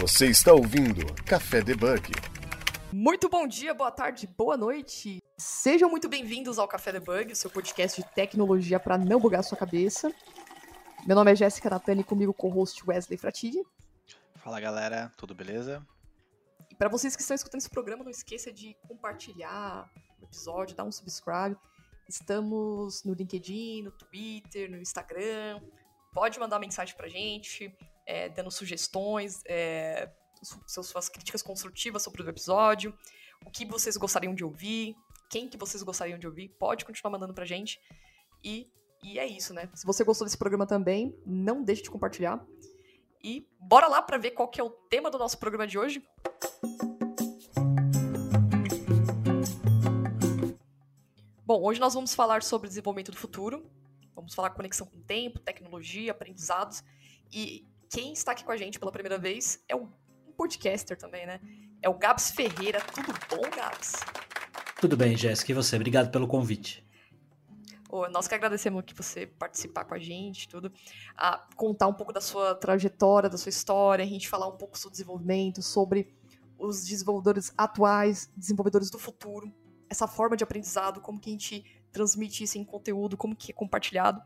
Você 0.00 0.28
está 0.28 0.54
ouvindo 0.54 1.04
Café 1.26 1.60
Debug. 1.60 2.10
Muito 2.90 3.28
bom 3.28 3.46
dia, 3.46 3.74
boa 3.74 3.90
tarde, 3.90 4.26
boa 4.26 4.56
noite. 4.56 5.22
Sejam 5.36 5.90
muito 5.90 6.08
bem-vindos 6.08 6.58
ao 6.58 6.66
Café 6.66 6.90
Debug, 6.90 7.36
seu 7.36 7.50
podcast 7.50 8.00
de 8.00 8.08
tecnologia 8.14 8.80
para 8.80 8.96
não 8.96 9.20
bugar 9.20 9.44
sua 9.44 9.58
cabeça. 9.58 10.10
Meu 11.06 11.14
nome 11.14 11.32
é 11.32 11.36
Jéssica 11.36 11.68
Natani 11.68 12.00
e 12.00 12.04
comigo 12.04 12.32
co-host 12.32 12.82
Wesley 12.88 13.18
Fratini. 13.18 13.62
Fala 14.36 14.58
galera, 14.58 15.12
tudo 15.18 15.34
beleza? 15.34 15.86
E 16.70 16.74
para 16.74 16.88
vocês 16.88 17.14
que 17.14 17.20
estão 17.20 17.34
escutando 17.34 17.60
esse 17.60 17.68
programa, 17.68 18.02
não 18.02 18.10
esqueça 18.10 18.50
de 18.50 18.74
compartilhar 18.88 19.86
o 20.18 20.24
episódio, 20.24 20.74
dar 20.74 20.84
um 20.84 20.92
subscribe. 20.92 21.58
Estamos 22.08 23.04
no 23.04 23.12
LinkedIn, 23.12 23.82
no 23.82 23.92
Twitter, 23.92 24.70
no 24.70 24.78
Instagram. 24.78 25.60
Pode 26.14 26.40
mandar 26.40 26.58
mensagem 26.58 26.96
pra 26.96 27.06
gente, 27.06 27.70
é, 28.10 28.28
dando 28.28 28.50
sugestões, 28.50 29.40
é, 29.46 30.10
suas 30.66 31.08
críticas 31.08 31.42
construtivas 31.42 32.02
sobre 32.02 32.22
o 32.22 32.28
episódio, 32.28 32.92
o 33.46 33.50
que 33.50 33.64
vocês 33.64 33.96
gostariam 33.96 34.34
de 34.34 34.42
ouvir, 34.42 34.96
quem 35.30 35.48
que 35.48 35.56
vocês 35.56 35.80
gostariam 35.84 36.18
de 36.18 36.26
ouvir, 36.26 36.48
pode 36.58 36.84
continuar 36.84 37.12
mandando 37.12 37.32
pra 37.32 37.44
gente. 37.44 37.78
E, 38.42 38.68
e 39.04 39.16
é 39.16 39.26
isso, 39.26 39.54
né? 39.54 39.70
Se 39.74 39.86
você 39.86 40.02
gostou 40.02 40.26
desse 40.26 40.36
programa 40.36 40.66
também, 40.66 41.16
não 41.24 41.62
deixe 41.62 41.82
de 41.82 41.90
compartilhar. 41.90 42.44
E 43.22 43.46
bora 43.60 43.86
lá 43.86 44.02
para 44.02 44.18
ver 44.18 44.32
qual 44.32 44.48
que 44.48 44.60
é 44.60 44.64
o 44.64 44.70
tema 44.70 45.08
do 45.08 45.16
nosso 45.16 45.38
programa 45.38 45.68
de 45.68 45.78
hoje. 45.78 46.02
Bom, 51.46 51.62
hoje 51.62 51.78
nós 51.78 51.94
vamos 51.94 52.12
falar 52.12 52.42
sobre 52.42 52.66
desenvolvimento 52.66 53.12
do 53.12 53.16
futuro. 53.16 53.70
Vamos 54.16 54.34
falar 54.34 54.50
conexão 54.50 54.84
com 54.84 54.98
o 54.98 55.02
tempo, 55.02 55.38
tecnologia, 55.38 56.10
aprendizados. 56.10 56.82
E 57.32 57.70
quem 57.90 58.12
está 58.12 58.32
aqui 58.32 58.44
com 58.44 58.52
a 58.52 58.56
gente 58.56 58.78
pela 58.78 58.92
primeira 58.92 59.18
vez 59.18 59.62
é 59.68 59.74
um 59.74 59.88
podcaster 60.36 60.96
também, 60.96 61.26
né? 61.26 61.40
É 61.82 61.88
o 61.88 61.98
Gabs 61.98 62.30
Ferreira. 62.30 62.80
Tudo 62.80 63.12
bom, 63.28 63.50
Gabs? 63.50 63.96
Tudo 64.80 64.96
bem, 64.96 65.16
Jéssica. 65.16 65.50
E 65.50 65.54
você? 65.54 65.74
Obrigado 65.74 66.10
pelo 66.10 66.28
convite. 66.28 66.86
Oh, 67.90 68.08
nós 68.08 68.28
que 68.28 68.34
agradecemos 68.34 68.84
que 68.84 68.94
você 68.94 69.26
participar 69.26 69.84
com 69.84 69.94
a 69.94 69.98
gente, 69.98 70.48
tudo. 70.48 70.72
A 71.16 71.48
contar 71.56 71.88
um 71.88 71.92
pouco 71.92 72.12
da 72.12 72.20
sua 72.20 72.54
trajetória, 72.54 73.28
da 73.28 73.36
sua 73.36 73.50
história, 73.50 74.04
a 74.04 74.08
gente 74.08 74.28
falar 74.28 74.46
um 74.46 74.56
pouco 74.56 74.78
sobre 74.78 74.92
desenvolvimento, 74.92 75.60
sobre 75.60 76.14
os 76.56 76.86
desenvolvedores 76.86 77.52
atuais, 77.58 78.30
desenvolvedores 78.36 78.88
do 78.88 78.98
futuro 78.98 79.52
essa 79.90 80.06
forma 80.06 80.36
de 80.36 80.44
aprendizado, 80.44 81.00
como 81.00 81.18
que 81.18 81.28
a 81.28 81.32
gente 81.32 81.79
transmite 81.92 82.44
isso 82.44 82.58
em 82.58 82.64
conteúdo, 82.64 83.16
como 83.16 83.36
que 83.36 83.52
é 83.52 83.54
compartilhado. 83.54 84.22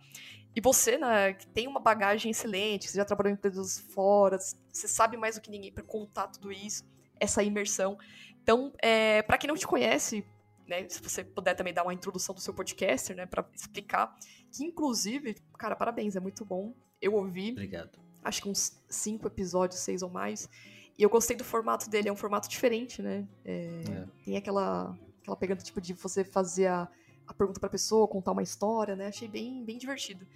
E 0.55 0.61
você, 0.61 0.97
né, 0.99 1.33
que 1.33 1.47
tem 1.49 1.67
uma 1.67 1.81
bagagem 1.81 2.31
excelente, 2.31 2.89
você 2.89 2.97
já 2.97 3.05
trabalhou 3.05 3.31
em 3.31 3.35
empresas 3.35 3.81
fora, 3.93 4.39
você 4.39 4.87
sabe 4.87 5.17
mais 5.17 5.35
do 5.35 5.41
que 5.41 5.51
ninguém 5.51 5.73
para 5.73 5.83
contar 5.83 6.29
tudo 6.29 6.53
isso, 6.53 6.85
essa 7.19 7.43
imersão. 7.43 7.99
Então, 8.43 8.73
é, 8.81 9.23
para 9.23 9.37
quem 9.37 9.49
não 9.49 9.57
te 9.57 9.67
conhece, 9.67 10.25
né, 10.69 10.89
se 10.89 11.03
você 11.03 11.25
puder 11.25 11.55
também 11.55 11.75
dar 11.75 11.83
uma 11.83 11.95
introdução 11.95 12.35
do 12.35 12.41
seu 12.41 12.55
podcaster, 12.55 13.17
né, 13.17 13.27
para 13.27 13.45
explicar, 13.55 14.15
que 14.53 14.65
inclusive, 14.65 15.35
cara, 15.59 15.75
parabéns, 15.75 16.15
é 16.15 16.21
muito 16.21 16.45
bom. 16.45 16.73
Eu 17.01 17.15
ouvi. 17.15 17.51
Obrigado. 17.51 17.99
Acho 18.23 18.43
que 18.43 18.49
uns 18.49 18.81
cinco 18.89 19.27
episódios, 19.27 19.81
seis 19.81 20.03
ou 20.03 20.09
mais. 20.09 20.49
E 20.97 21.03
eu 21.03 21.11
gostei 21.11 21.37
do 21.37 21.45
formato 21.45 21.91
dele, 21.91 22.09
é 22.09 22.13
um 22.13 22.17
formato 22.17 22.49
diferente, 22.49 23.03
né? 23.03 23.27
É, 23.45 23.83
é. 23.91 24.07
Tem 24.25 24.37
aquela 24.37 24.97
Aquela 25.25 25.37
pegada, 25.39 25.63
tipo, 25.63 25.81
de 25.81 25.95
você 25.95 26.23
fazer 26.23 26.67
a, 26.67 26.87
a 27.27 27.35
pergunta 27.35 27.61
pra 27.61 27.69
pessoa, 27.69 28.09
contar 28.09 28.33
uma 28.33 28.43
história, 28.43 28.95
né? 28.95 29.09
Achei 29.09 29.29
bem, 29.29 29.65
bem 29.65 29.79
divertido. 29.79 30.27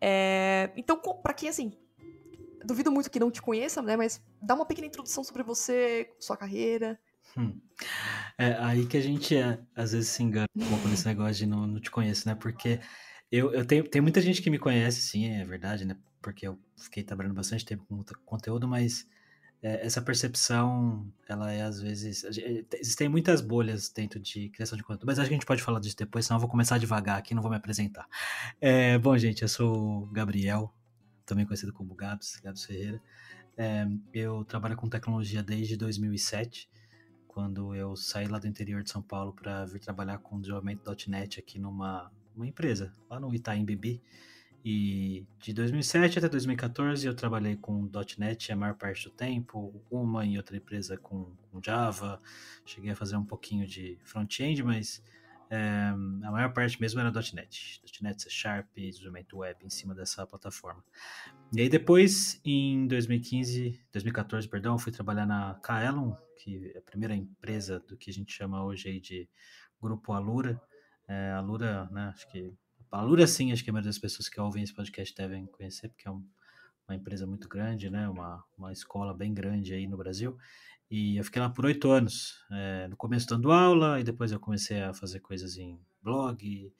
É, 0.00 0.70
então, 0.76 0.98
para 0.98 1.34
quem, 1.34 1.48
assim, 1.48 1.72
duvido 2.64 2.90
muito 2.90 3.10
que 3.10 3.20
não 3.20 3.30
te 3.30 3.40
conheça, 3.40 3.80
né? 3.82 3.96
Mas 3.96 4.22
dá 4.40 4.54
uma 4.54 4.66
pequena 4.66 4.86
introdução 4.86 5.24
sobre 5.24 5.42
você, 5.42 6.10
sua 6.18 6.36
carreira. 6.36 6.98
Hum. 7.36 7.60
É 8.38 8.54
aí 8.54 8.86
que 8.86 8.96
a 8.96 9.00
gente, 9.00 9.36
é, 9.36 9.58
às 9.74 9.92
vezes, 9.92 10.08
se 10.10 10.22
engana 10.22 10.48
pouco 10.68 10.88
nesse 10.88 11.06
negócio 11.06 11.34
de 11.34 11.46
não, 11.46 11.66
não 11.66 11.80
te 11.80 11.90
conheço, 11.90 12.28
né? 12.28 12.34
Porque 12.34 12.80
eu, 13.30 13.52
eu 13.52 13.64
tenho, 13.64 13.88
tem 13.88 14.00
muita 14.00 14.20
gente 14.20 14.42
que 14.42 14.50
me 14.50 14.58
conhece, 14.58 15.00
sim, 15.00 15.26
é 15.26 15.44
verdade, 15.44 15.84
né? 15.84 15.96
Porque 16.22 16.46
eu 16.46 16.58
fiquei 16.76 17.02
trabalhando 17.02 17.34
bastante 17.34 17.64
tempo 17.64 17.84
com 17.86 18.02
conteúdo, 18.24 18.66
mas 18.66 19.06
é, 19.62 19.84
essa 19.86 20.00
percepção, 20.02 21.10
ela 21.28 21.52
é 21.52 21.62
às 21.62 21.80
vezes. 21.80 22.24
Existem 22.80 23.08
muitas 23.08 23.40
bolhas 23.40 23.88
dentro 23.88 24.20
de 24.20 24.48
criação 24.50 24.76
de 24.76 24.84
conteúdo, 24.84 25.06
mas 25.06 25.18
acho 25.18 25.28
que 25.28 25.34
a 25.34 25.36
gente 25.36 25.46
pode 25.46 25.62
falar 25.62 25.80
disso 25.80 25.96
depois, 25.96 26.26
senão 26.26 26.36
eu 26.36 26.40
vou 26.40 26.50
começar 26.50 26.78
devagar 26.78 27.18
aqui 27.18 27.34
não 27.34 27.42
vou 27.42 27.50
me 27.50 27.56
apresentar. 27.56 28.06
É, 28.60 28.98
bom, 28.98 29.16
gente, 29.16 29.42
eu 29.42 29.48
sou 29.48 30.02
o 30.02 30.06
Gabriel, 30.06 30.72
também 31.24 31.44
conhecido 31.44 31.72
como 31.72 31.94
Gabs, 31.94 32.40
Gabs 32.42 32.64
Ferreira. 32.64 33.02
É, 33.56 33.86
eu 34.12 34.44
trabalho 34.44 34.76
com 34.76 34.88
tecnologia 34.88 35.42
desde 35.42 35.76
2007, 35.76 36.68
quando 37.26 37.74
eu 37.74 37.96
saí 37.96 38.28
lá 38.28 38.38
do 38.38 38.46
interior 38.46 38.82
de 38.82 38.90
São 38.90 39.02
Paulo 39.02 39.32
para 39.32 39.64
vir 39.64 39.80
trabalhar 39.80 40.18
com 40.18 40.40
desenvolvimento 40.40 40.82
.NET 41.08 41.40
aqui 41.40 41.58
numa 41.58 42.10
uma 42.36 42.46
empresa, 42.46 42.92
lá 43.08 43.18
no 43.18 43.34
Itaim 43.34 43.64
Bibi. 43.64 44.02
E 44.68 45.24
de 45.38 45.52
2007 45.52 46.18
até 46.18 46.28
2014 46.28 47.06
eu 47.06 47.14
trabalhei 47.14 47.54
com 47.54 47.88
.NET 48.18 48.50
a 48.50 48.56
maior 48.56 48.74
parte 48.74 49.04
do 49.04 49.12
tempo, 49.12 49.80
uma 49.88 50.26
em 50.26 50.38
outra 50.38 50.56
empresa 50.56 50.96
com, 50.96 51.36
com 51.52 51.62
Java, 51.62 52.20
cheguei 52.64 52.90
a 52.90 52.96
fazer 52.96 53.14
um 53.14 53.24
pouquinho 53.24 53.64
de 53.64 53.96
front-end, 54.02 54.64
mas 54.64 55.00
é, 55.48 55.60
a 55.60 56.30
maior 56.32 56.52
parte 56.52 56.80
mesmo 56.80 56.98
era 56.98 57.12
.NET, 57.12 57.80
.NET 58.02 58.20
C 58.20 58.28
Sharp, 58.28 58.66
desenvolvimento 58.74 59.36
web 59.36 59.64
em 59.64 59.70
cima 59.70 59.94
dessa 59.94 60.26
plataforma. 60.26 60.82
E 61.54 61.60
aí 61.60 61.68
depois, 61.68 62.40
em 62.44 62.88
2015, 62.88 63.80
2014, 63.92 64.48
perdão, 64.48 64.76
fui 64.80 64.90
trabalhar 64.90 65.26
na 65.26 65.54
Kaelon, 65.62 66.12
que 66.42 66.72
é 66.74 66.78
a 66.78 66.82
primeira 66.82 67.14
empresa 67.14 67.78
do 67.78 67.96
que 67.96 68.10
a 68.10 68.12
gente 68.12 68.32
chama 68.32 68.64
hoje 68.64 68.88
aí 68.88 68.98
de 68.98 69.28
Grupo 69.80 70.12
Alura. 70.12 70.60
É, 71.06 71.30
Alura, 71.30 71.88
né, 71.92 72.10
acho 72.12 72.28
que 72.32 72.52
Palura, 72.90 73.26
sim, 73.26 73.52
acho 73.52 73.64
que 73.64 73.70
a 73.70 73.72
maioria 73.72 73.90
das 73.90 73.98
pessoas 73.98 74.28
que 74.28 74.40
ouvem 74.40 74.62
esse 74.62 74.72
podcast 74.72 75.14
devem 75.14 75.46
conhecer, 75.46 75.88
porque 75.88 76.06
é 76.06 76.10
um, 76.10 76.24
uma 76.88 76.94
empresa 76.94 77.26
muito 77.26 77.48
grande, 77.48 77.90
né? 77.90 78.08
Uma, 78.08 78.44
uma 78.56 78.72
escola 78.72 79.12
bem 79.12 79.34
grande 79.34 79.74
aí 79.74 79.86
no 79.86 79.96
Brasil. 79.96 80.36
E 80.90 81.16
eu 81.16 81.24
fiquei 81.24 81.42
lá 81.42 81.50
por 81.50 81.64
oito 81.66 81.90
anos. 81.90 82.44
É, 82.50 82.88
no 82.88 82.96
começo 82.96 83.26
dando 83.26 83.50
aula, 83.50 84.00
e 84.00 84.04
depois 84.04 84.30
eu 84.32 84.38
comecei 84.40 84.82
a 84.82 84.94
fazer 84.94 85.20
coisas 85.20 85.56
em 85.56 85.80
blog, 86.00 86.46
e, 86.46 86.72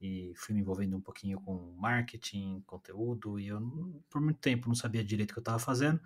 e 0.00 0.32
fui 0.36 0.54
me 0.54 0.60
envolvendo 0.62 0.96
um 0.96 1.00
pouquinho 1.00 1.38
com 1.40 1.74
marketing, 1.76 2.62
conteúdo, 2.66 3.38
e 3.38 3.48
eu 3.48 3.60
por 4.08 4.20
muito 4.20 4.38
tempo 4.40 4.68
não 4.68 4.74
sabia 4.74 5.04
direito 5.04 5.30
o 5.30 5.34
que 5.34 5.38
eu 5.40 5.42
estava 5.42 5.58
fazendo, 5.58 6.00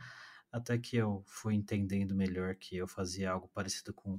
até 0.51 0.77
que 0.79 0.97
eu 0.97 1.23
fui 1.27 1.55
entendendo 1.55 2.15
melhor 2.15 2.57
que 2.57 2.77
eu 2.77 2.89
fazia 2.89 3.31
algo 3.31 3.49
parecido 3.55 3.95
com 3.95 4.15
o 4.15 4.19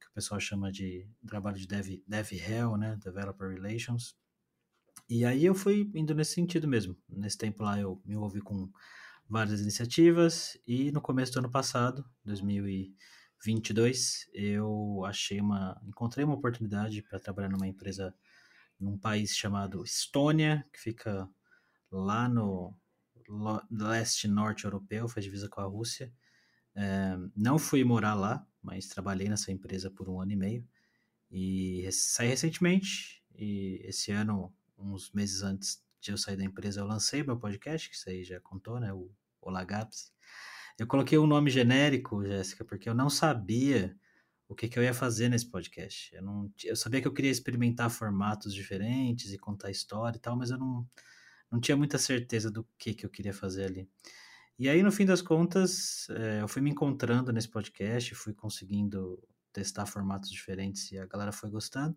que 0.00 0.06
o 0.08 0.12
pessoal 0.14 0.40
chama 0.40 0.70
de 0.70 1.08
trabalho 1.26 1.58
de 1.58 1.66
dev, 1.66 2.02
dev 2.06 2.32
hell, 2.32 2.76
né? 2.76 2.96
Developer 3.02 3.48
Relations 3.48 4.16
e 5.08 5.24
aí 5.24 5.44
eu 5.44 5.54
fui 5.54 5.88
indo 5.94 6.14
nesse 6.14 6.34
sentido 6.34 6.66
mesmo. 6.66 6.96
Nesse 7.08 7.38
tempo 7.38 7.62
lá 7.62 7.80
eu 7.80 8.02
me 8.04 8.14
envolvi 8.14 8.40
com 8.40 8.68
várias 9.28 9.60
iniciativas 9.60 10.58
e 10.66 10.90
no 10.92 11.00
começo 11.00 11.32
do 11.32 11.38
ano 11.40 11.50
passado, 11.50 12.04
2022, 12.24 14.28
eu 14.32 15.04
achei 15.04 15.40
uma, 15.40 15.80
encontrei 15.86 16.24
uma 16.24 16.34
oportunidade 16.34 17.02
para 17.02 17.20
trabalhar 17.20 17.48
numa 17.48 17.66
empresa 17.66 18.14
num 18.78 18.98
país 18.98 19.36
chamado 19.36 19.82
Estônia, 19.84 20.66
que 20.72 20.80
fica 20.80 21.28
lá 21.90 22.28
no 22.28 22.74
leste 23.70 24.28
norte 24.28 24.64
europeu, 24.64 25.08
faz 25.08 25.24
divisa 25.24 25.48
com 25.48 25.60
a 25.60 25.64
Rússia. 25.64 26.12
É, 26.74 27.16
não 27.34 27.58
fui 27.58 27.82
morar 27.84 28.14
lá, 28.14 28.46
mas 28.62 28.88
trabalhei 28.88 29.28
nessa 29.28 29.50
empresa 29.50 29.90
por 29.90 30.08
um 30.08 30.20
ano 30.20 30.32
e 30.32 30.36
meio 30.36 30.68
e 31.30 31.88
saí 31.90 32.28
recentemente. 32.28 33.22
E 33.34 33.80
esse 33.84 34.12
ano 34.12 34.54
uns 34.78 35.10
meses 35.12 35.42
antes 35.42 35.82
de 36.00 36.12
eu 36.12 36.18
sair 36.18 36.36
da 36.36 36.44
empresa, 36.44 36.80
eu 36.80 36.86
lancei 36.86 37.22
meu 37.22 37.38
podcast, 37.38 37.88
que 37.88 37.96
isso 37.96 38.08
aí 38.08 38.24
já 38.24 38.40
contou, 38.40 38.78
né? 38.78 38.92
O 38.92 39.10
Olá 39.40 39.64
Gaps. 39.64 40.12
Eu 40.78 40.86
coloquei 40.86 41.16
um 41.18 41.26
nome 41.26 41.50
genérico, 41.50 42.24
Jéssica, 42.24 42.64
porque 42.64 42.88
eu 42.88 42.94
não 42.94 43.08
sabia 43.08 43.96
o 44.48 44.54
que, 44.54 44.68
que 44.68 44.78
eu 44.78 44.82
ia 44.82 44.94
fazer 44.94 45.28
nesse 45.28 45.50
podcast. 45.50 46.14
Eu, 46.14 46.22
não, 46.22 46.52
eu 46.64 46.76
sabia 46.76 47.00
que 47.00 47.08
eu 47.08 47.12
queria 47.12 47.30
experimentar 47.30 47.90
formatos 47.90 48.54
diferentes 48.54 49.32
e 49.32 49.38
contar 49.38 49.70
história 49.70 50.16
e 50.16 50.20
tal, 50.20 50.36
mas 50.36 50.50
eu 50.50 50.58
não, 50.58 50.86
não 51.50 51.60
tinha 51.60 51.76
muita 51.76 51.98
certeza 51.98 52.50
do 52.50 52.66
que, 52.78 52.94
que 52.94 53.04
eu 53.04 53.10
queria 53.10 53.32
fazer 53.32 53.64
ali. 53.64 53.88
E 54.58 54.68
aí, 54.68 54.82
no 54.82 54.92
fim 54.92 55.04
das 55.04 55.20
contas, 55.20 56.08
é, 56.10 56.40
eu 56.40 56.48
fui 56.48 56.62
me 56.62 56.70
encontrando 56.70 57.32
nesse 57.32 57.48
podcast, 57.48 58.14
fui 58.14 58.32
conseguindo 58.32 59.22
testar 59.52 59.86
formatos 59.86 60.30
diferentes 60.30 60.90
e 60.92 60.98
a 60.98 61.06
galera 61.06 61.32
foi 61.32 61.50
gostando. 61.50 61.96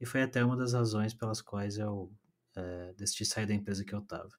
E 0.00 0.06
foi 0.06 0.22
até 0.22 0.44
uma 0.44 0.56
das 0.56 0.72
razões 0.72 1.14
pelas 1.14 1.40
quais 1.40 1.78
eu 1.78 2.12
é, 2.56 2.94
decidi 2.96 3.24
sair 3.24 3.46
da 3.46 3.54
empresa 3.54 3.84
que 3.84 3.94
eu 3.94 4.00
estava. 4.00 4.30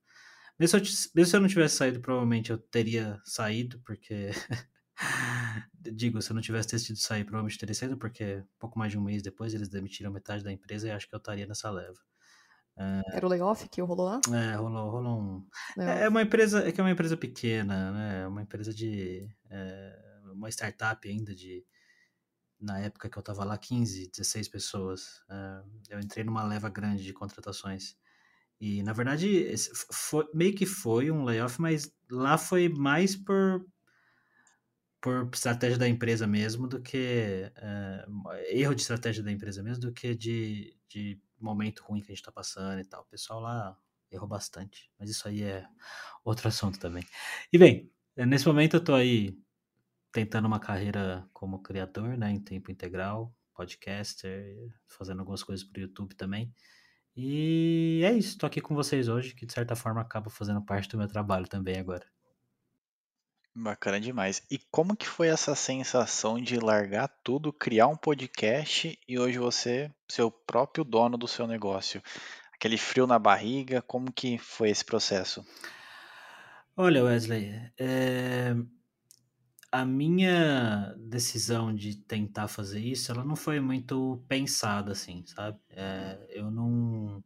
Mesmo, 0.60 0.80
mesmo 0.80 1.26
se 1.26 1.36
eu 1.36 1.42
não 1.42 1.48
tivesse 1.48 1.76
saído, 1.76 2.00
provavelmente 2.00 2.52
eu 2.52 2.58
teria 2.58 3.20
saído, 3.26 3.80
porque. 3.86 4.30
Digo, 5.94 6.22
se 6.22 6.32
eu 6.32 6.36
não 6.36 6.42
tivesse 6.42 6.70
decidido 6.70 7.00
sair, 7.00 7.26
provavelmente 7.26 7.60
teria 7.60 7.76
saído, 7.76 7.98
porque 7.98 8.44
pouco 8.58 8.80
mais 8.80 8.92
de 8.92 8.98
um 8.98 9.04
mês 9.04 9.22
depois 9.22 9.54
eles 9.54 9.68
demitiram 9.68 10.12
metade 10.12 10.44
da 10.44 10.52
empresa 10.52 10.88
e 10.88 10.92
acho 10.92 11.08
que 11.08 11.14
eu 11.14 11.18
estaria 11.18 11.46
nessa 11.46 11.70
leva. 11.70 12.00
Era 12.78 13.26
o 13.26 13.30
layoff 13.30 13.70
que 13.70 13.82
rolou 13.82 14.06
lá? 14.06 14.20
É, 14.34 14.56
rolou, 14.56 14.90
rolou 14.90 15.20
um. 15.20 15.48
É, 15.78 16.04
é 16.04 16.10
uma 16.10 16.22
empresa, 16.22 16.68
é 16.68 16.72
que 16.72 16.82
é 16.82 16.84
uma 16.84 16.92
empresa 16.92 17.16
pequena, 17.16 17.92
né? 17.92 18.22
É 18.24 18.28
uma 18.28 18.42
empresa 18.42 18.74
de. 18.74 19.28
É, 19.50 19.98
uma 20.34 20.50
startup 20.50 21.08
ainda 21.08 21.34
de. 21.34 21.66
Na 22.60 22.80
época 22.80 23.10
que 23.10 23.18
eu 23.18 23.24
tava 23.24 23.44
lá, 23.44 23.58
15, 23.58 24.10
16 24.10 24.48
pessoas. 24.48 25.22
É, 25.30 25.64
eu 25.96 26.00
entrei 26.00 26.24
numa 26.24 26.44
leva 26.44 26.70
grande 26.70 27.04
de 27.04 27.14
contratações. 27.14 27.98
E, 28.60 28.82
na 28.84 28.94
verdade, 28.94 29.54
foi, 29.92 30.28
meio 30.34 30.56
que 30.56 30.66
foi 30.66 31.12
um 31.12 31.24
layoff, 31.24 31.60
mas 31.62 31.92
lá 32.10 32.38
foi 32.38 32.70
mais 32.70 33.16
por, 33.16 33.66
por 35.02 35.30
estratégia 35.34 35.78
da 35.78 35.88
empresa 35.88 36.26
mesmo 36.26 36.68
do 36.68 36.82
que. 36.82 37.52
É, 37.56 38.06
erro 38.50 38.76
de 38.76 38.82
estratégia 38.82 39.24
da 39.24 39.32
empresa 39.32 39.62
mesmo 39.62 39.82
do 39.82 39.94
que 39.94 40.16
de, 40.16 40.78
de 40.90 41.22
momento 41.40 41.84
ruim 41.84 42.02
que 42.02 42.12
a 42.12 42.16
gente 42.16 42.24
tá 42.24 42.32
passando 42.32 42.80
e 42.80 42.86
tal. 42.86 43.02
O 43.02 43.06
pessoal 43.06 43.40
lá 43.42 43.78
errou 44.12 44.28
bastante, 44.28 44.90
mas 44.98 45.10
isso 45.10 45.28
aí 45.28 45.44
é 45.44 45.68
outro 46.24 46.48
assunto 46.48 46.80
também. 46.80 47.04
E 47.52 47.58
bem, 47.58 47.92
nesse 48.18 48.48
momento 48.48 48.78
eu 48.78 48.84
tô 48.84 48.94
aí 48.94 49.38
tentando 50.16 50.46
uma 50.46 50.62
carreira 50.62 51.28
como 51.34 51.62
criador, 51.62 52.18
né, 52.18 52.32
em 52.32 52.40
tempo 52.40 52.72
integral, 52.72 53.36
podcaster, 53.54 54.56
fazendo 54.88 55.20
algumas 55.20 55.44
coisas 55.44 55.66
pro 55.66 55.82
YouTube 55.82 56.16
também. 56.16 56.54
E 57.14 58.02
é 58.02 58.14
isso, 58.14 58.38
tô 58.38 58.46
aqui 58.46 58.62
com 58.62 58.74
vocês 58.74 59.10
hoje, 59.10 59.36
que 59.36 59.46
de 59.46 59.52
certa 59.52 59.76
forma 59.76 60.00
acaba 60.00 60.30
fazendo 60.30 60.62
parte 60.62 60.88
do 60.88 60.98
meu 60.98 61.10
trabalho 61.10 61.50
também 61.50 61.78
agora. 61.78 62.06
Bacana 63.54 64.00
demais. 64.00 64.42
E 64.50 64.58
como 64.72 64.96
que 64.96 65.06
foi 65.06 65.28
essa 65.28 65.54
sensação 65.54 66.40
de 66.40 66.62
largar 66.62 67.10
tudo, 67.22 67.52
criar 67.52 67.88
um 67.88 67.98
podcast 67.98 68.98
e 69.06 69.20
hoje 69.20 69.38
você 69.38 69.92
ser 70.10 70.22
o 70.22 70.32
próprio 70.32 70.86
dono 70.86 71.18
do 71.18 71.28
seu 71.28 71.46
negócio? 71.46 72.02
Aquele 72.54 72.78
frio 72.78 73.06
na 73.06 73.20
barriga, 73.20 73.82
como 73.82 74.14
que 74.14 74.38
foi 74.38 74.70
esse 74.70 74.86
processo? 74.86 75.46
Olha, 76.78 77.04
Wesley, 77.04 77.52
é... 77.78 78.56
a 79.82 79.86
minha 79.86 80.96
decisão 80.98 81.76
de 81.76 81.98
tentar 81.98 82.48
fazer 82.48 82.80
isso, 82.80 83.12
ela 83.12 83.26
não 83.26 83.36
foi 83.36 83.60
muito 83.60 84.24
pensada 84.28 84.92
assim, 84.94 85.24
sabe? 85.26 85.60
É... 85.70 86.26
Eu 86.30 86.50
não 86.52 87.24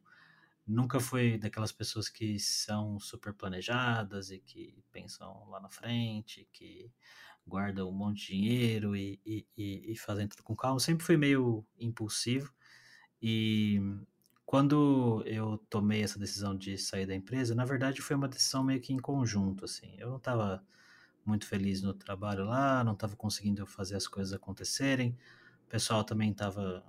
nunca 0.65 0.99
fui 0.99 1.37
daquelas 1.37 1.71
pessoas 1.71 2.09
que 2.09 2.39
são 2.39 2.99
super 2.99 3.33
planejadas 3.33 4.31
e 4.31 4.39
que 4.39 4.83
pensam 4.91 5.47
lá 5.49 5.59
na 5.59 5.69
frente, 5.69 6.47
que 6.53 6.91
guardam 7.47 7.89
um 7.89 7.91
monte 7.91 8.19
de 8.19 8.27
dinheiro 8.33 8.95
e, 8.95 9.19
e, 9.25 9.47
e, 9.57 9.93
e 9.93 9.97
fazem 9.97 10.27
tudo 10.27 10.43
com 10.43 10.55
calma. 10.55 10.79
Sempre 10.79 11.05
fui 11.05 11.17
meio 11.17 11.65
impulsivo 11.79 12.53
e 13.21 13.79
quando 14.45 15.23
eu 15.25 15.57
tomei 15.69 16.03
essa 16.03 16.19
decisão 16.19 16.55
de 16.57 16.77
sair 16.77 17.05
da 17.05 17.15
empresa, 17.15 17.53
na 17.55 17.65
verdade 17.65 18.01
foi 18.01 18.15
uma 18.15 18.27
decisão 18.27 18.63
meio 18.63 18.81
que 18.81 18.93
em 18.93 18.99
conjunto, 18.99 19.65
assim. 19.65 19.95
Eu 19.99 20.09
não 20.09 20.17
estava 20.17 20.63
muito 21.29 21.45
feliz 21.45 21.81
no 21.81 21.93
trabalho 21.93 22.45
lá, 22.45 22.83
não 22.83 22.93
estava 22.93 23.15
conseguindo 23.15 23.65
fazer 23.65 23.95
as 23.95 24.07
coisas 24.07 24.33
acontecerem. 24.33 25.17
O 25.65 25.69
pessoal 25.69 26.03
também 26.03 26.31
estava 26.31 26.83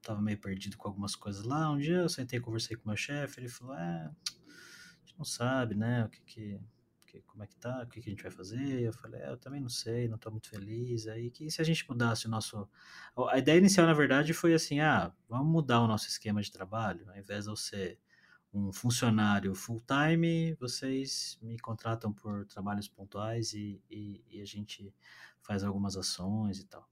tava 0.00 0.22
meio 0.22 0.38
perdido 0.38 0.76
com 0.76 0.88
algumas 0.88 1.16
coisas 1.16 1.42
lá. 1.44 1.70
Um 1.70 1.78
dia 1.78 1.96
eu 1.96 2.08
sentei 2.08 2.38
e 2.38 2.42
conversei 2.42 2.76
com 2.76 2.88
meu 2.88 2.96
chefe, 2.96 3.40
ele 3.40 3.48
falou, 3.48 3.74
é, 3.74 3.78
a 3.78 5.04
gente 5.04 5.18
não 5.18 5.24
sabe, 5.24 5.74
né, 5.74 6.04
o 6.04 6.08
que 6.08 6.20
que, 6.22 6.60
como 7.26 7.42
é 7.42 7.46
que 7.46 7.56
tá, 7.56 7.82
o 7.82 7.86
que 7.86 8.00
que 8.00 8.08
a 8.08 8.12
gente 8.12 8.22
vai 8.22 8.30
fazer. 8.30 8.80
Eu 8.82 8.92
falei, 8.92 9.20
é, 9.20 9.30
eu 9.30 9.36
também 9.36 9.60
não 9.60 9.68
sei, 9.68 10.08
não 10.08 10.18
tô 10.18 10.30
muito 10.30 10.48
feliz. 10.48 11.06
Aí, 11.06 11.30
que 11.30 11.50
se 11.50 11.60
a 11.60 11.64
gente 11.64 11.88
mudasse 11.88 12.26
o 12.26 12.30
nosso... 12.30 12.68
A 13.30 13.38
ideia 13.38 13.58
inicial, 13.58 13.86
na 13.86 13.94
verdade, 13.94 14.32
foi 14.32 14.54
assim, 14.54 14.80
ah, 14.80 15.12
vamos 15.28 15.46
mudar 15.46 15.80
o 15.80 15.88
nosso 15.88 16.08
esquema 16.08 16.40
de 16.42 16.52
trabalho, 16.52 17.08
ao 17.10 17.16
invés 17.16 17.44
de 17.44 17.50
eu 17.50 17.56
ser 17.56 17.98
um 18.52 18.72
funcionário 18.72 19.54
full-time, 19.54 20.54
vocês 20.54 21.38
me 21.42 21.58
contratam 21.58 22.12
por 22.12 22.46
trabalhos 22.46 22.88
pontuais 22.88 23.52
e, 23.52 23.82
e, 23.90 24.24
e 24.30 24.40
a 24.40 24.46
gente 24.46 24.94
faz 25.40 25.62
algumas 25.62 25.96
ações 25.96 26.58
e 26.58 26.64
tal 26.64 26.88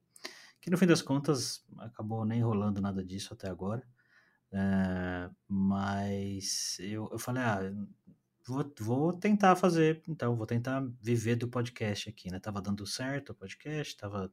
que 0.65 0.71
no 0.71 0.79
fim 0.79 0.87
das 0.87 1.03
contas 1.03 1.63
acabou 1.77 2.25
nem 2.25 2.43
rolando 2.43 2.81
nada 2.81 3.05
disso 3.05 3.35
até 3.35 3.51
agora. 3.51 3.87
É, 4.51 5.31
mas 5.47 6.79
eu, 6.81 7.07
eu 7.13 7.19
falei, 7.19 7.43
ah, 7.43 7.61
vou, 8.47 8.73
vou 8.81 9.13
tentar 9.13 9.57
fazer, 9.57 10.03
então, 10.09 10.35
vou 10.35 10.47
tentar 10.47 10.83
viver 11.03 11.37
do 11.37 11.49
podcast 11.49 12.09
aqui, 12.09 12.31
né? 12.31 12.41
Tava 12.41 12.63
dando 12.63 12.87
certo 12.87 13.33
o 13.33 13.35
podcast, 13.35 13.95
tava 13.95 14.33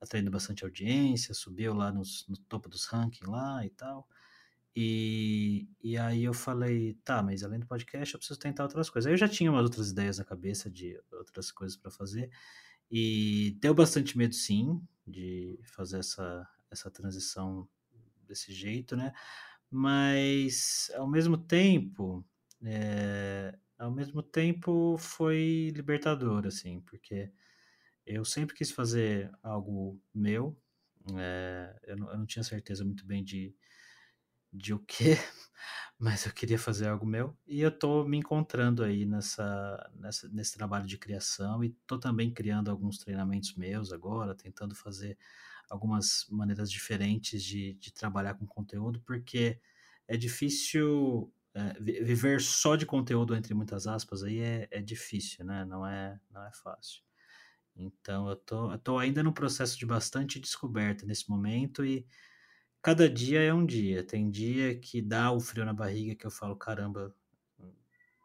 atraindo 0.00 0.30
bastante 0.30 0.62
audiência, 0.62 1.34
subiu 1.34 1.74
lá 1.74 1.90
nos, 1.90 2.28
no 2.28 2.36
topo 2.36 2.68
dos 2.68 2.86
rankings 2.86 3.28
lá 3.28 3.66
e 3.66 3.70
tal. 3.70 4.06
E, 4.74 5.68
e 5.82 5.98
aí 5.98 6.24
eu 6.24 6.32
falei, 6.32 6.94
tá, 7.04 7.22
mas 7.22 7.44
além 7.44 7.60
do 7.60 7.66
podcast 7.66 8.14
eu 8.14 8.18
preciso 8.18 8.38
tentar 8.40 8.64
outras 8.64 8.88
coisas. 8.88 9.06
Aí 9.06 9.12
eu 9.12 9.18
já 9.18 9.28
tinha 9.28 9.50
umas 9.50 9.64
outras 9.64 9.90
ideias 9.90 10.18
na 10.18 10.24
cabeça 10.24 10.70
de 10.70 10.98
outras 11.12 11.50
coisas 11.50 11.76
para 11.76 11.90
fazer. 11.90 12.30
E 12.90 13.56
deu 13.60 13.74
bastante 13.74 14.16
medo, 14.16 14.34
sim, 14.34 14.80
de 15.06 15.58
fazer 15.64 15.98
essa, 15.98 16.48
essa 16.70 16.90
transição 16.90 17.68
desse 18.26 18.52
jeito, 18.52 18.96
né? 18.96 19.12
Mas 19.70 20.90
ao 20.94 21.08
mesmo 21.08 21.36
tempo, 21.38 22.24
é, 22.62 23.58
ao 23.78 23.90
mesmo 23.90 24.22
tempo 24.22 24.96
foi 24.98 25.72
libertador, 25.74 26.46
assim, 26.46 26.80
porque 26.82 27.30
eu 28.06 28.24
sempre 28.24 28.54
quis 28.54 28.70
fazer 28.70 29.30
algo 29.42 30.00
meu, 30.14 30.56
é, 31.16 31.80
eu, 31.84 31.96
não, 31.96 32.10
eu, 32.10 32.18
não, 32.18 32.26
tinha 32.26 32.42
certeza 32.42 32.84
muito 32.84 33.04
bem 33.06 33.24
de, 33.24 33.54
de 34.52 34.74
o 34.74 34.78
que, 34.80 35.16
mas 35.98 36.26
eu 36.26 36.32
queria 36.32 36.58
fazer 36.58 36.88
algo 36.88 37.06
meu 37.06 37.36
e 37.46 37.60
eu 37.60 37.70
tô 37.70 38.04
me 38.04 38.18
encontrando 38.18 38.82
aí 38.84 39.06
nessa, 39.06 39.90
nessa 39.94 40.28
nesse 40.28 40.54
trabalho 40.54 40.86
de 40.86 40.98
criação 40.98 41.64
e 41.64 41.70
tô 41.86 41.98
também 41.98 42.32
criando 42.32 42.70
alguns 42.70 42.98
treinamentos 42.98 43.54
meus 43.54 43.92
agora, 43.92 44.34
tentando 44.34 44.74
fazer 44.74 45.18
algumas 45.70 46.26
maneiras 46.30 46.70
diferentes 46.70 47.42
de, 47.42 47.74
de 47.74 47.92
trabalhar 47.92 48.34
com 48.34 48.46
conteúdo, 48.46 49.00
porque 49.06 49.60
é 50.06 50.16
difícil 50.16 51.32
é, 51.54 51.74
viver 51.80 52.40
só 52.40 52.76
de 52.76 52.84
conteúdo 52.86 53.34
entre 53.34 53.54
muitas 53.54 53.86
aspas 53.86 54.22
aí 54.22 54.40
é, 54.40 54.68
é 54.70 54.82
difícil, 54.82 55.44
né? 55.44 55.64
Não 55.64 55.86
é 55.86 56.18
não 56.30 56.44
é 56.44 56.52
fácil. 56.52 57.02
Então 57.76 58.28
eu 58.28 58.36
tô, 58.36 58.72
eu 58.72 58.78
tô 58.78 58.98
ainda 58.98 59.22
no 59.22 59.32
processo 59.32 59.78
de 59.78 59.86
bastante 59.86 60.38
descoberta 60.40 61.06
nesse 61.06 61.28
momento 61.30 61.84
e 61.84 62.06
cada 62.82 63.08
dia 63.08 63.40
é 63.40 63.54
um 63.54 63.64
dia. 63.64 64.04
Tem 64.04 64.28
dia 64.28 64.78
que 64.78 65.00
dá 65.00 65.30
o 65.30 65.40
frio 65.40 65.64
na 65.64 65.72
barriga 65.72 66.14
que 66.14 66.26
eu 66.26 66.30
falo, 66.30 66.56
caramba, 66.56 67.14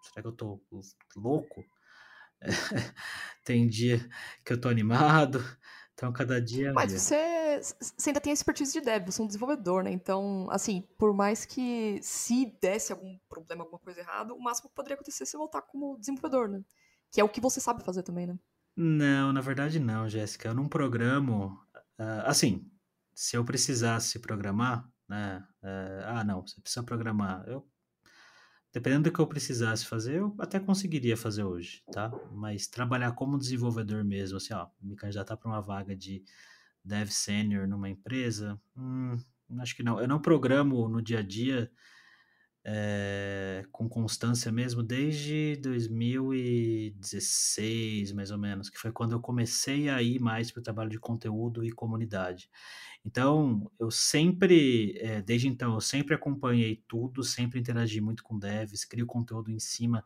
será 0.02 0.22
que 0.22 0.28
eu 0.28 0.32
tô 0.32 0.62
louco? 1.16 1.64
tem 3.46 3.68
dia 3.68 4.00
que 4.44 4.52
eu 4.52 4.60
tô 4.60 4.68
animado. 4.68 5.40
Então, 5.94 6.12
cada 6.12 6.40
dia 6.42 6.68
é 6.68 6.72
um 6.72 6.76
Mas 6.76 6.90
dia. 6.90 7.00
você, 7.00 7.60
você 7.60 8.10
ainda 8.10 8.22
tem 8.22 8.32
a 8.32 8.34
expertise 8.34 8.72
de 8.72 8.82
dev, 8.82 9.06
você 9.08 9.20
é 9.20 9.24
um 9.24 9.28
desenvolvedor, 9.28 9.84
né? 9.84 9.92
Então, 9.92 10.48
assim, 10.52 10.84
por 10.98 11.12
mais 11.12 11.44
que 11.44 12.00
se 12.04 12.56
desse 12.62 12.92
algum 12.92 13.18
problema, 13.28 13.64
alguma 13.64 13.80
coisa 13.80 14.02
errada, 14.02 14.32
o 14.34 14.40
máximo 14.40 14.70
que 14.70 14.76
poderia 14.76 14.94
acontecer 14.94 15.24
é 15.24 15.26
você 15.26 15.38
voltar 15.38 15.64
como 15.64 15.98
desenvolvedor, 15.98 16.48
né? 16.48 16.62
Que 17.12 17.20
é 17.20 17.24
o 17.24 17.30
que 17.30 17.42
você 17.42 17.60
sabe 17.60 17.84
fazer 17.84 18.04
também, 18.04 18.28
né? 18.28 18.38
Não, 18.76 19.34
na 19.34 19.42
verdade 19.42 19.80
não, 19.80 20.08
Jéssica. 20.08 20.50
Eu 20.50 20.54
não 20.54 20.68
programo. 20.68 21.60
Uh, 22.00 22.22
assim, 22.26 22.70
se 23.18 23.36
eu 23.36 23.44
precisasse 23.44 24.20
programar, 24.20 24.88
né? 25.10 25.44
É, 25.64 26.04
ah, 26.06 26.24
não, 26.24 26.46
você 26.46 26.62
precisa 26.62 26.84
programar. 26.84 27.44
Eu, 27.48 27.68
dependendo 28.72 29.10
do 29.10 29.12
que 29.12 29.20
eu 29.20 29.26
precisasse 29.26 29.88
fazer, 29.88 30.20
eu 30.20 30.36
até 30.38 30.60
conseguiria 30.60 31.18
fazer 31.18 31.44
hoje, 31.44 31.84
tá? 31.92 32.12
Mas 32.32 32.68
trabalhar 32.68 33.12
como 33.14 33.40
desenvolvedor 33.40 34.04
mesmo, 34.04 34.38
assim, 34.38 34.54
ó, 34.54 34.68
me 34.80 34.96
candidatar 34.96 35.36
para 35.36 35.50
uma 35.50 35.60
vaga 35.60 35.96
de 35.96 36.24
dev 36.86 37.10
senior 37.10 37.68
numa 37.68 37.90
empresa, 37.90 38.62
hum, 38.78 39.18
acho 39.62 39.76
que 39.76 39.82
não. 39.82 40.00
Eu 40.00 40.08
não 40.08 40.22
programo 40.22 40.88
no 40.88 41.02
dia 41.02 41.18
a 41.18 41.24
dia 41.24 41.72
é, 42.70 43.64
com 43.72 43.88
constância 43.88 44.52
mesmo 44.52 44.84
desde 44.84 45.56
2016, 45.64 48.12
mais 48.12 48.30
ou 48.30 48.38
menos, 48.38 48.70
que 48.70 48.78
foi 48.78 48.92
quando 48.92 49.14
eu 49.14 49.22
comecei 49.22 49.88
a 49.88 50.02
ir 50.02 50.20
mais 50.20 50.52
para 50.52 50.60
o 50.60 50.64
trabalho 50.64 50.90
de 50.90 51.00
conteúdo 51.00 51.64
e 51.64 51.72
comunidade. 51.72 52.50
Então, 53.06 53.72
eu 53.80 53.90
sempre, 53.90 54.98
é, 54.98 55.22
desde 55.22 55.48
então, 55.48 55.76
eu 55.76 55.82
sempre 55.82 56.14
acompanhei 56.14 56.84
tudo, 56.90 57.24
sempre 57.24 57.58
interagi 57.58 58.02
muito 58.02 58.22
com 58.22 58.38
devs, 58.38 58.84
crio 58.84 59.06
conteúdo 59.06 59.50
em 59.50 59.60
cima 59.60 60.04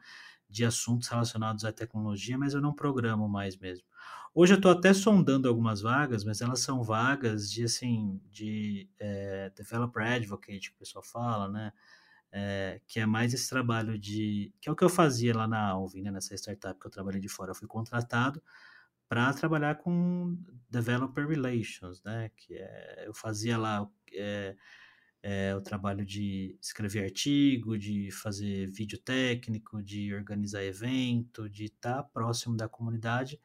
de 0.47 0.63
assuntos 0.63 1.07
relacionados 1.07 1.65
à 1.65 1.71
tecnologia, 1.71 2.37
mas 2.37 2.53
eu 2.53 2.61
não 2.61 2.75
programo 2.75 3.27
mais 3.27 3.57
mesmo. 3.57 3.87
Hoje 4.35 4.53
eu 4.53 4.57
estou 4.57 4.71
até 4.71 4.93
sondando 4.93 5.49
algumas 5.49 5.81
vagas, 5.81 6.23
mas 6.23 6.41
elas 6.41 6.59
são 6.59 6.83
vagas 6.83 7.51
de, 7.51 7.63
assim, 7.63 8.21
de 8.29 8.87
é, 8.99 9.49
developer 9.55 10.05
advocate, 10.05 10.69
que 10.69 10.75
o 10.75 10.79
pessoal 10.79 11.03
fala, 11.03 11.49
né? 11.49 11.73
É, 12.33 12.81
que 12.87 12.99
é 12.99 13.05
mais 13.05 13.33
esse 13.33 13.49
trabalho 13.49 13.97
de. 13.99 14.53
que 14.61 14.69
é 14.69 14.71
o 14.71 14.75
que 14.75 14.83
eu 14.83 14.89
fazia 14.89 15.35
lá 15.35 15.47
na 15.47 15.69
Alvin, 15.69 16.01
né, 16.01 16.11
nessa 16.11 16.33
startup 16.35 16.79
que 16.79 16.87
eu 16.87 16.91
trabalhei 16.91 17.19
de 17.21 17.27
fora. 17.29 17.51
Eu 17.51 17.55
fui 17.55 17.67
contratado 17.67 18.41
para 19.09 19.33
trabalhar 19.33 19.75
com 19.75 20.37
developer 20.69 21.27
relations, 21.27 22.01
né? 22.03 22.31
Que 22.35 22.55
é, 22.55 23.03
eu 23.07 23.13
fazia 23.13 23.57
lá 23.57 23.85
é, 24.13 24.55
é, 25.23 25.55
o 25.55 25.61
trabalho 25.61 26.05
de 26.05 26.57
escrever 26.61 27.03
artigo, 27.03 27.77
de 27.77 28.09
fazer 28.11 28.71
vídeo 28.71 28.97
técnico, 28.99 29.81
de 29.83 30.13
organizar 30.13 30.63
evento, 30.63 31.49
de 31.49 31.65
estar 31.65 32.03
próximo 32.03 32.55
da 32.55 32.69
comunidade 32.69 33.39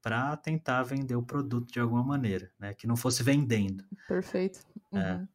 para 0.00 0.36
tentar 0.36 0.82
vender 0.84 1.16
o 1.16 1.22
produto 1.22 1.72
de 1.72 1.80
alguma 1.80 2.04
maneira, 2.04 2.52
né? 2.58 2.72
Que 2.74 2.86
não 2.86 2.96
fosse 2.96 3.22
vendendo. 3.22 3.84
Perfeito. 4.06 4.60
É, 4.94 4.96
Uhum. 4.96 5.02
é. 5.02 5.28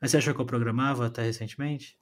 Mas 0.00 0.10
você 0.10 0.18
achou 0.18 0.34
que 0.34 0.40
eu 0.40 0.46
programava 0.46 1.06
até 1.06 1.22
recentemente? 1.22 1.98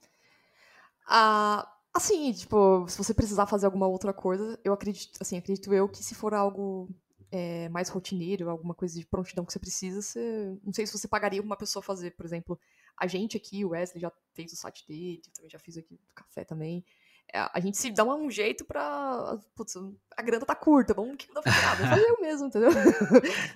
Ah, 1.07 1.67
assim, 1.93 2.31
tipo, 2.33 2.87
se 2.87 2.97
você 2.97 3.13
precisar 3.13 3.45
fazer 3.45 3.65
alguma 3.65 3.87
outra 3.87 4.13
coisa, 4.13 4.59
eu 4.63 4.73
acredito, 4.73 5.17
assim, 5.21 5.37
acredito 5.37 5.73
eu 5.73 5.87
que 5.87 6.03
se 6.03 6.13
for 6.13 6.33
algo 6.33 6.89
é, 7.31 7.69
mais 7.69 7.89
rotineiro, 7.89 8.49
alguma 8.49 8.73
coisa 8.73 8.99
de 8.99 9.05
prontidão 9.05 9.45
que 9.45 9.53
você 9.53 9.59
precisa, 9.59 10.01
você, 10.01 10.57
não 10.63 10.73
sei 10.73 10.85
se 10.85 10.97
você 10.97 11.07
pagaria 11.07 11.41
uma 11.41 11.57
pessoa 11.57 11.81
fazer, 11.81 12.11
por 12.11 12.25
exemplo, 12.25 12.59
a 12.97 13.07
gente 13.07 13.37
aqui, 13.37 13.63
o 13.63 13.69
Wesley 13.69 14.01
já 14.01 14.11
fez 14.33 14.51
o 14.51 14.55
site 14.55 14.85
dele, 14.87 15.21
eu 15.25 15.33
também 15.33 15.49
já 15.49 15.59
fiz 15.59 15.77
aqui 15.77 15.95
do 15.95 16.13
café 16.13 16.43
também. 16.43 16.83
É, 17.33 17.39
a 17.53 17.59
gente 17.59 17.77
se 17.77 17.91
dá 17.91 18.03
um 18.03 18.29
jeito 18.31 18.65
pra. 18.65 19.37
Putz, 19.55 19.75
a 20.17 20.21
grana 20.21 20.45
tá 20.45 20.55
curta, 20.55 20.93
vamos 20.93 21.15
que 21.17 21.27
não 21.27 21.35
dá 21.35 21.41
pra 21.43 21.75
vou 21.75 21.87
fazer 21.87 22.01
eu 22.09 22.17
mesmo, 22.21 22.47
entendeu? 22.47 22.69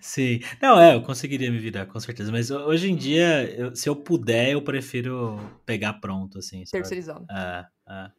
Sim. 0.01 0.39
Não, 0.61 0.79
é, 0.79 0.93
eu 0.95 1.01
conseguiria 1.03 1.51
me 1.51 1.57
virar, 1.59 1.85
com 1.87 1.99
certeza. 1.99 2.31
Mas 2.31 2.51
ho- 2.51 2.65
hoje 2.65 2.91
em 2.91 2.95
dia, 2.95 3.49
eu- 3.57 3.75
se 3.75 3.89
eu 3.89 3.95
puder, 3.95 4.51
eu 4.51 4.61
prefiro 4.63 5.37
pegar 5.65 5.93
pronto, 5.93 6.37
assim, 6.39 6.65
sabe? 6.65 6.81
Terceirizado. 6.83 7.25
É, 7.31 7.65
é. 7.89 8.11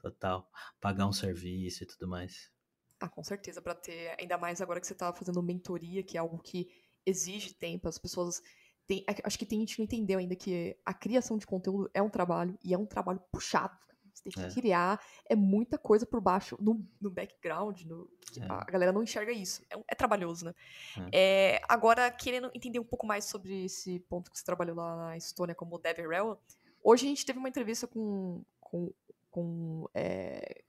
Total. 0.00 0.48
Pagar 0.80 1.06
um 1.06 1.12
serviço 1.12 1.82
e 1.82 1.86
tudo 1.86 2.08
mais. 2.08 2.50
Ah, 3.00 3.08
com 3.08 3.22
certeza, 3.22 3.60
pra 3.60 3.74
ter, 3.74 4.14
ainda 4.18 4.38
mais 4.38 4.60
agora 4.62 4.80
que 4.80 4.86
você 4.86 4.94
tá 4.94 5.12
fazendo 5.12 5.42
mentoria, 5.42 6.02
que 6.02 6.16
é 6.16 6.20
algo 6.20 6.38
que 6.38 6.68
exige 7.04 7.52
tempo, 7.54 7.86
as 7.88 7.98
pessoas 7.98 8.40
têm, 8.86 9.04
é 9.08 9.14
acho 9.24 9.38
que 9.38 9.44
tem 9.44 9.60
gente 9.60 9.74
que 9.76 9.80
não 9.82 9.84
entendeu 9.84 10.18
ainda 10.18 10.34
que 10.34 10.74
a 10.86 10.94
criação 10.94 11.36
de 11.36 11.46
conteúdo 11.46 11.90
é 11.92 12.00
um 12.00 12.08
trabalho, 12.08 12.58
e 12.64 12.72
é 12.72 12.78
um 12.78 12.86
trabalho 12.86 13.20
puxado, 13.30 13.76
tem 14.30 14.44
que 14.48 14.58
É. 14.58 14.62
criar, 14.62 15.00
é 15.28 15.34
muita 15.36 15.78
coisa 15.78 16.04
por 16.06 16.20
baixo, 16.20 16.56
no, 16.60 16.84
no 17.00 17.10
background, 17.10 17.82
no, 17.82 18.08
É. 18.38 18.44
a 18.48 18.64
galera 18.64 18.92
não 18.92 19.02
enxerga 19.02 19.32
isso, 19.32 19.62
é, 19.70 19.76
é 19.88 19.94
trabalhoso, 19.94 20.44
né? 20.46 20.54
É, 21.12 21.60
agora, 21.68 22.10
querendo 22.10 22.50
entender 22.54 22.78
um 22.78 22.84
pouco 22.84 23.06
mais 23.06 23.24
sobre 23.24 23.64
esse 23.64 24.00
ponto 24.00 24.30
que 24.30 24.38
você 24.38 24.44
trabalhou 24.44 24.76
lá 24.76 24.96
na 24.96 25.16
Estônia 25.16 25.54
como 25.54 25.78
DevRel, 25.78 26.40
hoje 26.82 27.06
a 27.06 27.08
gente 27.08 27.24
teve 27.26 27.38
uma 27.38 27.48
entrevista 27.48 27.86
com, 27.86 28.42
com, 28.60 28.92
com 29.30 29.88
é, 29.94 30.62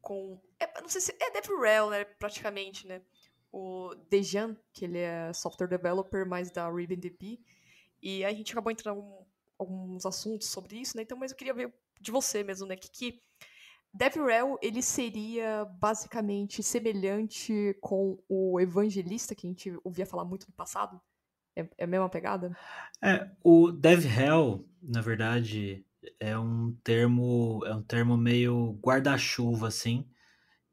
com. 0.00 0.40
é, 0.58 0.80
não 0.80 0.88
sei 0.88 1.00
se. 1.00 1.14
É 1.20 1.30
DevRel, 1.30 1.90
né? 1.90 2.04
Praticamente, 2.04 2.86
né? 2.86 3.02
O 3.52 3.94
Dejan, 4.08 4.56
que 4.72 4.84
ele 4.84 4.98
é 4.98 5.32
software 5.32 5.66
developer, 5.66 6.26
mais 6.26 6.50
da 6.50 6.70
RibbonDB. 6.70 7.40
E 8.00 8.24
a 8.24 8.32
gente 8.32 8.52
acabou 8.52 8.70
entrando 8.70 9.00
em 9.00 9.26
alguns 9.58 10.06
assuntos 10.06 10.48
sobre 10.48 10.76
isso, 10.80 10.96
né? 10.96 11.02
Então, 11.02 11.18
mas 11.18 11.32
eu 11.32 11.36
queria 11.36 11.52
ver 11.52 11.74
de 12.00 12.10
você 12.10 12.42
mesmo, 12.42 12.66
né? 12.66 12.76
Que 12.76 13.20
DevRel, 13.92 14.56
ele 14.62 14.82
seria 14.82 15.64
basicamente 15.64 16.62
semelhante 16.62 17.76
com 17.80 18.22
o 18.28 18.60
evangelista, 18.60 19.34
que 19.34 19.46
a 19.46 19.50
gente 19.50 19.76
ouvia 19.82 20.06
falar 20.06 20.24
muito 20.24 20.46
no 20.46 20.54
passado? 20.54 21.00
É, 21.56 21.68
é 21.78 21.84
a 21.84 21.88
mesma 21.88 22.08
pegada? 22.08 22.56
É, 23.02 23.28
o 23.42 23.72
DevRel, 23.72 24.64
na 24.80 25.00
verdade, 25.00 25.84
é 26.20 26.38
um 26.38 26.72
termo, 26.84 27.64
é 27.66 27.74
um 27.74 27.82
termo 27.82 28.16
meio 28.16 28.78
guarda-chuva, 28.80 29.68
assim, 29.68 30.08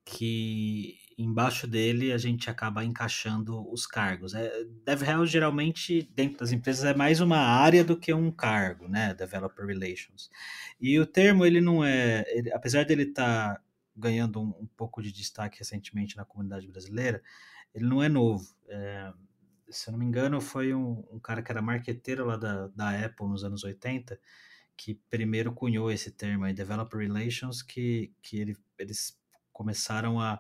que 0.06 1.00
embaixo 1.18 1.68
dele 1.68 2.14
a 2.14 2.18
gente 2.18 2.50
acaba 2.50 2.84
encaixando 2.84 3.68
os 3.72 3.88
cargos. 3.88 4.34
É, 4.36 4.64
DevRel 4.86 5.26
geralmente 5.26 6.04
dentro 6.14 6.40
das 6.40 6.52
empresas 6.52 6.84
é 6.86 6.94
mais 6.96 7.22
uma 7.22 7.38
área 7.40 7.84
do 7.84 7.98
que 7.98 8.14
um 8.14 8.32
cargo, 8.32 8.88
né? 8.88 9.14
Developer 9.16 9.66
Relations. 9.66 10.30
E 10.80 11.00
o 11.00 11.06
termo 11.08 11.46
ele 11.46 11.62
não 11.62 11.84
é, 11.84 12.24
ele- 12.28 12.52
apesar 12.54 12.86
dele 12.86 13.04
estar 13.04 13.62
ganhando 13.96 14.40
um, 14.42 14.50
um 14.62 14.68
pouco 14.78 15.02
de 15.02 15.12
destaque 15.12 15.60
recentemente 15.60 16.16
na 16.18 16.26
comunidade 16.26 16.68
brasileira, 16.68 17.24
ele 17.74 17.86
não 17.86 18.02
é 18.04 18.10
novo. 18.10 18.48
É, 18.70 19.12
se 19.70 19.90
eu 19.90 19.92
não 19.92 20.00
me 20.00 20.06
engano, 20.06 20.40
foi 20.40 20.74
um, 20.74 21.04
um 21.12 21.20
cara 21.20 21.42
que 21.42 21.52
era 21.52 21.62
marqueteiro 21.62 22.26
lá 22.26 22.38
da, 22.38 22.68
da 22.68 23.06
Apple 23.06 23.28
nos 23.28 23.44
anos 23.44 23.64
80 23.64 24.20
que 24.78 24.94
primeiro 25.10 25.52
cunhou 25.54 25.92
esse 25.92 26.12
termo 26.12 26.46
aí, 26.46 26.54
Developer 26.54 27.00
Relations, 27.00 27.64
que, 27.64 28.14
que 28.22 28.40
ele, 28.40 28.56
eles 28.78 29.20
começaram 29.52 30.20
a. 30.22 30.40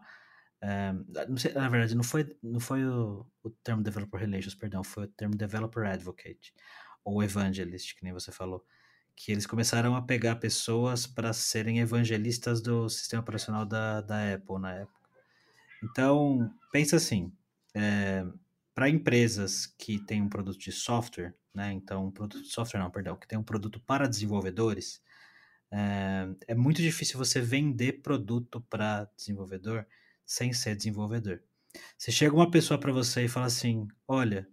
não 1.27 1.37
sei, 1.37 1.53
na 1.53 1.69
verdade, 1.69 1.95
não 1.95 2.03
foi, 2.03 2.35
não 2.41 2.59
foi 2.59 2.83
o, 2.85 3.25
o 3.43 3.49
termo 3.49 3.83
Developer 3.83 4.19
Relations, 4.19 4.55
perdão, 4.55 4.83
foi 4.83 5.03
o 5.05 5.07
termo 5.07 5.35
Developer 5.35 5.85
Advocate, 5.85 6.53
ou 7.03 7.23
Evangelist, 7.23 7.95
que 7.95 8.03
nem 8.03 8.13
você 8.13 8.31
falou. 8.31 8.65
Que 9.15 9.31
eles 9.31 9.47
começaram 9.47 9.95
a 9.95 10.01
pegar 10.01 10.35
pessoas 10.35 11.07
para 11.07 11.33
serem 11.33 11.79
evangelistas 11.79 12.61
do 12.61 12.89
sistema 12.89 13.21
operacional 13.21 13.65
da, 13.65 14.01
da 14.01 14.33
Apple 14.33 14.59
na 14.59 14.73
época. 14.73 15.09
Então, 15.83 16.53
pensa 16.71 16.97
assim: 16.97 17.31
para 18.75 18.89
empresas 18.89 19.65
que 19.65 19.99
têm 20.05 20.21
um 20.21 20.29
produto 20.29 20.59
de 20.59 20.71
software, 20.71 21.35
né? 21.53 21.71
Então, 21.71 22.07
um 22.07 22.11
produto 22.11 22.43
de 22.43 22.49
software 22.49 22.79
não, 22.79 22.91
perdão, 22.91 23.15
que 23.15 23.27
tem 23.27 23.37
um 23.37 23.43
produto 23.43 23.79
para 23.79 24.07
desenvolvedores, 24.07 25.01
é, 25.71 26.27
é 26.49 26.55
muito 26.55 26.81
difícil 26.81 27.17
você 27.17 27.41
vender 27.41 28.01
produto 28.01 28.61
para 28.69 29.09
desenvolvedor 29.15 29.85
sem 30.27 30.51
ser 30.51 30.75
desenvolvedor. 30.75 31.41
Se 31.98 32.12
chega 32.12 32.36
uma 32.36 32.51
pessoa 32.51 32.77
para 32.79 32.91
você 32.91 33.25
e 33.25 33.29
fala 33.29 33.46
assim, 33.46 33.88
olha, 34.07 34.48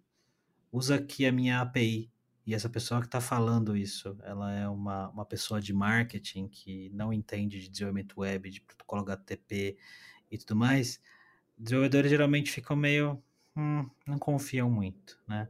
usa 0.70 0.94
aqui 0.94 1.26
a 1.26 1.32
minha 1.32 1.60
API, 1.60 2.10
e 2.46 2.54
essa 2.54 2.68
pessoa 2.68 3.00
que 3.00 3.06
está 3.06 3.20
falando 3.20 3.76
isso, 3.76 4.16
ela 4.22 4.52
é 4.52 4.68
uma, 4.68 5.08
uma 5.08 5.24
pessoa 5.24 5.60
de 5.60 5.72
marketing 5.72 6.46
que 6.46 6.90
não 6.90 7.12
entende 7.12 7.60
de 7.60 7.68
desenvolvimento 7.68 8.20
web, 8.20 8.50
de 8.50 8.60
protocolo 8.60 9.02
HTTP 9.02 9.78
e 10.30 10.38
tudo 10.38 10.54
mais, 10.54 11.00
desenvolvedores 11.56 12.10
geralmente 12.10 12.50
ficam 12.50 12.76
meio, 12.76 13.22
hum, 13.56 13.88
não 14.06 14.18
confiam 14.18 14.70
muito, 14.70 15.18
né? 15.26 15.48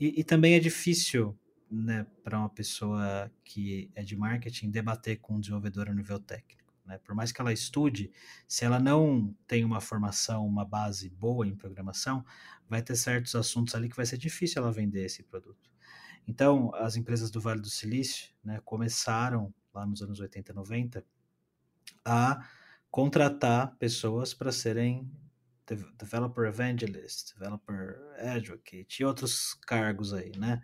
E, 0.00 0.20
e 0.20 0.24
também 0.24 0.54
é 0.54 0.58
difícil, 0.58 1.38
né, 1.70 2.06
para 2.24 2.38
uma 2.38 2.48
pessoa 2.48 3.30
que 3.44 3.90
é 3.94 4.02
de 4.02 4.16
marketing 4.16 4.70
debater 4.70 5.18
com 5.20 5.34
um 5.34 5.40
desenvolvedor 5.40 5.88
a 5.88 5.94
nível 5.94 6.18
técnico. 6.18 6.61
Né? 6.84 6.98
Por 6.98 7.14
mais 7.14 7.32
que 7.32 7.40
ela 7.40 7.52
estude, 7.52 8.10
se 8.46 8.64
ela 8.64 8.78
não 8.78 9.34
tem 9.46 9.64
uma 9.64 9.80
formação, 9.80 10.46
uma 10.46 10.64
base 10.64 11.08
boa 11.08 11.46
em 11.46 11.54
programação, 11.54 12.24
vai 12.68 12.82
ter 12.82 12.96
certos 12.96 13.34
assuntos 13.34 13.74
ali 13.74 13.88
que 13.88 13.96
vai 13.96 14.06
ser 14.06 14.18
difícil 14.18 14.62
ela 14.62 14.72
vender 14.72 15.04
esse 15.04 15.22
produto. 15.22 15.70
Então, 16.26 16.74
as 16.74 16.96
empresas 16.96 17.30
do 17.30 17.40
Vale 17.40 17.60
do 17.60 17.70
Silício 17.70 18.32
né, 18.44 18.60
começaram, 18.64 19.52
lá 19.74 19.84
nos 19.86 20.02
anos 20.02 20.20
80 20.20 20.52
e 20.52 20.54
90, 20.54 21.04
a 22.04 22.46
contratar 22.90 23.76
pessoas 23.76 24.34
para 24.34 24.52
serem 24.52 25.10
Developer 25.98 26.44
Evangelist, 26.44 27.32
Developer 27.34 27.98
Advocate 28.18 29.02
e 29.02 29.04
outros 29.04 29.54
cargos 29.54 30.12
aí, 30.12 30.32
né? 30.36 30.62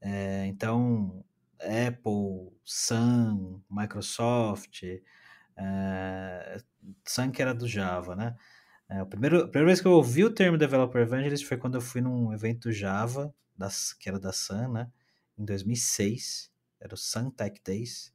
É, 0.00 0.46
então, 0.46 1.24
Apple, 1.60 2.52
Sun, 2.64 3.60
Microsoft, 3.70 4.82
é, 5.56 6.58
Sun 7.06 7.30
que 7.30 7.42
era 7.42 7.54
do 7.54 7.66
Java, 7.66 8.14
né? 8.14 8.36
É, 8.88 9.00
a, 9.00 9.06
primeira, 9.06 9.38
a 9.44 9.48
primeira 9.48 9.66
vez 9.66 9.80
que 9.80 9.86
eu 9.86 9.92
ouvi 9.92 10.24
o 10.24 10.30
termo 10.30 10.56
Developer 10.56 11.02
Evangelist 11.02 11.46
foi 11.46 11.56
quando 11.56 11.76
eu 11.76 11.80
fui 11.80 12.00
num 12.00 12.32
evento 12.32 12.70
Java, 12.70 13.34
das, 13.56 13.92
que 13.92 14.08
era 14.08 14.18
da 14.18 14.32
Sun, 14.32 14.72
né? 14.72 14.90
Em 15.38 15.44
2006, 15.44 16.50
era 16.80 16.94
o 16.94 16.96
Sun 16.96 17.30
Tech 17.30 17.60
Days. 17.64 18.14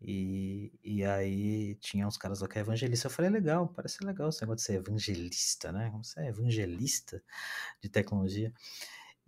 E, 0.00 0.72
e 0.84 1.04
aí 1.04 1.74
tinha 1.76 2.06
uns 2.06 2.18
caras 2.18 2.40
lá 2.40 2.48
que 2.48 2.58
é 2.58 2.60
evangelista. 2.60 3.06
Eu 3.06 3.10
falei, 3.10 3.30
legal, 3.30 3.66
parece 3.68 4.04
legal 4.04 4.28
esse 4.28 4.42
negócio 4.42 4.56
de 4.58 4.62
ser 4.62 4.74
evangelista, 4.74 5.72
né? 5.72 5.90
Como 5.90 6.04
você 6.04 6.20
é 6.20 6.28
evangelista 6.28 7.22
de 7.82 7.88
tecnologia. 7.88 8.52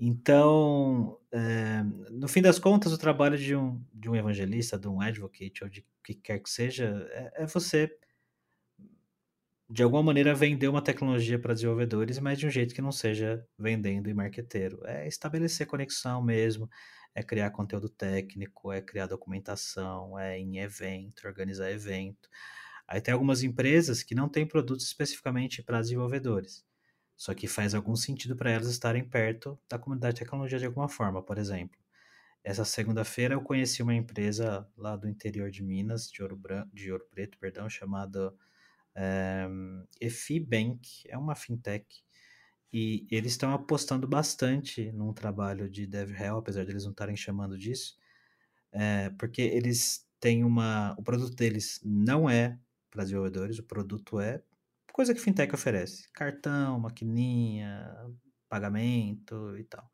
Então, 0.01 1.19
é, 1.33 1.83
no 2.11 2.29
fim 2.29 2.41
das 2.41 2.59
contas, 2.59 2.93
o 2.93 2.99
trabalho 2.99 3.37
de 3.37 3.57
um, 3.57 3.83
de 3.93 4.09
um 4.09 4.15
evangelista, 4.17 4.79
de 4.79 4.89
um 4.89 5.01
advocate, 5.01 5.65
ou 5.65 5.71
de 5.71 5.85
que 6.05 6.15
quer 6.15 6.39
que 6.41 6.49
seja, 6.51 7.07
é, 7.11 7.43
é 7.45 7.47
você, 7.47 7.91
de 9.71 9.83
alguma 9.83 10.03
maneira, 10.03 10.35
vender 10.35 10.69
uma 10.69 10.83
tecnologia 10.83 11.39
para 11.39 11.53
desenvolvedores, 11.55 12.19
mas 12.19 12.39
de 12.39 12.47
um 12.47 12.51
jeito 12.51 12.75
que 12.75 12.81
não 12.83 12.93
seja 12.93 13.47
vendendo 13.59 14.09
e 14.09 14.15
marqueteiro. 14.15 14.81
É 14.87 15.07
estabelecer 15.07 15.67
conexão 15.67 16.23
mesmo, 16.23 16.69
é 17.15 17.23
criar 17.23 17.51
conteúdo 17.51 17.89
técnico, 17.89 18.73
é 18.73 18.81
criar 18.81 19.07
documentação, 19.07 20.19
é 20.19 20.39
em 20.39 20.59
evento, 20.59 21.27
organizar 21.27 21.71
evento. 21.71 22.29
Aí 22.89 23.01
tem 23.01 23.13
algumas 23.15 23.43
empresas 23.43 24.03
que 24.03 24.15
não 24.15 24.29
têm 24.29 24.47
produtos 24.47 24.87
especificamente 24.87 25.63
para 25.63 25.81
desenvolvedores, 25.83 26.65
só 27.19 27.35
que 27.35 27.49
faz 27.49 27.75
algum 27.75 27.97
sentido 27.97 28.37
para 28.37 28.53
elas 28.53 28.69
estarem 28.69 29.05
perto 29.05 29.59
da 29.69 29.79
comunidade 29.79 30.15
de 30.15 30.21
tecnologia 30.21 30.59
de 30.59 30.67
alguma 30.67 30.89
forma, 30.89 31.23
por 31.23 31.37
exemplo. 31.37 31.79
Essa 32.45 32.65
segunda-feira 32.65 33.35
eu 33.35 33.43
conheci 33.43 33.83
uma 33.83 33.95
empresa 33.95 34.67
lá 34.77 34.97
do 34.97 35.09
interior 35.09 35.51
de 35.51 35.63
Minas, 35.63 36.11
de 36.11 36.23
Ouro, 36.23 36.37
Branco, 36.37 36.71
de 36.73 36.93
Ouro 36.93 37.05
Preto, 37.11 37.37
perdão, 37.39 37.69
chamada 37.69 38.33
é, 38.95 39.49
EFI 40.01 40.41
Bank, 40.41 40.89
é 41.09 41.19
uma 41.19 41.35
fintech, 41.35 41.87
E 42.73 43.07
eles 43.11 43.33
estão 43.33 43.53
apostando 43.55 44.07
bastante 44.09 44.93
num 44.93 45.13
trabalho 45.15 45.71
de 45.71 45.87
DevRel, 45.87 46.39
apesar 46.39 46.65
de 46.65 46.73
eles 46.73 46.85
não 46.85 46.93
estarem 46.93 47.17
chamando 47.17 47.59
disso, 47.59 47.97
é, 48.73 49.11
porque 49.19 49.43
eles 49.43 50.07
têm 50.21 50.45
uma. 50.45 50.95
O 50.99 51.03
produto 51.03 51.35
deles 51.37 51.81
não 51.85 52.29
é 52.31 52.59
para 52.91 53.05
desenvolvedores, 53.05 53.59
o 53.59 53.65
produto 53.65 54.21
é 54.21 54.43
coisa 54.99 55.15
que 55.15 55.21
fintech 55.21 55.55
oferece: 55.55 56.11
cartão, 56.13 56.81
maquininha, 56.81 57.89
pagamento 58.49 59.57
e 59.57 59.63
tal. 59.63 59.89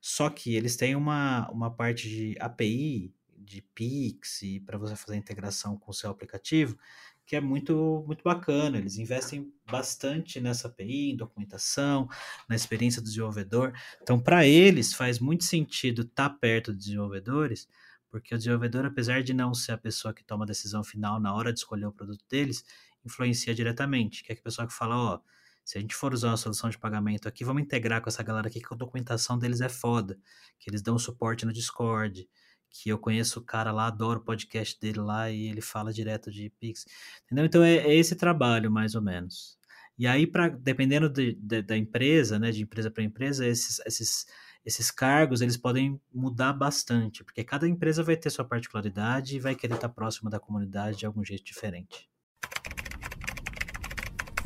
Só 0.00 0.30
que 0.30 0.54
eles 0.54 0.76
têm 0.76 0.94
uma, 0.94 1.50
uma 1.50 1.68
parte 1.68 2.08
de 2.08 2.36
API, 2.38 3.12
de 3.36 3.60
Pix, 3.74 4.42
para 4.64 4.78
você 4.78 4.94
fazer 4.94 5.14
a 5.14 5.18
integração 5.18 5.76
com 5.76 5.90
o 5.90 5.94
seu 5.94 6.10
aplicativo, 6.10 6.78
que 7.26 7.34
é 7.34 7.40
muito, 7.40 8.04
muito 8.06 8.22
bacana. 8.22 8.78
Eles 8.78 8.98
investem 8.98 9.52
bastante 9.68 10.40
nessa 10.40 10.68
API, 10.68 11.10
em 11.10 11.16
documentação, 11.16 12.08
na 12.48 12.54
experiência 12.54 13.02
do 13.02 13.08
desenvolvedor. 13.08 13.72
Então, 14.00 14.20
para 14.20 14.46
eles, 14.46 14.94
faz 14.94 15.18
muito 15.18 15.42
sentido 15.42 16.02
estar 16.02 16.28
tá 16.28 16.36
perto 16.36 16.72
dos 16.72 16.84
desenvolvedores, 16.84 17.66
porque 18.08 18.32
o 18.32 18.38
desenvolvedor, 18.38 18.86
apesar 18.86 19.24
de 19.24 19.34
não 19.34 19.52
ser 19.52 19.72
a 19.72 19.78
pessoa 19.78 20.14
que 20.14 20.22
toma 20.22 20.44
a 20.44 20.46
decisão 20.46 20.84
final 20.84 21.18
na 21.18 21.34
hora 21.34 21.52
de 21.52 21.58
escolher 21.58 21.86
o 21.86 21.92
produto 21.92 22.24
deles, 22.30 22.64
influencia 23.06 23.54
diretamente. 23.54 24.22
Que 24.22 24.32
é 24.32 24.34
a 24.34 24.42
pessoa 24.42 24.66
que 24.66 24.72
fala, 24.74 24.96
ó, 24.96 25.20
se 25.64 25.78
a 25.78 25.80
gente 25.80 25.94
for 25.94 26.14
usar 26.14 26.28
uma 26.28 26.36
solução 26.36 26.70
de 26.70 26.78
pagamento 26.78 27.26
aqui, 27.28 27.44
vamos 27.44 27.62
integrar 27.62 28.00
com 28.00 28.08
essa 28.08 28.22
galera 28.22 28.48
aqui 28.48 28.60
que 28.60 28.72
a 28.72 28.76
documentação 28.76 29.38
deles 29.38 29.60
é 29.60 29.68
foda, 29.68 30.18
que 30.58 30.70
eles 30.70 30.80
dão 30.82 30.98
suporte 30.98 31.44
no 31.44 31.52
Discord, 31.52 32.28
que 32.70 32.88
eu 32.88 32.98
conheço 32.98 33.40
o 33.40 33.42
cara 33.42 33.72
lá, 33.72 33.86
adoro 33.86 34.20
o 34.20 34.24
podcast 34.24 34.78
dele 34.80 35.00
lá 35.00 35.30
e 35.30 35.48
ele 35.48 35.60
fala 35.60 35.92
direto 35.92 36.30
de 36.30 36.50
Pix. 36.60 36.86
Entendeu? 37.24 37.44
Então 37.46 37.62
é, 37.64 37.76
é 37.78 37.94
esse 37.96 38.14
trabalho, 38.14 38.70
mais 38.70 38.94
ou 38.94 39.02
menos. 39.02 39.58
E 39.98 40.06
aí, 40.06 40.26
pra, 40.26 40.48
dependendo 40.48 41.08
de, 41.08 41.34
de, 41.34 41.62
da 41.62 41.76
empresa, 41.76 42.38
né, 42.38 42.50
de 42.50 42.62
empresa 42.62 42.90
para 42.90 43.02
empresa, 43.02 43.46
esses, 43.46 43.80
esses, 43.86 44.26
esses 44.64 44.90
cargos 44.90 45.40
eles 45.40 45.56
podem 45.56 46.00
mudar 46.12 46.52
bastante, 46.52 47.24
porque 47.24 47.42
cada 47.42 47.66
empresa 47.66 48.02
vai 48.02 48.16
ter 48.16 48.30
sua 48.30 48.44
particularidade 48.44 49.36
e 49.36 49.40
vai 49.40 49.54
querer 49.54 49.74
estar 49.74 49.88
próxima 49.88 50.30
da 50.30 50.38
comunidade 50.38 50.98
de 50.98 51.06
algum 51.06 51.24
jeito 51.24 51.44
diferente. 51.44 52.08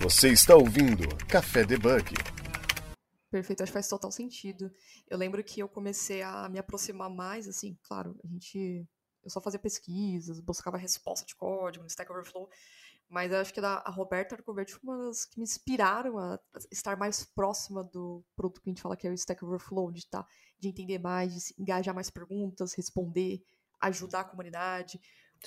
Você 0.02 0.30
está 0.30 0.57
ouvindo 0.57 1.07
Café 1.28 1.62
Debug. 1.62 2.14
Perfeito, 3.30 3.62
acho 3.62 3.71
que 3.71 3.75
faz 3.75 3.87
total 3.87 4.11
sentido. 4.11 4.73
Eu 5.07 5.19
lembro 5.19 5.45
que 5.45 5.61
eu 5.61 5.69
comecei 5.69 6.23
a 6.23 6.49
me 6.49 6.59
aproximar 6.59 7.11
mais, 7.11 7.47
assim, 7.47 7.78
claro, 7.83 8.19
a 8.25 8.26
gente. 8.26 8.88
Eu 9.23 9.28
só 9.28 9.42
fazia 9.42 9.61
pesquisas, 9.61 10.40
buscava 10.40 10.78
resposta 10.78 11.26
de 11.26 11.37
código 11.37 11.83
no 11.83 11.90
Stack 11.90 12.11
Overflow, 12.11 12.49
mas 13.11 13.30
acho 13.30 13.52
que 13.52 13.61
a 13.61 13.90
Roberta 13.90 14.37
Arcoverde 14.37 14.73
foi 14.73 14.80
uma 14.83 15.07
das 15.07 15.26
que 15.26 15.38
me 15.38 15.45
inspiraram 15.45 16.19
a 16.19 16.40
estar 16.73 16.97
mais 16.97 17.23
próxima 17.23 17.85
do 17.85 18.25
produto 18.35 18.62
que 18.62 18.71
a 18.71 18.73
gente 18.73 18.80
fala 18.80 18.97
que 18.97 19.07
é 19.07 19.11
o 19.11 19.14
Stack 19.14 19.45
Overflow, 19.45 19.92
de, 19.92 20.09
tá, 20.09 20.26
de 20.59 20.69
entender 20.69 20.99
mais, 20.99 21.35
de 21.35 21.54
engajar 21.59 21.95
mais 21.95 22.09
perguntas, 22.09 22.73
responder, 22.73 23.42
ajudar 23.83 24.21
a 24.21 24.25
comunidade. 24.25 24.99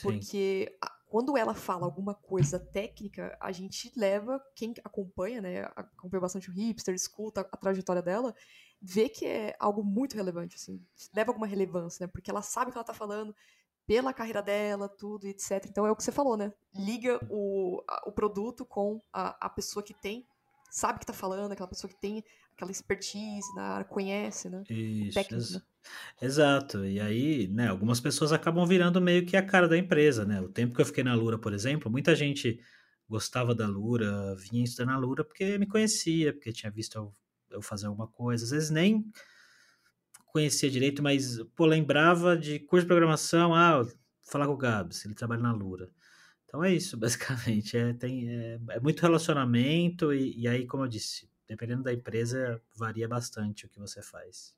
Porque 0.02 0.76
a, 0.80 0.92
quando 1.14 1.38
ela 1.38 1.54
fala 1.54 1.86
alguma 1.86 2.16
coisa 2.16 2.58
técnica, 2.58 3.38
a 3.40 3.52
gente 3.52 3.94
leva, 3.96 4.44
quem 4.56 4.74
acompanha, 4.84 5.40
né, 5.42 5.62
acompanha 5.76 6.22
bastante 6.22 6.50
o 6.50 6.52
hipster, 6.52 6.96
escuta 6.96 7.42
a, 7.42 7.44
a 7.52 7.56
trajetória 7.56 8.02
dela, 8.02 8.34
vê 8.82 9.08
que 9.08 9.24
é 9.24 9.56
algo 9.60 9.84
muito 9.84 10.16
relevante, 10.16 10.56
assim, 10.56 10.84
leva 11.16 11.30
alguma 11.30 11.46
relevância, 11.46 12.04
né, 12.04 12.12
porque 12.12 12.32
ela 12.32 12.42
sabe 12.42 12.70
o 12.70 12.72
que 12.72 12.80
ela 12.80 12.84
tá 12.84 12.96
falando, 12.96 13.36
pela 13.86 14.12
carreira 14.12 14.42
dela, 14.42 14.90
tudo, 14.90 15.28
etc. 15.28 15.64
Então 15.70 15.86
é 15.86 15.92
o 15.92 15.96
que 15.96 16.02
você 16.02 16.12
falou, 16.12 16.36
né? 16.36 16.52
Liga 16.74 17.20
o, 17.30 17.84
a, 17.88 18.10
o 18.10 18.12
produto 18.12 18.66
com 18.66 19.00
a, 19.14 19.46
a 19.46 19.50
pessoa 19.52 19.84
que 19.84 19.94
tem, 19.94 20.28
sabe 20.72 20.96
o 20.96 21.00
que 21.00 21.06
tá 21.06 21.14
falando, 21.14 21.52
aquela 21.52 21.70
pessoa 21.70 21.94
que 21.94 22.00
tem 22.02 22.24
aquela 22.56 22.72
expertise 22.72 23.54
na 23.56 23.64
área, 23.64 23.86
conhece, 23.86 24.50
né? 24.50 24.64
Isso, 24.70 25.14
técnico, 25.14 25.54
né? 25.54 25.62
Exato. 26.22 26.86
E 26.86 27.00
aí, 27.00 27.48
né, 27.48 27.68
algumas 27.68 28.00
pessoas 28.00 28.32
acabam 28.32 28.66
virando 28.66 29.02
meio 29.02 29.26
que 29.26 29.36
a 29.36 29.46
cara 29.46 29.68
da 29.68 29.78
empresa, 29.78 30.26
né? 30.26 30.42
O 30.42 30.48
tempo 30.48 30.74
que 30.74 30.82
eu 30.82 30.86
fiquei 30.86 31.04
na 31.04 31.14
Lura, 31.14 31.38
por 31.38 31.54
exemplo, 31.54 31.92
muita 31.92 32.16
gente 32.16 32.60
gostava 33.10 33.54
da 33.54 33.68
Lura, 33.68 34.36
vinha 34.36 34.64
estudar 34.64 34.86
na 34.86 34.98
Lura 34.98 35.24
porque 35.24 35.58
me 35.58 35.68
conhecia, 35.68 36.34
porque 36.34 36.54
tinha 36.54 36.72
visto 36.72 36.96
eu, 36.96 37.16
eu 37.52 37.62
fazer 37.62 37.88
alguma 37.88 38.08
coisa. 38.08 38.46
Às 38.46 38.52
vezes 38.52 38.70
nem 38.70 39.06
conhecia 40.26 40.70
direito, 40.70 41.04
mas, 41.04 41.40
pô, 41.56 41.66
lembrava 41.66 42.36
de 42.38 42.60
curso 42.60 42.86
de 42.86 42.88
programação, 42.88 43.54
ah, 43.54 43.86
falar 44.24 44.48
com 44.48 44.54
o 44.54 44.58
Gabs, 44.58 45.06
ele 45.06 45.14
trabalha 45.14 45.42
na 45.42 45.52
Lura. 45.52 45.90
Então 46.46 46.64
é 46.64 46.74
isso, 46.74 46.98
basicamente. 46.98 47.78
É, 47.78 47.94
tem, 47.94 48.30
é, 48.30 48.60
é 48.70 48.80
muito 48.80 49.02
relacionamento 49.02 50.14
e, 50.14 50.40
e 50.40 50.48
aí, 50.48 50.66
como 50.66 50.84
eu 50.84 50.88
disse, 50.88 51.30
dependendo 51.54 51.84
da 51.84 51.94
empresa, 51.94 52.60
varia 52.76 53.08
bastante 53.08 53.66
o 53.66 53.70
que 53.70 53.80
você 53.80 54.02
faz. 54.02 54.54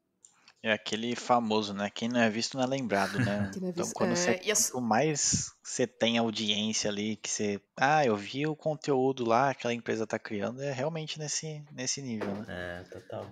É 0.64 0.72
aquele 0.72 1.16
famoso, 1.16 1.74
né? 1.74 1.92
Quem 1.92 2.10
não 2.10 2.20
é 2.20 2.30
visto 2.30 2.58
não 2.58 2.64
é 2.64 2.68
lembrado, 2.68 3.20
né? 3.20 3.52
é 3.62 3.68
então, 3.68 3.92
quando 3.94 4.14
é, 4.14 4.16
você, 4.16 4.52
as... 4.52 4.72
quanto 4.72 4.84
mais 4.84 5.52
você 5.62 5.86
tem 5.86 6.18
audiência 6.18 6.90
ali, 6.90 7.18
que 7.18 7.30
você, 7.30 7.62
ah, 7.78 8.04
eu 8.04 8.16
vi 8.16 8.48
o 8.48 8.56
conteúdo 8.56 9.26
lá, 9.26 9.52
aquela 9.52 9.74
empresa 9.74 10.08
tá 10.08 10.18
criando, 10.18 10.64
é 10.64 10.72
realmente 10.72 11.20
nesse, 11.20 11.64
nesse 11.72 12.02
nível, 12.02 12.34
né? 12.34 12.46
É, 12.48 12.84
total. 12.86 13.32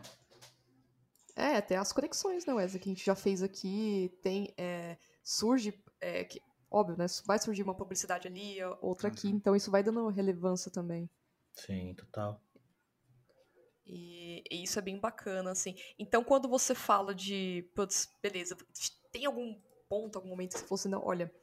É, 1.36 1.56
até 1.56 1.78
as 1.78 1.92
conexões, 1.92 2.46
né, 2.46 2.54
Wesley, 2.54 2.80
que 2.80 2.90
a 2.90 2.94
gente 2.94 3.06
já 3.06 3.16
fez 3.16 3.42
aqui, 3.42 4.16
tem, 4.22 4.54
é, 4.56 4.98
surge, 5.24 5.74
é, 6.00 6.24
que, 6.26 6.40
óbvio, 6.70 6.96
né, 6.98 7.08
vai 7.26 7.40
surgir 7.40 7.64
uma 7.64 7.74
publicidade 7.74 8.28
ali, 8.28 8.58
outra 8.80 9.08
aqui, 9.08 9.28
uhum. 9.28 9.38
então 9.38 9.56
isso 9.56 9.72
vai 9.72 9.82
dando 9.82 10.08
relevância 10.10 10.70
também. 10.70 11.10
Sim, 11.54 11.96
total. 11.96 12.40
E, 13.86 14.44
e, 14.50 14.64
isso 14.64 14.80
é 14.80 14.82
bem 14.82 15.00
bacana, 15.00 15.52
assim. 15.52 15.76
Então, 16.00 16.24
quando 16.24 16.48
você 16.48 16.74
fala 16.74 17.14
de, 17.14 17.70
putz, 17.76 18.10
beleza, 18.22 18.58
tem 19.12 19.26
algum 19.26 19.60
ponto, 19.90 20.18
algum 20.18 20.30
momento 20.30 20.54
que 20.54 20.60
você 20.60 20.66
fosse, 20.66 20.88
assim, 20.88 20.92
não, 20.92 21.06
olha, 21.06 21.34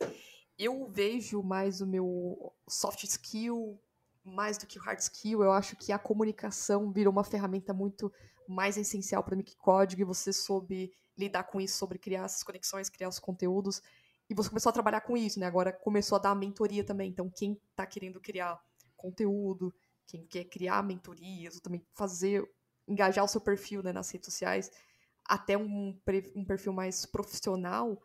eu 0.59 0.87
vejo 0.88 1.42
mais 1.42 1.81
o 1.81 1.87
meu 1.87 2.53
soft 2.68 3.05
skill 3.05 3.81
mais 4.24 4.59
do 4.59 4.66
que 4.66 4.79
o 4.79 4.83
hard 4.83 4.98
skill. 4.98 5.42
Eu 5.42 5.53
acho 5.53 5.76
que 5.76 5.92
a 5.92 5.98
comunicação 5.98 6.92
virou 6.92 7.12
uma 7.12 7.24
ferramenta 7.24 7.72
muito 7.72 8.12
mais 8.48 8.76
essencial 8.76 9.22
para 9.22 9.37
mim 9.37 9.44
que 9.44 9.57
código 9.57 10.03
e 10.03 10.05
você 10.05 10.33
soube 10.33 10.92
lidar 11.16 11.44
com 11.44 11.61
isso, 11.61 11.79
sobre 11.79 11.98
criar 11.98 12.24
essas 12.24 12.42
conexões, 12.42 12.88
criar 12.88 13.09
os 13.09 13.18
conteúdos. 13.18 13.81
E 14.29 14.35
você 14.35 14.48
começou 14.48 14.70
a 14.70 14.72
trabalhar 14.72 15.00
com 15.00 15.16
isso, 15.16 15.40
né? 15.40 15.46
Agora 15.46 15.72
começou 15.72 16.16
a 16.16 16.20
dar 16.20 16.35
mentoria 16.35 16.85
também. 16.85 17.11
Então, 17.11 17.31
quem 17.31 17.61
está 17.70 17.87
querendo 17.87 18.20
criar 18.20 18.61
conteúdo, 18.96 19.74
quem 20.10 20.26
quer 20.26 20.44
criar 20.44 20.82
mentorias, 20.82 21.54
ou 21.54 21.60
também 21.60 21.86
fazer, 21.94 22.44
engajar 22.86 23.24
o 23.24 23.28
seu 23.28 23.40
perfil 23.40 23.80
né, 23.82 23.92
nas 23.92 24.10
redes 24.10 24.26
sociais, 24.26 24.72
até 25.24 25.56
um, 25.56 25.96
um 26.34 26.44
perfil 26.44 26.72
mais 26.72 27.06
profissional, 27.06 28.02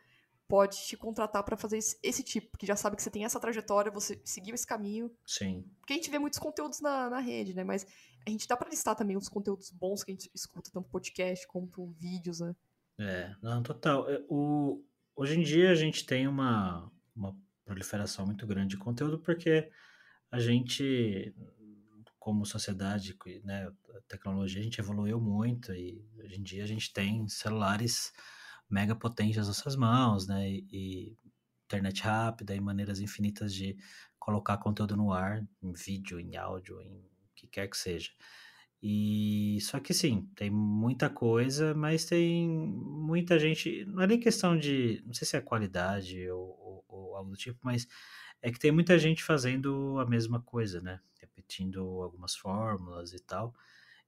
pode 0.48 0.78
te 0.86 0.96
contratar 0.96 1.44
para 1.44 1.58
fazer 1.58 1.80
esse, 1.80 1.98
esse, 2.04 2.22
tipo, 2.22 2.52
porque 2.52 2.68
já 2.68 2.76
sabe 2.76 2.96
que 2.96 3.02
você 3.02 3.10
tem 3.10 3.26
essa 3.26 3.40
trajetória, 3.40 3.92
você 3.92 4.22
seguiu 4.24 4.54
esse 4.54 4.68
caminho. 4.68 5.12
Sim. 5.26 5.66
Porque 5.80 5.94
a 5.94 5.96
gente 5.96 6.12
vê 6.12 6.20
muitos 6.20 6.38
conteúdos 6.38 6.80
na, 6.80 7.10
na 7.10 7.20
rede, 7.20 7.56
né? 7.56 7.64
Mas 7.64 7.88
a 8.28 8.30
gente 8.30 8.48
dá 8.48 8.56
para 8.56 8.70
listar 8.70 8.96
também 8.96 9.18
os 9.18 9.28
conteúdos 9.28 9.72
bons 9.72 10.04
que 10.04 10.12
a 10.12 10.14
gente 10.14 10.30
escuta, 10.36 10.70
tanto 10.72 10.88
podcast 10.90 11.48
quanto 11.48 11.88
vídeos, 11.94 12.40
né? 12.40 12.56
É, 13.00 13.36
não, 13.42 13.64
total. 13.64 14.08
É, 14.08 14.24
o, 14.30 14.84
hoje 15.16 15.40
em 15.40 15.42
dia 15.42 15.72
a 15.72 15.76
gente 15.76 16.06
tem 16.06 16.28
uma, 16.28 16.92
uma 17.16 17.36
proliferação 17.64 18.28
muito 18.28 18.46
grande 18.46 18.76
de 18.76 18.78
conteúdo 18.78 19.18
porque 19.18 19.72
a 20.32 20.40
gente 20.40 21.34
como 22.26 22.44
sociedade, 22.44 23.16
né, 23.44 23.68
a 23.68 24.02
tecnologia, 24.08 24.60
a 24.60 24.64
gente 24.64 24.82
evoluiu 24.82 25.22
muito 25.22 25.72
e 25.76 26.04
hoje 26.18 26.40
em 26.40 26.42
dia 26.42 26.64
a 26.64 26.68
gente 26.68 26.92
tem 26.92 27.28
celulares 27.30 28.12
mega 28.68 28.96
potentes 28.96 29.38
nas 29.38 29.48
nossas 29.48 29.76
mãos, 29.76 30.26
né, 30.26 30.50
e, 30.50 31.16
internet 31.66 32.02
rápida 32.02 32.56
e 32.56 32.60
maneiras 32.60 33.00
infinitas 33.00 33.54
de 33.54 33.78
colocar 34.18 34.58
conteúdo 34.58 34.98
no 34.98 35.14
ar, 35.14 35.48
em 35.62 35.72
vídeo, 35.74 36.20
em 36.20 36.36
áudio, 36.36 36.82
em 36.82 36.96
o 36.98 37.36
que 37.36 37.46
quer 37.48 37.68
que 37.68 37.78
seja. 37.78 38.10
E 38.88 39.60
só 39.62 39.80
que 39.80 39.96
sim, 39.96 40.30
tem 40.36 40.52
muita 40.52 41.10
coisa, 41.10 41.74
mas 41.74 42.06
tem 42.06 42.48
muita 42.48 43.40
gente. 43.40 43.84
Não 43.86 44.04
é 44.04 44.06
nem 44.06 44.20
questão 44.20 44.56
de. 44.56 45.02
Não 45.08 45.12
sei 45.12 45.28
se 45.28 45.36
é 45.36 45.42
qualidade 45.42 46.30
ou, 46.30 46.50
ou, 46.60 46.86
ou 46.88 47.16
algo 47.16 47.32
do 47.32 47.36
tipo, 47.36 47.58
mas 47.64 47.88
é 48.44 48.52
que 48.52 48.60
tem 48.60 48.72
muita 48.72 49.00
gente 49.00 49.24
fazendo 49.24 49.98
a 50.00 50.06
mesma 50.06 50.40
coisa, 50.40 50.82
né? 50.82 51.00
Repetindo 51.20 51.82
algumas 52.04 52.36
fórmulas 52.36 53.12
e 53.12 53.20
tal. 53.20 53.56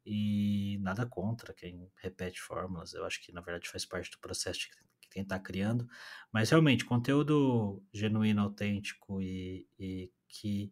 E 0.05 0.77
nada 0.81 1.07
contra 1.07 1.55
quem 1.55 1.89
repete 1.95 2.39
fórmulas. 2.39 2.93
Eu 2.93 3.03
acho 3.03 3.19
que, 3.23 3.31
na 3.33 3.41
verdade, 3.41 3.67
faz 3.67 3.83
parte 3.83 4.11
do 4.11 4.19
processo 4.19 4.59
de 4.59 4.69
quem 5.09 5.23
está 5.23 5.39
criando. 5.39 5.87
Mas 6.31 6.51
realmente, 6.51 6.85
conteúdo 6.85 7.83
genuíno, 7.91 8.43
autêntico 8.43 9.23
e, 9.23 9.67
e 9.79 10.11
que 10.27 10.71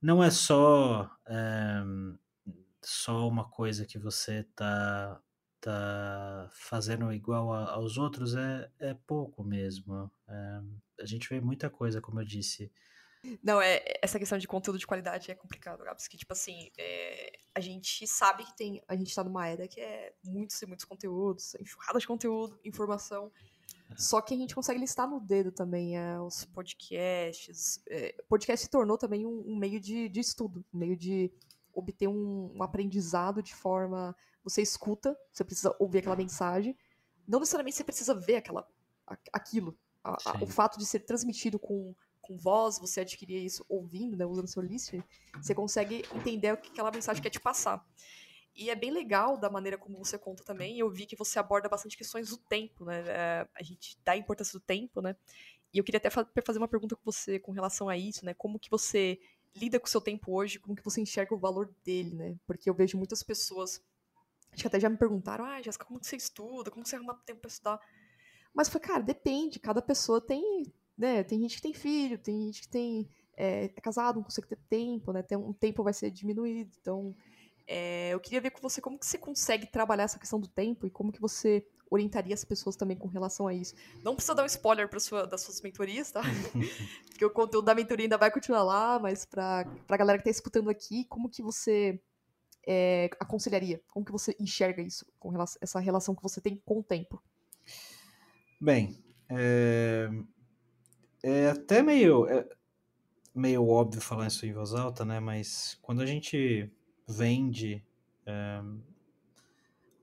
não 0.00 0.24
é 0.24 0.30
só, 0.30 1.10
é, 1.26 1.82
só 2.84 3.26
uma 3.28 3.48
coisa 3.48 3.86
que 3.86 3.98
você 3.98 4.40
está 4.40 5.20
tá 5.60 6.50
fazendo 6.52 7.12
igual 7.12 7.52
a, 7.52 7.72
aos 7.72 7.96
outros 7.96 8.34
é, 8.34 8.70
é 8.78 8.94
pouco 8.94 9.42
mesmo. 9.42 10.10
É, 10.28 10.60
a 11.00 11.06
gente 11.06 11.28
vê 11.28 11.40
muita 11.40 11.70
coisa, 11.70 12.00
como 12.00 12.20
eu 12.20 12.24
disse, 12.24 12.70
Não, 13.42 13.60
é, 13.60 13.82
essa 14.02 14.18
questão 14.18 14.38
de 14.38 14.46
conteúdo 14.46 14.78
de 14.78 14.86
qualidade 14.86 15.30
é 15.30 15.34
complicado, 15.34 15.82
Gabs, 15.82 16.06
que, 16.06 16.16
tipo 16.16 16.32
assim, 16.32 16.70
é, 16.78 17.38
a 17.54 17.60
gente 17.60 18.06
sabe 18.06 18.44
que 18.44 18.56
tem, 18.56 18.82
a 18.86 18.94
gente 18.94 19.14
tá 19.14 19.24
numa 19.24 19.46
era 19.46 19.66
que 19.66 19.80
é 19.80 20.12
muitos 20.22 20.60
e 20.60 20.66
muitos 20.66 20.84
conteúdos, 20.84 21.54
enxurrada 21.54 21.98
de 21.98 22.06
conteúdo, 22.06 22.58
informação, 22.64 23.32
só 23.96 24.20
que 24.20 24.34
a 24.34 24.36
gente 24.36 24.54
consegue 24.54 24.80
listar 24.80 25.08
no 25.08 25.20
dedo 25.20 25.52
também 25.52 25.96
é, 25.96 26.18
os 26.18 26.44
podcasts. 26.46 27.80
É, 27.88 28.14
podcast 28.28 28.64
se 28.64 28.70
tornou 28.70 28.98
também 28.98 29.24
um, 29.24 29.44
um 29.46 29.56
meio 29.56 29.80
de, 29.80 30.08
de, 30.08 30.20
estudo, 30.20 30.64
um 30.72 30.78
meio 30.78 30.96
de 30.96 31.30
obter 31.74 32.08
um, 32.08 32.52
um, 32.54 32.62
aprendizado 32.62 33.42
de 33.42 33.54
forma. 33.54 34.16
Você 34.42 34.62
escuta, 34.62 35.16
você 35.32 35.44
precisa 35.44 35.74
ouvir 35.78 35.98
aquela 35.98 36.16
mensagem. 36.16 36.76
Não 37.26 37.40
necessariamente 37.40 37.76
você 37.76 37.84
precisa 37.84 38.14
ver 38.14 38.36
aquela, 38.36 38.66
aquilo. 39.32 39.76
A, 40.02 40.16
a, 40.30 40.42
o 40.42 40.46
fato 40.46 40.78
de 40.78 40.84
ser 40.84 41.00
transmitido 41.00 41.58
com, 41.58 41.94
com 42.20 42.36
voz, 42.36 42.78
você 42.78 43.00
adquirir 43.00 43.42
isso 43.42 43.64
ouvindo, 43.68 44.16
né, 44.16 44.26
usando 44.26 44.48
seu 44.48 44.62
listening, 44.62 45.02
você 45.36 45.54
consegue 45.54 46.04
entender 46.14 46.52
o 46.52 46.56
que 46.56 46.70
aquela 46.70 46.90
mensagem 46.90 47.22
quer 47.22 47.30
te 47.30 47.40
passar. 47.40 47.86
E 48.56 48.70
é 48.70 48.74
bem 48.74 48.92
legal 48.92 49.36
da 49.36 49.50
maneira 49.50 49.76
como 49.76 49.98
você 49.98 50.16
conta 50.16 50.44
também. 50.44 50.78
Eu 50.78 50.88
vi 50.88 51.06
que 51.06 51.16
você 51.16 51.38
aborda 51.38 51.68
bastante 51.68 51.96
questões 51.96 52.30
do 52.30 52.36
tempo, 52.36 52.84
né? 52.84 53.02
É, 53.06 53.48
a 53.54 53.62
gente 53.62 53.98
dá 54.04 54.12
a 54.12 54.16
importância 54.16 54.52
do 54.52 54.64
tempo, 54.64 55.00
né? 55.00 55.16
E 55.72 55.78
eu 55.78 55.82
queria 55.82 55.98
até 55.98 56.08
fazer 56.08 56.58
uma 56.58 56.68
pergunta 56.68 56.94
com 56.94 57.02
você 57.04 57.40
com 57.40 57.50
relação 57.50 57.88
a 57.88 57.96
isso, 57.96 58.24
né? 58.24 58.32
Como 58.32 58.60
que 58.60 58.70
você 58.70 59.18
lida 59.56 59.78
com 59.78 59.86
o 59.86 59.90
seu 59.90 60.00
tempo 60.00 60.32
hoje? 60.32 60.58
Como 60.58 60.74
que 60.74 60.84
você 60.84 61.00
enxerga 61.00 61.34
o 61.34 61.38
valor 61.38 61.72
dele, 61.84 62.14
né? 62.14 62.36
Porque 62.46 62.68
eu 62.68 62.74
vejo 62.74 62.98
muitas 62.98 63.22
pessoas, 63.22 63.82
acho 64.52 64.62
que 64.62 64.66
até 64.66 64.80
já 64.80 64.88
me 64.88 64.96
perguntaram, 64.96 65.44
ah, 65.44 65.60
Jéssica, 65.62 65.84
como 65.84 66.00
que 66.00 66.06
você 66.06 66.16
estuda? 66.16 66.70
Como 66.70 66.82
que 66.82 66.88
você 66.88 66.96
arruma 66.96 67.14
tempo 67.24 67.40
para 67.40 67.48
estudar? 67.48 67.80
Mas 68.54 68.68
foi, 68.68 68.80
cara, 68.80 69.02
depende. 69.02 69.58
Cada 69.58 69.82
pessoa 69.82 70.20
tem, 70.20 70.72
né? 70.96 71.22
Tem 71.24 71.40
gente 71.40 71.56
que 71.56 71.62
tem 71.62 71.74
filho, 71.74 72.18
tem 72.18 72.46
gente 72.46 72.62
que 72.62 72.68
tem 72.68 73.08
é, 73.36 73.64
é 73.64 73.80
casado, 73.80 74.16
não 74.16 74.22
consegue 74.22 74.48
ter 74.48 74.58
tempo, 74.68 75.12
né? 75.12 75.22
Tem 75.22 75.36
um 75.36 75.52
tempo 75.52 75.82
vai 75.82 75.92
ser 75.92 76.10
diminuído, 76.10 76.70
então 76.80 77.14
é, 77.66 78.10
eu 78.10 78.20
queria 78.20 78.40
ver 78.40 78.50
com 78.50 78.60
você 78.60 78.80
como 78.80 78.98
que 78.98 79.06
você 79.06 79.18
consegue 79.18 79.66
trabalhar 79.66 80.04
essa 80.04 80.18
questão 80.18 80.38
do 80.40 80.48
tempo 80.48 80.86
e 80.86 80.90
como 80.90 81.12
que 81.12 81.20
você 81.20 81.66
orientaria 81.94 82.34
as 82.34 82.44
pessoas 82.44 82.76
também 82.76 82.96
com 82.96 83.08
relação 83.08 83.46
a 83.46 83.54
isso. 83.54 83.74
Não 84.02 84.14
precisa 84.14 84.34
dar 84.34 84.42
um 84.42 84.46
spoiler 84.46 84.88
para 84.88 85.00
sua, 85.00 85.26
das 85.26 85.42
suas 85.42 85.60
mentorias, 85.60 86.10
tá? 86.10 86.22
Porque 87.08 87.24
o 87.24 87.30
conteúdo 87.30 87.64
da 87.64 87.74
mentoria 87.74 88.04
ainda 88.04 88.18
vai 88.18 88.30
continuar 88.30 88.62
lá, 88.62 88.98
mas 88.98 89.24
para 89.24 89.66
a 89.88 89.96
galera 89.96 90.18
que 90.18 90.28
está 90.28 90.30
escutando 90.30 90.68
aqui, 90.68 91.04
como 91.04 91.28
que 91.28 91.42
você 91.42 92.00
é, 92.66 93.10
aconselharia? 93.20 93.80
Como 93.88 94.04
que 94.04 94.12
você 94.12 94.34
enxerga 94.38 94.82
isso, 94.82 95.06
com 95.18 95.28
relação, 95.28 95.58
essa 95.62 95.80
relação 95.80 96.14
que 96.14 96.22
você 96.22 96.40
tem 96.40 96.60
com 96.64 96.80
o 96.80 96.82
tempo? 96.82 97.22
Bem, 98.60 98.98
é, 99.28 100.08
é 101.22 101.50
até 101.50 101.82
meio, 101.82 102.26
é 102.26 102.46
meio 103.34 103.66
óbvio 103.66 104.00
falar 104.00 104.26
isso 104.26 104.44
em 104.46 104.52
voz 104.52 104.74
alta, 104.74 105.04
né? 105.04 105.20
Mas 105.20 105.78
quando 105.82 106.02
a 106.02 106.06
gente 106.06 106.70
vende, 107.06 107.84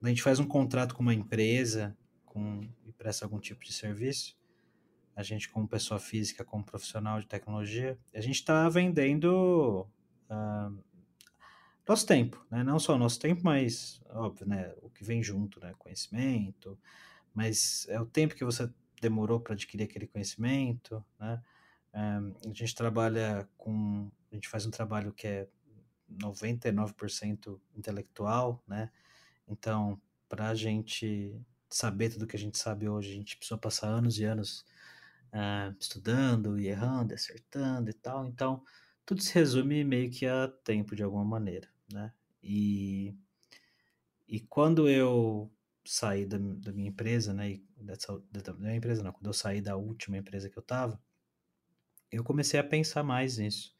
é, 0.02 0.06
a 0.06 0.08
gente 0.08 0.22
faz 0.22 0.38
um 0.38 0.46
contrato 0.46 0.94
com 0.94 1.02
uma 1.02 1.14
empresa 1.14 1.96
com, 2.24 2.60
e 2.84 2.92
presta 2.92 3.24
algum 3.24 3.38
tipo 3.38 3.64
de 3.64 3.72
serviço, 3.72 4.38
a 5.14 5.22
gente 5.22 5.48
como 5.48 5.68
pessoa 5.68 6.00
física, 6.00 6.44
como 6.44 6.64
profissional 6.64 7.20
de 7.20 7.26
tecnologia, 7.26 7.98
a 8.14 8.20
gente 8.20 8.36
está 8.36 8.68
vendendo 8.68 9.86
uh, 10.30 10.84
nosso 11.86 12.06
tempo, 12.06 12.44
né? 12.50 12.62
Não 12.62 12.78
só 12.78 12.96
nosso 12.96 13.20
tempo, 13.20 13.42
mas, 13.44 14.00
óbvio, 14.08 14.46
né? 14.46 14.72
O 14.80 14.88
que 14.88 15.04
vem 15.04 15.22
junto, 15.22 15.60
né? 15.60 15.74
Conhecimento, 15.78 16.78
mas 17.34 17.86
é 17.88 18.00
o 18.00 18.06
tempo 18.06 18.34
que 18.34 18.44
você 18.44 18.70
demorou 19.00 19.40
para 19.40 19.52
adquirir 19.52 19.84
aquele 19.84 20.06
conhecimento, 20.06 21.04
né? 21.18 21.42
Um, 21.94 22.50
a 22.50 22.54
gente 22.54 22.74
trabalha 22.74 23.46
com, 23.58 24.10
a 24.30 24.34
gente 24.34 24.48
faz 24.48 24.64
um 24.64 24.70
trabalho 24.70 25.12
que 25.12 25.26
é 25.26 25.48
99% 26.10 27.60
intelectual, 27.74 28.62
né? 28.66 28.90
Então, 29.52 30.00
para 30.28 30.48
a 30.48 30.54
gente 30.54 31.38
saber 31.68 32.10
tudo 32.10 32.26
que 32.26 32.36
a 32.36 32.38
gente 32.38 32.58
sabe 32.58 32.88
hoje, 32.88 33.10
a 33.10 33.14
gente 33.14 33.36
precisou 33.36 33.58
passar 33.58 33.88
anos 33.88 34.18
e 34.18 34.24
anos 34.24 34.64
uh, 35.32 35.74
estudando 35.78 36.58
e 36.58 36.68
errando, 36.68 37.14
acertando 37.14 37.90
e 37.90 37.92
tal. 37.92 38.26
Então, 38.26 38.64
tudo 39.04 39.22
se 39.22 39.34
resume 39.34 39.84
meio 39.84 40.10
que 40.10 40.26
a 40.26 40.48
tempo 40.64 40.94
de 40.96 41.02
alguma 41.02 41.24
maneira, 41.24 41.68
né? 41.92 42.12
E, 42.42 43.14
e 44.28 44.40
quando 44.40 44.88
eu 44.88 45.52
saí 45.84 46.24
da, 46.26 46.38
da 46.38 46.72
minha 46.72 46.88
empresa, 46.88 47.32
né? 47.32 47.60
Dessa, 47.76 48.18
da 48.30 48.52
minha 48.54 48.76
empresa 48.76 49.02
não, 49.02 49.12
quando 49.12 49.26
eu 49.26 49.32
saí 49.32 49.60
da 49.60 49.76
última 49.76 50.16
empresa 50.16 50.48
que 50.48 50.56
eu 50.56 50.62
estava, 50.62 51.00
eu 52.10 52.22
comecei 52.22 52.60
a 52.60 52.64
pensar 52.64 53.02
mais 53.02 53.38
nisso 53.38 53.74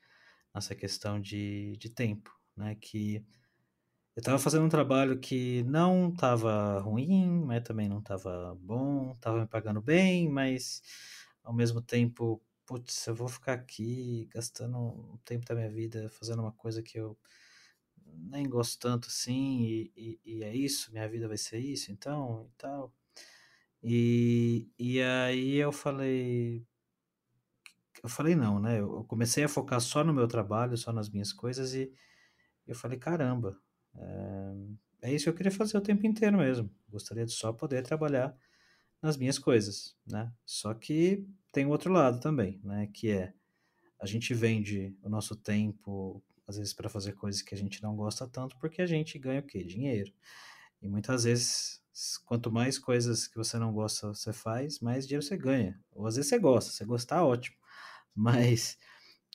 nessa 0.55 0.75
questão 0.75 1.21
de, 1.21 1.77
de 1.79 1.89
tempo, 1.89 2.31
né? 2.57 2.75
Que 2.75 3.25
eu 4.15 4.21
estava 4.21 4.39
fazendo 4.39 4.65
um 4.65 4.69
trabalho 4.69 5.19
que 5.19 5.63
não 5.65 6.11
estava 6.11 6.79
ruim, 6.81 7.45
mas 7.47 7.63
também 7.63 7.89
não 7.89 7.99
estava 7.99 8.55
bom, 8.61 9.13
estava 9.13 9.41
me 9.41 9.47
pagando 9.47 9.81
bem, 9.81 10.29
mas 10.29 10.83
ao 11.43 11.55
mesmo 11.55 11.81
tempo, 11.81 12.43
putz, 12.67 13.07
eu 13.07 13.15
vou 13.15 13.29
ficar 13.29 13.55
aqui 13.55 14.29
gastando 14.33 14.77
um 14.79 15.19
tempo 15.25 15.47
da 15.47 15.55
minha 15.55 15.71
vida 15.71 16.11
fazendo 16.11 16.43
uma 16.43 16.53
coisa 16.53 16.83
que 16.83 16.99
eu 16.99 17.19
nem 18.07 18.49
gosto 18.49 18.79
tanto 18.79 19.09
assim, 19.09 19.63
e, 19.63 19.93
e, 19.97 20.21
e 20.25 20.45
é 20.45 20.55
isso, 20.55 20.93
minha 20.93 21.09
vida 21.09 21.27
vai 21.27 21.39
ser 21.39 21.59
isso, 21.59 21.91
então, 21.91 22.47
e 22.53 22.57
tal. 22.59 22.93
E, 23.83 24.71
e 24.79 25.01
aí 25.03 25.57
eu 25.57 25.73
falei, 25.73 26.67
eu 28.03 28.09
falei 28.09 28.35
não, 28.35 28.61
né? 28.61 28.81
Eu 28.81 29.05
comecei 29.05 29.45
a 29.45 29.49
focar 29.49 29.81
só 29.81 30.05
no 30.05 30.13
meu 30.13 30.29
trabalho, 30.29 30.77
só 30.77 30.93
nas 30.93 31.09
minhas 31.09 31.33
coisas 31.33 31.75
e 31.75 31.93
eu 32.67 32.75
falei, 32.75 32.99
caramba, 32.99 33.59
é, 35.03 35.13
isso 35.13 35.25
que 35.25 35.31
eu 35.31 35.35
queria 35.35 35.53
fazer 35.53 35.77
o 35.77 35.81
tempo 35.81 36.07
inteiro 36.07 36.39
mesmo. 36.39 36.71
Gostaria 36.89 37.25
de 37.25 37.33
só 37.33 37.53
poder 37.53 37.83
trabalhar 37.83 38.37
nas 39.01 39.17
minhas 39.17 39.39
coisas, 39.39 39.97
né? 40.07 40.33
Só 40.47 40.73
que 40.75 41.27
tem 41.51 41.67
outro 41.67 41.93
lado 41.93 42.21
também, 42.21 42.61
né? 42.63 42.89
Que 42.93 43.11
é 43.11 43.35
a 44.01 44.07
gente 44.07 44.35
vende 44.35 44.97
o 45.03 45.09
nosso 45.09 45.37
tempo 45.37 46.23
às 46.47 46.57
vezes 46.57 46.73
para 46.73 46.89
fazer 46.89 47.13
coisas 47.13 47.41
que 47.41 47.55
a 47.55 47.59
gente 47.59 47.83
não 47.83 47.95
gosta 47.95 48.27
tanto 48.27 48.57
porque 48.59 48.83
a 48.83 48.87
gente 48.87 49.19
ganha 49.19 49.41
o 49.41 49.45
quê? 49.45 49.65
Dinheiro. 49.65 50.13
E 50.81 50.89
muitas 50.89 51.25
vezes 51.25 51.83
quanto 52.25 52.51
mais 52.51 52.79
coisas 52.79 53.27
que 53.29 53.37
você 53.37 53.59
não 53.59 53.73
gosta 53.73 54.09
você 54.09 54.33
faz, 54.33 54.81
mais 54.81 55.07
dinheiro 55.07 55.25
você 55.25 55.37
ganha. 55.37 55.81
Ou 55.93 56.07
às 56.07 56.17
vezes 56.17 56.29
você 56.29 56.39
gosta, 56.39 56.73
você 56.73 56.85
gostar, 56.85 57.25
ótimo. 57.25 57.57
Mas, 58.15 58.77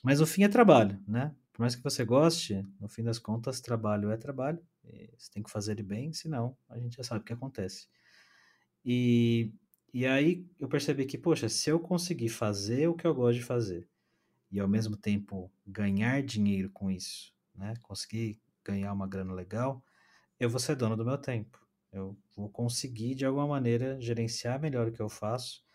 mas 0.04 0.22
o 0.22 0.28
fim 0.28 0.44
é 0.44 0.48
trabalho, 0.48 1.04
né? 1.08 1.36
Por 1.58 1.62
mais 1.62 1.76
que 1.76 1.84
você 1.84 2.06
goste, 2.06 2.64
no 2.80 2.88
fim 2.88 3.02
das 3.02 3.18
contas, 3.18 3.60
trabalho 3.60 4.12
é 4.12 4.16
trabalho. 4.16 4.64
você 5.18 5.32
tem 5.32 5.42
que 5.42 5.50
fazer 5.50 5.72
ele 5.72 5.82
bem, 5.82 6.14
senão 6.14 6.56
a 6.70 6.78
gente 6.78 6.98
já 6.98 7.04
sabe 7.04 7.22
o 7.22 7.24
que 7.24 7.34
acontece. 7.34 7.88
E, 8.86 9.52
e 9.92 10.06
aí 10.06 10.46
eu 10.60 10.68
percebi 10.68 11.04
que, 11.08 11.18
poxa, 11.18 11.50
se 11.50 11.68
eu 11.72 11.80
conseguir 11.80 12.30
fazer 12.30 12.88
o 12.88 12.94
que 12.94 13.08
eu 13.08 13.16
gosto 13.16 13.40
de 13.40 13.44
fazer 13.44 13.90
e 14.52 14.60
ao 14.60 14.68
mesmo 14.68 14.96
tempo 14.96 15.52
ganhar 15.66 16.22
dinheiro 16.22 16.70
com 16.70 16.92
isso, 16.92 17.34
né? 17.56 17.74
Conseguir 17.82 18.40
ganhar 18.64 18.94
uma 18.94 19.08
grana 19.08 19.34
legal, 19.34 19.84
eu 20.40 20.52
vou 20.52 20.60
ser 20.60 20.76
dono 20.76 20.96
do 20.96 21.04
meu 21.04 21.18
tempo. 21.18 21.60
Eu 21.92 22.16
vou 22.36 22.50
conseguir 22.50 23.16
de 23.16 23.26
alguma 23.26 23.48
maneira 23.48 24.00
gerenciar 24.00 24.62
melhor 24.62 24.90
o 24.90 24.92
que 24.92 25.02
eu 25.02 25.10
faço 25.10 25.66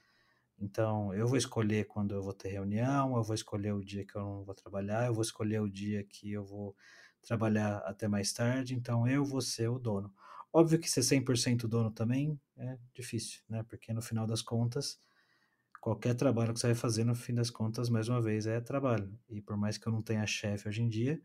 então, 0.62 1.12
eu 1.14 1.26
vou 1.26 1.36
escolher 1.36 1.86
quando 1.86 2.14
eu 2.14 2.22
vou 2.22 2.32
ter 2.32 2.48
reunião, 2.50 3.16
eu 3.16 3.22
vou 3.22 3.34
escolher 3.34 3.72
o 3.72 3.84
dia 3.84 4.04
que 4.06 4.16
eu 4.16 4.22
não 4.22 4.44
vou 4.44 4.54
trabalhar, 4.54 5.06
eu 5.06 5.14
vou 5.14 5.22
escolher 5.22 5.60
o 5.60 5.68
dia 5.68 6.04
que 6.04 6.32
eu 6.32 6.44
vou 6.44 6.76
trabalhar 7.22 7.78
até 7.78 8.08
mais 8.08 8.32
tarde, 8.32 8.74
então 8.74 9.06
eu 9.08 9.24
vou 9.24 9.40
ser 9.40 9.68
o 9.68 9.78
dono. 9.78 10.12
Óbvio 10.52 10.78
que 10.78 10.88
ser 10.90 11.02
100% 11.02 11.66
dono 11.68 11.90
também 11.90 12.40
é 12.56 12.78
difícil, 12.94 13.42
né? 13.48 13.62
Porque 13.64 13.92
no 13.92 14.02
final 14.02 14.26
das 14.26 14.42
contas, 14.42 15.00
qualquer 15.80 16.14
trabalho 16.14 16.54
que 16.54 16.60
você 16.60 16.68
vai 16.68 16.76
fazer, 16.76 17.04
no 17.04 17.14
fim 17.14 17.34
das 17.34 17.50
contas, 17.50 17.88
mais 17.90 18.08
uma 18.08 18.20
vez, 18.22 18.46
é 18.46 18.60
trabalho. 18.60 19.18
E 19.28 19.40
por 19.40 19.56
mais 19.56 19.78
que 19.78 19.86
eu 19.86 19.92
não 19.92 20.02
tenha 20.02 20.26
chefe 20.26 20.68
hoje 20.68 20.82
em 20.82 20.88
dia, 20.88 21.20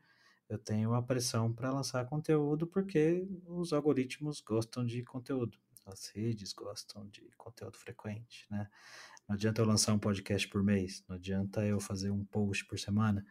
eu 0.50 0.58
tenho 0.58 0.94
a 0.94 1.02
pressão 1.04 1.54
para 1.54 1.72
lançar 1.72 2.06
conteúdo 2.06 2.68
porque 2.68 3.28
os 3.46 3.74
algoritmos 3.74 4.42
gostam 4.42 4.86
de 4.86 5.04
conteúdo, 5.04 5.58
as 5.86 6.08
redes 6.08 6.54
gostam 6.54 7.08
de 7.10 7.30
conteúdo 7.38 7.78
frequente, 7.78 8.48
né? 8.50 8.70
Não 9.28 9.36
adianta 9.36 9.62
eu 9.62 9.66
lançar 9.66 9.94
um 9.94 10.00
podcast 10.00 10.48
por 10.48 10.64
mês, 10.64 11.04
não 11.08 11.16
adianta 11.16 11.66
eu 11.66 11.80
fazer 11.80 12.12
um 12.12 12.24
post 12.24 12.66
por 12.66 12.80
semana. 12.80 13.26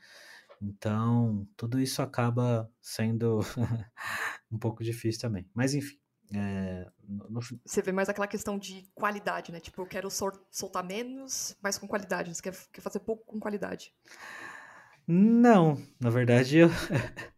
Então, 0.61 1.47
tudo 1.57 1.81
isso 1.81 2.03
acaba 2.03 2.71
sendo 2.81 3.41
um 4.51 4.59
pouco 4.59 4.83
difícil 4.83 5.21
também. 5.21 5.49
Mas, 5.55 5.75
enfim. 5.75 5.99
É, 6.35 6.91
no... 7.07 7.41
Você 7.65 7.81
vê 7.83 7.93
mais 7.93 8.09
aquela 8.09 8.27
questão 8.27 8.59
de 8.59 8.85
qualidade, 8.95 9.53
né? 9.53 9.61
Tipo, 9.61 9.83
eu 9.83 9.87
quero 9.87 10.09
soltar 10.51 10.85
menos, 10.85 11.57
mas 11.63 11.79
com 11.79 11.87
qualidade. 11.87 12.35
Você 12.35 12.43
quer, 12.43 12.57
quer 12.73 12.81
fazer 12.81 13.01
pouco 13.01 13.25
com 13.25 13.39
qualidade. 13.39 13.93
Não, 15.07 15.81
na 16.01 16.11
verdade 16.11 16.59
eu. 16.59 16.69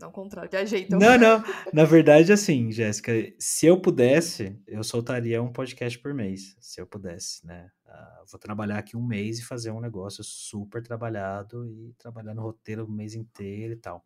Não, 0.00 0.12
contrário, 0.12 0.50
viajei 0.50 0.82
então. 0.82 0.98
Não, 0.98 1.18
não. 1.18 1.42
Na 1.72 1.84
verdade, 1.84 2.32
assim, 2.32 2.70
Jéssica, 2.70 3.12
se 3.38 3.66
eu 3.66 3.80
pudesse, 3.80 4.60
eu 4.66 4.82
soltaria 4.84 5.42
um 5.42 5.52
podcast 5.52 5.98
por 5.98 6.12
mês, 6.12 6.56
se 6.60 6.80
eu 6.80 6.86
pudesse, 6.86 7.46
né? 7.46 7.70
Uh, 7.86 8.26
vou 8.30 8.38
trabalhar 8.38 8.78
aqui 8.78 8.96
um 8.96 9.04
mês 9.04 9.38
e 9.38 9.44
fazer 9.44 9.70
um 9.70 9.80
negócio 9.80 10.22
super 10.22 10.82
trabalhado 10.82 11.66
e 11.66 11.94
trabalhar 11.98 12.34
no 12.34 12.42
roteiro 12.42 12.84
o 12.84 12.90
mês 12.90 13.14
inteiro 13.14 13.72
e 13.72 13.76
tal. 13.76 14.04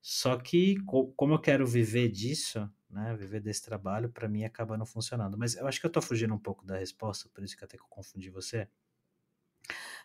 Só 0.00 0.36
que, 0.36 0.76
co 0.84 1.12
como 1.12 1.34
eu 1.34 1.40
quero 1.40 1.66
viver 1.66 2.08
disso, 2.08 2.70
né, 2.88 3.14
viver 3.16 3.40
desse 3.40 3.62
trabalho, 3.64 4.08
para 4.08 4.28
mim 4.28 4.44
acaba 4.44 4.76
não 4.78 4.86
funcionando. 4.86 5.36
Mas 5.36 5.56
eu 5.56 5.66
acho 5.66 5.80
que 5.80 5.86
eu 5.86 5.90
tô 5.90 6.00
fugindo 6.00 6.32
um 6.32 6.38
pouco 6.38 6.64
da 6.64 6.78
resposta, 6.78 7.28
por 7.34 7.42
isso 7.44 7.56
que 7.56 7.64
até 7.64 7.76
que 7.76 7.82
eu 7.82 7.88
confundi 7.88 8.30
você. 8.30 8.68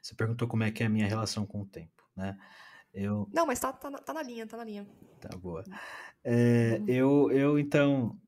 Você 0.02 0.16
perguntou 0.16 0.48
como 0.48 0.64
é 0.64 0.72
que 0.72 0.84
é 0.84 0.88
a 0.88 0.90
minha 0.90 1.08
relação 1.08 1.46
com 1.46 1.62
o 1.62 1.66
tempo, 1.66 2.04
né? 2.16 2.38
Eu... 2.94 3.28
Não, 3.34 3.46
mas 3.46 3.60
tá, 3.60 3.74
tá, 3.74 3.92
tá 3.92 4.14
na 4.14 4.22
linha, 4.22 4.46
tá 4.46 4.56
na 4.58 4.64
linha. 4.64 4.88
Tá 5.20 5.36
boa. 5.38 5.64
É, 6.24 6.78
uhum. 6.80 6.86
eu, 6.88 7.32
eu, 7.32 7.60
então, 7.60 8.20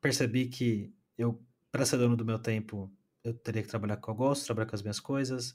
percebi 0.00 0.46
que 0.46 0.92
eu, 1.18 1.42
para 1.70 1.84
ser 1.84 1.98
dono 1.98 2.16
do 2.16 2.24
meu 2.24 2.38
tempo, 2.38 2.90
eu 3.22 3.34
teria 3.34 3.62
que 3.62 3.68
trabalhar 3.68 3.96
com 3.96 4.02
o 4.02 4.04
que 4.04 4.10
eu 4.10 4.26
gosto, 4.26 4.46
trabalhar 4.46 4.66
com 4.66 4.76
as 4.76 4.82
minhas 4.82 5.00
coisas, 5.00 5.54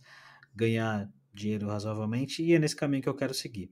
ganhar 0.54 1.12
dinheiro 1.34 1.68
razoavelmente, 1.68 2.44
e 2.44 2.54
é 2.54 2.60
nesse 2.60 2.76
caminho 2.76 3.02
que 3.02 3.10
eu 3.10 3.16
quero 3.16 3.34
seguir. 3.34 3.72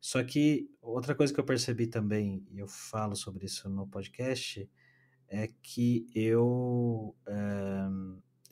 Só 0.00 0.22
que 0.24 0.70
outra 0.80 1.14
coisa 1.14 1.32
que 1.32 1.38
eu 1.38 1.44
percebi 1.44 1.86
também, 1.86 2.46
e 2.50 2.58
eu 2.58 2.66
falo 2.66 3.14
sobre 3.14 3.44
isso 3.44 3.68
no 3.68 3.86
podcast, 3.86 4.68
é 5.28 5.48
que 5.62 6.06
eu, 6.14 7.14
é, 7.26 7.88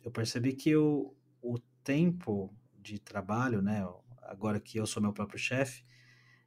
eu 0.04 0.10
percebi 0.10 0.52
que 0.52 0.70
eu, 0.70 1.16
o 1.42 1.58
tempo 1.82 2.54
de 2.78 2.98
trabalho, 2.98 3.62
né, 3.62 3.82
agora 4.28 4.60
que 4.60 4.78
eu 4.78 4.86
sou 4.86 5.02
meu 5.02 5.12
próprio 5.12 5.38
chefe, 5.38 5.84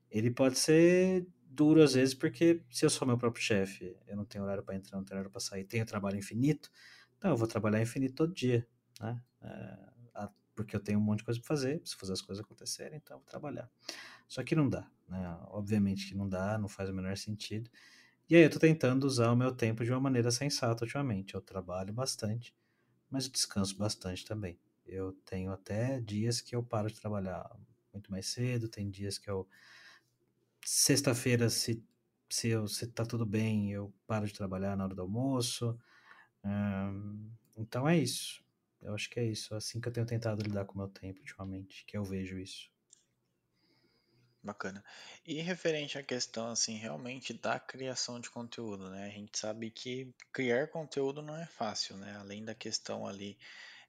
ele 0.10 0.32
pode 0.32 0.58
ser 0.58 1.28
duro 1.46 1.82
às 1.84 1.94
vezes, 1.94 2.14
porque 2.14 2.64
se 2.70 2.86
eu 2.86 2.90
sou 2.90 3.08
meu 3.08 3.18
próprio 3.18 3.44
chefe, 3.44 3.98
eu 4.08 4.16
não 4.16 4.26
tenho 4.26 4.44
horário 4.44 4.64
para 4.64 4.76
entrar, 4.76 4.98
não 4.98 5.04
tenho 5.04 5.18
horário 5.18 5.32
para 5.32 5.42
sair, 5.42 5.66
tenho 5.66 5.86
trabalho 5.86 6.18
infinito, 6.18 6.72
então 7.18 7.32
eu 7.32 7.38
vou 7.38 7.48
trabalhar 7.48 7.82
infinito 7.82 8.16
todo 8.16 8.34
dia, 8.34 8.68
né? 9.00 9.22
É, 9.42 9.92
porque 10.56 10.76
eu 10.76 10.80
tenho 10.80 11.00
um 11.00 11.02
monte 11.02 11.20
de 11.20 11.26
coisa 11.26 11.40
para 11.40 11.48
fazer, 11.48 11.80
preciso 11.80 12.00
fazer 12.00 12.14
as 12.14 12.22
coisas 12.22 12.44
acontecerem, 12.44 12.98
então 12.98 13.16
eu 13.16 13.20
vou 13.20 13.28
trabalhar. 13.28 13.70
Só 14.28 14.44
que 14.44 14.56
não 14.56 14.70
dá, 14.70 14.90
né? 15.08 15.38
Obviamente 15.48 16.08
que 16.08 16.16
não 16.16 16.28
dá, 16.28 16.58
não 16.58 16.68
faz 16.68 16.90
o 16.90 16.94
menor 16.94 17.18
sentido. 17.18 17.70
E 18.30 18.36
aí 18.36 18.44
eu 18.44 18.50
tô 18.50 18.60
tentando 18.60 19.06
usar 19.06 19.32
o 19.32 19.36
meu 19.36 19.54
tempo 19.54 19.84
de 19.84 19.92
uma 19.92 20.00
maneira 20.00 20.32
sensata 20.32 20.84
ultimamente. 20.84 21.34
Eu 21.34 21.42
trabalho 21.42 21.94
bastante, 21.94 22.56
mas 23.10 23.30
descanso 23.30 23.78
bastante 23.78 24.26
também. 24.26 24.60
Eu 24.86 25.14
tenho 25.26 25.52
até 25.52 26.00
dias 26.00 26.42
que 26.42 26.56
eu 26.56 26.64
paro 26.64 26.90
de 26.90 27.00
trabalhar 27.00 27.50
muito 27.94 28.12
mais 28.12 28.28
cedo, 28.28 28.68
tem 28.70 28.90
dias 28.90 29.18
que 29.18 29.30
eu 29.30 29.48
sexta-feira 30.66 31.50
se 31.50 31.84
se 32.30 32.50
eu 32.50 32.68
se 32.68 32.88
tá 32.88 33.06
tudo 33.06 33.26
bem, 33.26 33.72
eu 33.72 33.94
paro 34.08 34.26
de 34.26 34.34
trabalhar 34.34 34.76
na 34.78 34.86
hora 34.86 34.96
do 34.96 35.02
almoço. 35.02 35.78
Hum, 36.44 37.30
então 37.58 37.88
é 37.88 37.98
isso. 37.98 38.44
Eu 38.82 38.96
acho 38.96 39.10
que 39.10 39.20
é 39.20 39.26
isso. 39.26 39.54
Assim 39.54 39.80
que 39.82 39.88
eu 39.88 39.92
tenho 39.92 40.06
tentado 40.06 40.42
lidar 40.42 40.66
com 40.66 40.76
o 40.76 40.78
meu 40.78 40.88
tempo 40.88 41.20
ultimamente, 41.20 41.86
que 41.86 41.98
eu 41.98 42.04
vejo 42.04 42.40
isso. 42.40 42.72
Bacana. 44.44 44.84
E 45.28 45.40
referente 45.40 46.00
à 46.00 46.04
questão, 46.04 46.48
assim, 46.50 46.76
realmente 46.76 47.32
da 47.32 47.60
criação 47.60 48.20
de 48.20 48.30
conteúdo, 48.30 48.90
né? 48.90 49.06
A 49.06 49.10
gente 49.10 49.38
sabe 49.38 49.70
que 49.70 50.12
criar 50.34 50.68
conteúdo 50.68 51.22
não 51.22 51.38
é 51.38 51.46
fácil, 51.46 51.96
né? 51.98 52.18
Além 52.18 52.44
da 52.44 52.56
questão 52.56 53.06
ali 53.06 53.38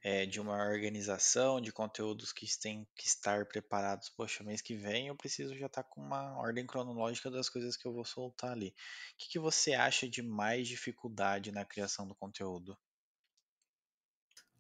é, 0.03 0.27
de 0.27 0.41
uma 0.41 0.57
organização 0.57 1.61
de 1.61 1.73
conteúdos 1.73 2.33
que 2.33 2.47
têm 2.59 2.87
que 2.97 3.07
estar 3.07 3.47
preparados. 3.47 4.09
Poxa, 4.11 4.43
mês 4.43 4.61
que 4.61 4.75
vem 4.75 5.07
eu 5.07 5.17
preciso 5.17 5.57
já 5.57 5.67
estar 5.67 5.85
com 5.85 6.01
uma 6.01 6.37
ordem 6.39 6.67
cronológica 6.67 7.31
das 7.31 7.49
coisas 7.49 7.77
que 7.77 7.87
eu 7.87 7.93
vou 7.93 8.05
soltar 8.05 8.51
ali. 8.51 8.69
O 8.69 8.75
que, 9.19 9.29
que 9.31 9.39
você 9.39 9.75
acha 9.75 10.09
de 10.09 10.23
mais 10.23 10.67
dificuldade 10.67 11.53
na 11.53 11.65
criação 11.65 12.07
do 12.07 12.15
conteúdo? 12.15 12.77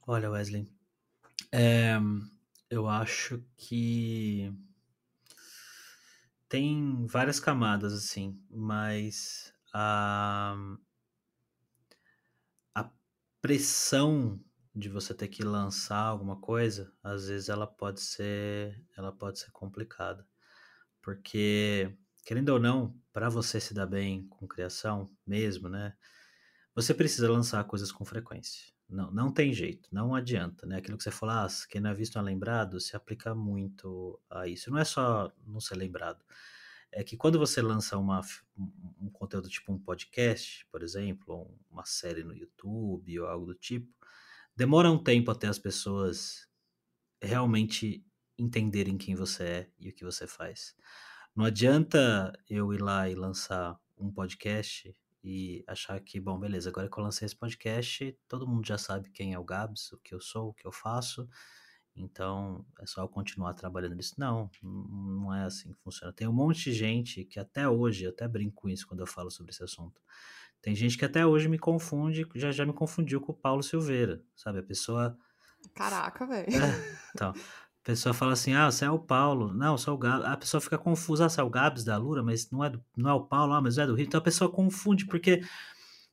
Olha, 0.07 0.31
Wesley, 0.31 0.69
é, 1.51 1.97
eu 2.71 2.89
acho 2.89 3.45
que 3.57 4.53
tem 6.49 7.07
várias 7.07 7.41
camadas, 7.41 7.93
assim, 7.93 8.39
mas 8.51 9.55
a, 9.73 10.55
a 12.75 12.91
pressão 13.41 14.39
de 14.75 14.89
você 14.89 15.15
ter 15.15 15.29
que 15.29 15.45
lançar 15.45 15.99
alguma 15.99 16.41
coisa, 16.41 16.93
às 17.03 17.29
vezes 17.29 17.49
ela 17.49 17.67
pode 17.67 18.01
ser, 18.01 18.83
ela 18.97 19.13
pode 19.13 19.39
ser 19.39 19.51
complicada, 19.51 20.27
porque 21.03 21.95
querendo 22.25 22.51
ou 22.51 22.61
não, 22.61 22.97
para 23.13 23.29
você 23.29 23.61
se 23.61 23.75
dar 23.75 23.87
bem 23.87 24.27
com 24.29 24.47
criação 24.47 25.11
mesmo, 25.27 25.69
né? 25.69 25.95
Você 26.75 26.95
precisa 26.95 27.31
lançar 27.31 27.63
coisas 27.65 27.93
com 27.93 28.05
frequência. 28.05 28.73
Não, 28.89 29.11
não 29.11 29.33
tem 29.33 29.53
jeito, 29.53 29.89
não 29.93 30.15
adianta, 30.15 30.67
né? 30.67 30.79
Aquilo 30.79 30.97
que 30.97 31.05
você 31.05 31.11
falou, 31.11 31.35
ah, 31.35 31.49
quem 31.69 31.81
não 31.81 31.91
é 31.91 31.95
visto 31.95 32.15
não 32.15 32.23
é 32.23 32.27
lembrado, 32.27 32.81
se 32.81 32.97
aplica 32.97 33.35
muito 33.35 34.21
a 34.31 34.47
isso. 34.47 34.71
Não 34.71 34.79
é 34.79 34.85
só 34.85 35.33
não 35.47 35.61
ser 35.61 35.77
lembrado. 35.77 36.25
É 36.91 37.03
que 37.03 37.17
quando 37.17 37.39
você 37.39 37.63
lança 37.63 37.97
uma, 37.97 38.21
um 39.01 39.11
conteúdo 39.11 39.49
tipo 39.49 39.73
um 39.73 39.79
podcast, 39.79 40.67
por 40.71 40.83
exemplo, 40.83 41.51
uma 41.71 41.85
série 41.87 42.23
no 42.23 42.35
YouTube 42.35 43.19
ou 43.21 43.27
algo 43.27 43.47
do 43.47 43.55
tipo, 43.55 43.89
demora 44.57 44.91
um 44.91 45.03
tempo 45.03 45.31
até 45.31 45.49
as 45.49 45.59
pessoas 45.59 46.49
realmente 47.23 48.05
entenderem 48.39 48.99
quem 48.99 49.15
você 49.15 49.45
é 49.45 49.71
e 49.79 49.89
o 49.91 49.93
que 49.95 50.05
você 50.05 50.27
faz. 50.27 50.75
Não 51.35 51.45
adianta 51.45 52.33
eu 52.49 52.73
ir 52.73 52.83
lá 52.83 53.09
e 53.09 53.15
lançar 53.15 53.79
um 53.97 54.11
podcast 54.13 54.95
e 55.25 55.65
achar 55.67 56.01
que, 56.01 56.21
bom, 56.21 56.39
beleza, 56.39 56.69
agora 56.69 56.89
que 56.89 56.99
eu 56.99 57.05
lancei 57.05 57.27
esse 57.27 57.37
podcast, 57.37 58.19
todo 58.29 58.47
mundo 58.47 58.67
já 58.67 58.77
sabe 58.77 59.11
quem 59.11 59.33
é 59.33 59.39
o 59.39 59.45
Gabs, 59.45 59.93
o 59.93 59.99
que 59.99 60.15
eu 60.15 60.21
sou, 60.21 60.49
o 60.49 60.55
que 60.55 60.67
eu 60.67 60.73
faço, 60.73 61.29
então 61.95 62.65
é 62.81 62.87
só 62.87 63.03
eu 63.03 63.09
continuar 63.09 63.55
trabalhando 63.55 63.95
nisso. 63.95 64.15
Não, 64.19 64.51
não 64.63 65.35
é 65.35 65.45
assim 65.45 65.73
que 65.73 65.81
funciona. 65.81 66.13
Tem 66.13 66.27
um 66.27 66.33
monte 66.33 66.65
de 66.65 66.73
gente 66.73 67.25
que 67.25 67.39
até 67.39 67.69
hoje, 67.69 68.05
eu 68.05 68.11
até 68.11 68.27
brinco 68.27 68.63
com 68.63 68.69
isso 68.69 68.87
quando 68.87 69.01
eu 69.01 69.07
falo 69.07 69.31
sobre 69.31 69.53
esse 69.53 69.63
assunto. 69.63 70.01
Tem 70.63 70.77
gente 70.77 70.97
que 70.97 71.05
até 71.05 71.27
hoje 71.27 71.49
me 71.49 71.59
confunde, 71.59 72.25
já 72.37 72.53
já 72.53 72.65
me 72.65 72.73
confundiu 72.73 73.21
com 73.21 73.33
o 73.33 73.35
Paulo 73.35 73.65
Silveira, 73.65 74.23
sabe? 74.37 74.61
A 74.61 74.63
pessoa. 74.63 75.19
Caraca, 75.75 76.25
velho. 76.25 76.47
É, 76.55 76.99
então, 77.13 77.31
a 77.31 77.85
pessoa 77.85 78.15
fala 78.15 78.33
assim, 78.33 78.55
ah, 78.55 78.71
você 78.71 78.85
é 78.85 78.91
o 78.91 78.99
Paulo. 78.99 79.53
Não, 79.53 79.77
sou 79.77 79.95
o 79.95 79.99
Gabs. 79.99 80.25
A 80.25 80.37
pessoa 80.37 80.61
fica 80.61 80.79
confusa, 80.79 81.27
ah, 81.27 81.29
você 81.29 81.41
é 81.41 81.45
o 81.45 81.51
Gabs 81.51 81.83
da 81.83 81.97
Lura, 81.97 82.23
mas 82.23 82.49
não 82.49 82.65
é, 82.65 82.71
do, 82.71 82.83
não 82.97 83.11
é 83.11 83.13
o 83.13 83.25
Paulo, 83.25 83.53
ah, 83.53 83.61
mas 83.61 83.77
é 83.77 83.85
do 83.85 83.95
Rio. 83.97 84.07
Então 84.07 84.19
a 84.19 84.23
pessoa 84.23 84.49
confunde, 84.49 85.05
porque 85.07 85.43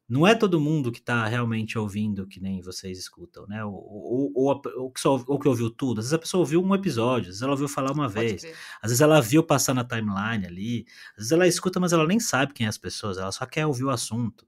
não 0.10 0.26
é 0.26 0.34
todo 0.34 0.60
mundo 0.60 0.92
que 0.92 0.98
está 0.98 1.26
realmente 1.28 1.78
ouvindo 1.78 2.26
que 2.26 2.40
nem 2.40 2.62
vocês 2.62 2.98
escutam, 2.98 3.46
né? 3.46 3.64
Ou, 3.64 3.74
ou, 3.74 4.32
ou, 4.34 4.62
ou, 4.78 4.92
que, 4.92 5.00
só, 5.00 5.24
ou 5.28 5.38
que 5.38 5.48
ouviu 5.48 5.70
tudo. 5.70 6.00
Às 6.00 6.06
vezes 6.06 6.14
a 6.14 6.20
pessoa 6.20 6.40
ouviu 6.40 6.64
um 6.64 6.74
episódio, 6.74 7.30
às 7.30 7.36
vezes 7.36 7.42
ela 7.44 7.52
ouviu 7.52 7.68
falar 7.68 7.92
uma 7.92 8.10
vez, 8.10 8.44
às 8.82 8.90
vezes 8.90 9.02
ela 9.02 9.22
viu 9.22 9.44
passar 9.44 9.76
na 9.76 9.84
timeline 9.84 10.48
ali, 10.48 10.86
às 11.12 11.18
vezes 11.18 11.32
ela 11.32 11.48
escuta, 11.48 11.80
mas 11.80 11.94
ela 11.94 12.08
nem 12.08 12.20
sabe 12.20 12.54
quem 12.54 12.66
é 12.66 12.70
as 12.70 12.78
pessoas, 12.78 13.20
ela 13.20 13.32
só 13.32 13.46
quer 13.46 13.68
ouvir 13.68 13.84
o 13.84 13.92
assunto. 13.92 14.48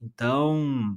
Então, 0.00 0.96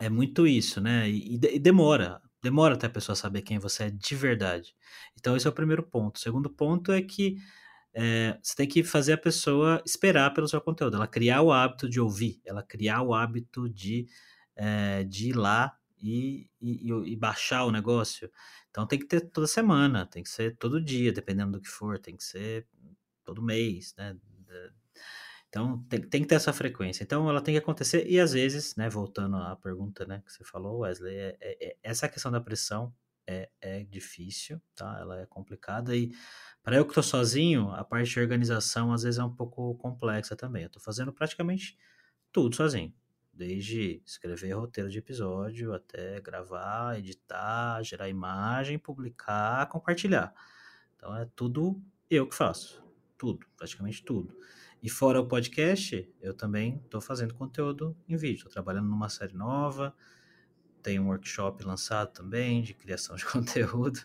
é 0.00 0.08
muito 0.08 0.46
isso, 0.46 0.80
né? 0.80 1.08
E, 1.08 1.34
e 1.34 1.58
demora. 1.58 2.20
Demora 2.42 2.74
até 2.74 2.86
a 2.86 2.90
pessoa 2.90 3.14
saber 3.14 3.42
quem 3.42 3.58
você 3.58 3.84
é 3.84 3.90
de 3.90 4.16
verdade. 4.16 4.74
Então, 5.18 5.36
esse 5.36 5.46
é 5.46 5.50
o 5.50 5.52
primeiro 5.52 5.82
ponto. 5.84 6.16
O 6.16 6.20
segundo 6.20 6.50
ponto 6.50 6.90
é 6.90 7.00
que 7.02 7.36
é, 7.92 8.38
você 8.42 8.54
tem 8.54 8.68
que 8.68 8.84
fazer 8.84 9.14
a 9.14 9.18
pessoa 9.18 9.82
esperar 9.84 10.32
pelo 10.32 10.48
seu 10.48 10.60
conteúdo, 10.60 10.96
ela 10.96 11.06
criar 11.06 11.42
o 11.42 11.52
hábito 11.52 11.88
de 11.88 12.00
ouvir, 12.00 12.40
ela 12.44 12.62
criar 12.62 13.02
o 13.02 13.14
hábito 13.14 13.68
de, 13.68 14.06
é, 14.54 15.04
de 15.04 15.30
ir 15.30 15.36
lá 15.36 15.76
e, 15.98 16.48
e, 16.60 16.90
e, 17.12 17.16
baixar 17.16 17.64
o 17.64 17.72
negócio. 17.72 18.30
Então 18.70 18.86
tem 18.86 18.98
que 18.98 19.06
ter 19.06 19.20
toda 19.20 19.46
semana, 19.46 20.06
tem 20.06 20.22
que 20.22 20.30
ser 20.30 20.56
todo 20.56 20.80
dia, 20.80 21.12
dependendo 21.12 21.52
do 21.52 21.60
que 21.60 21.68
for, 21.68 21.98
tem 21.98 22.16
que 22.16 22.24
ser 22.24 22.66
todo 23.24 23.42
mês, 23.42 23.94
né? 23.96 24.16
Então 25.48 25.82
tem, 25.88 26.00
tem 26.00 26.22
que 26.22 26.28
ter 26.28 26.36
essa 26.36 26.52
frequência. 26.52 27.02
Então 27.02 27.28
ela 27.28 27.40
tem 27.40 27.54
que 27.54 27.58
acontecer 27.58 28.06
e 28.08 28.20
às 28.20 28.32
vezes, 28.32 28.76
né? 28.76 28.88
Voltando 28.88 29.36
à 29.36 29.56
pergunta, 29.56 30.06
né, 30.06 30.22
que 30.24 30.32
você 30.32 30.44
falou, 30.44 30.80
Wesley, 30.80 31.14
é, 31.16 31.36
é, 31.40 31.68
é, 31.70 31.76
essa 31.82 32.08
questão 32.08 32.30
da 32.30 32.40
pressão 32.40 32.94
é, 33.30 33.48
é 33.60 33.84
difícil, 33.84 34.60
tá? 34.74 34.98
Ela 35.00 35.20
é 35.20 35.26
complicada 35.26 35.94
e 35.94 36.10
para 36.62 36.76
eu 36.76 36.84
que 36.84 36.90
estou 36.90 37.02
sozinho, 37.02 37.70
a 37.70 37.84
parte 37.84 38.10
de 38.10 38.20
organização 38.20 38.92
às 38.92 39.04
vezes 39.04 39.20
é 39.20 39.24
um 39.24 39.34
pouco 39.34 39.76
complexa 39.76 40.34
também. 40.34 40.62
Eu 40.62 40.66
estou 40.66 40.82
fazendo 40.82 41.12
praticamente 41.12 41.78
tudo 42.32 42.56
sozinho, 42.56 42.92
desde 43.32 44.02
escrever 44.04 44.52
roteiro 44.52 44.90
de 44.90 44.98
episódio 44.98 45.72
até 45.72 46.20
gravar, 46.20 46.98
editar, 46.98 47.82
gerar 47.84 48.08
imagem, 48.08 48.78
publicar, 48.78 49.68
compartilhar. 49.68 50.34
Então 50.96 51.16
é 51.16 51.24
tudo 51.36 51.80
eu 52.10 52.26
que 52.28 52.34
faço, 52.34 52.84
tudo, 53.16 53.46
praticamente 53.56 54.02
tudo. 54.02 54.36
E 54.82 54.90
fora 54.90 55.20
o 55.20 55.28
podcast, 55.28 56.12
eu 56.20 56.34
também 56.34 56.80
estou 56.84 57.00
fazendo 57.00 57.34
conteúdo 57.34 57.96
em 58.08 58.16
vídeo. 58.16 58.38
Estou 58.38 58.52
trabalhando 58.52 58.88
numa 58.88 59.08
série 59.08 59.34
nova, 59.34 59.94
tem 60.82 60.98
um 60.98 61.06
workshop 61.08 61.64
lançado 61.64 62.12
também 62.12 62.62
de 62.62 62.74
criação 62.74 63.16
de 63.16 63.24
conteúdo. 63.26 64.00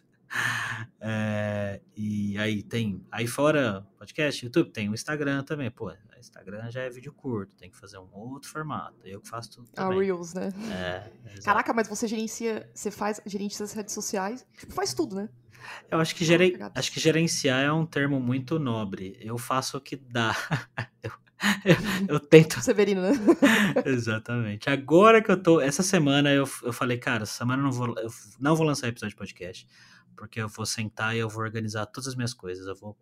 É, 0.99 1.81
e 1.95 2.38
aí 2.38 2.61
tem. 2.63 3.05
Aí 3.11 3.27
fora 3.27 3.88
podcast, 3.97 4.43
YouTube, 4.43 4.71
tem 4.71 4.89
o 4.89 4.93
Instagram 4.93 5.43
também. 5.43 5.71
Pô, 5.71 5.91
Instagram 6.25 6.69
já 6.69 6.81
é 6.81 6.89
vídeo 6.89 7.13
curto, 7.13 7.55
tem 7.55 7.69
que 7.69 7.77
fazer 7.77 7.97
um 7.97 8.09
outro 8.13 8.49
formato. 8.49 8.95
Eu 9.03 9.21
que 9.21 9.29
faço 9.29 9.51
tudo. 9.51 9.69
A 9.75 9.89
Reels, 9.89 10.33
né? 10.33 10.49
É, 10.71 11.11
Caraca, 11.43 11.73
mas 11.73 11.88
você 11.88 12.07
gerencia. 12.07 12.69
Você 12.73 12.91
faz 12.91 13.21
gerente 13.25 13.57
das 13.57 13.73
redes 13.73 13.93
sociais. 13.93 14.45
Tipo, 14.57 14.73
faz 14.73 14.93
tudo, 14.93 15.15
né? 15.15 15.29
Eu 15.89 15.99
acho 15.99 16.13
que, 16.15 16.23
geren... 16.23 16.53
acho 16.75 16.91
que 16.91 16.99
gerenciar 16.99 17.63
é 17.63 17.71
um 17.71 17.85
termo 17.85 18.19
muito 18.19 18.59
nobre. 18.59 19.17
Eu 19.19 19.38
faço 19.38 19.77
o 19.77 19.81
que 19.81 19.95
dá. 19.95 20.35
eu, 21.01 21.11
eu, 21.65 21.75
eu 22.07 22.19
tento. 22.19 22.59
Severino, 22.61 23.01
né? 23.01 23.13
Exatamente. 23.85 24.69
Agora 24.69 25.23
que 25.23 25.31
eu 25.31 25.41
tô. 25.41 25.59
Essa 25.59 25.81
semana 25.81 26.31
eu, 26.31 26.47
eu 26.63 26.73
falei, 26.73 26.97
cara, 26.97 27.23
essa 27.23 27.33
semana 27.33 27.61
eu 27.61 27.65
não 27.65 27.71
vou, 27.71 27.88
eu 27.97 28.09
não 28.39 28.55
vou 28.55 28.65
lançar 28.65 28.88
episódio 28.88 29.15
de 29.15 29.17
podcast 29.17 29.67
porque 30.15 30.41
eu 30.41 30.47
vou 30.47 30.65
sentar 30.65 31.15
e 31.15 31.19
eu 31.19 31.29
vou 31.29 31.43
organizar 31.43 31.85
todas 31.85 32.07
as 32.07 32.15
minhas 32.15 32.33
coisas. 32.33 32.65
Eu 32.67 32.75
vou 32.75 32.97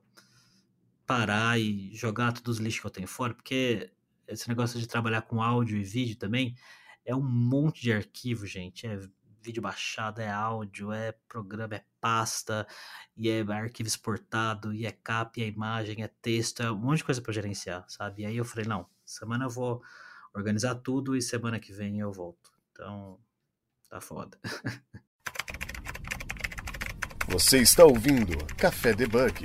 parar 1.05 1.59
e 1.59 1.93
jogar 1.95 2.33
todos 2.33 2.57
os 2.57 2.63
lixos 2.63 2.81
que 2.81 2.87
eu 2.87 2.91
tenho 2.91 3.07
fora, 3.07 3.33
porque 3.33 3.91
esse 4.27 4.47
negócio 4.47 4.79
de 4.79 4.87
trabalhar 4.87 5.23
com 5.23 5.41
áudio 5.41 5.77
e 5.77 5.83
vídeo 5.83 6.15
também 6.15 6.55
é 7.05 7.15
um 7.15 7.21
monte 7.21 7.81
de 7.81 7.93
arquivo, 7.93 8.45
gente. 8.45 8.87
É 8.87 8.99
vídeo 9.41 9.61
baixado, 9.61 10.21
é 10.21 10.31
áudio, 10.31 10.93
é 10.93 11.11
programa, 11.27 11.75
é 11.75 11.83
pasta, 11.99 12.65
e 13.15 13.29
é 13.29 13.41
arquivo 13.41 13.87
exportado, 13.87 14.73
e 14.73 14.85
é 14.85 14.91
capa, 14.91 15.39
e 15.39 15.43
é 15.43 15.47
imagem, 15.47 16.01
é 16.01 16.07
texto, 16.07 16.63
é 16.63 16.71
um 16.71 16.77
monte 16.77 16.99
de 16.99 17.03
coisa 17.03 17.21
para 17.21 17.33
gerenciar, 17.33 17.83
sabe? 17.89 18.21
E 18.23 18.25
aí 18.25 18.37
eu 18.37 18.45
falei, 18.45 18.65
não, 18.65 18.87
semana 19.05 19.45
eu 19.45 19.49
vou 19.49 19.83
organizar 20.33 20.75
tudo 20.75 21.15
e 21.15 21.21
semana 21.21 21.59
que 21.59 21.73
vem 21.73 21.99
eu 21.99 22.11
volto. 22.11 22.51
Então, 22.71 23.19
tá 23.89 23.99
foda. 23.99 24.39
Você 27.27 27.59
está 27.59 27.85
ouvindo 27.85 28.37
Café 28.55 28.93
Debug. 28.93 29.43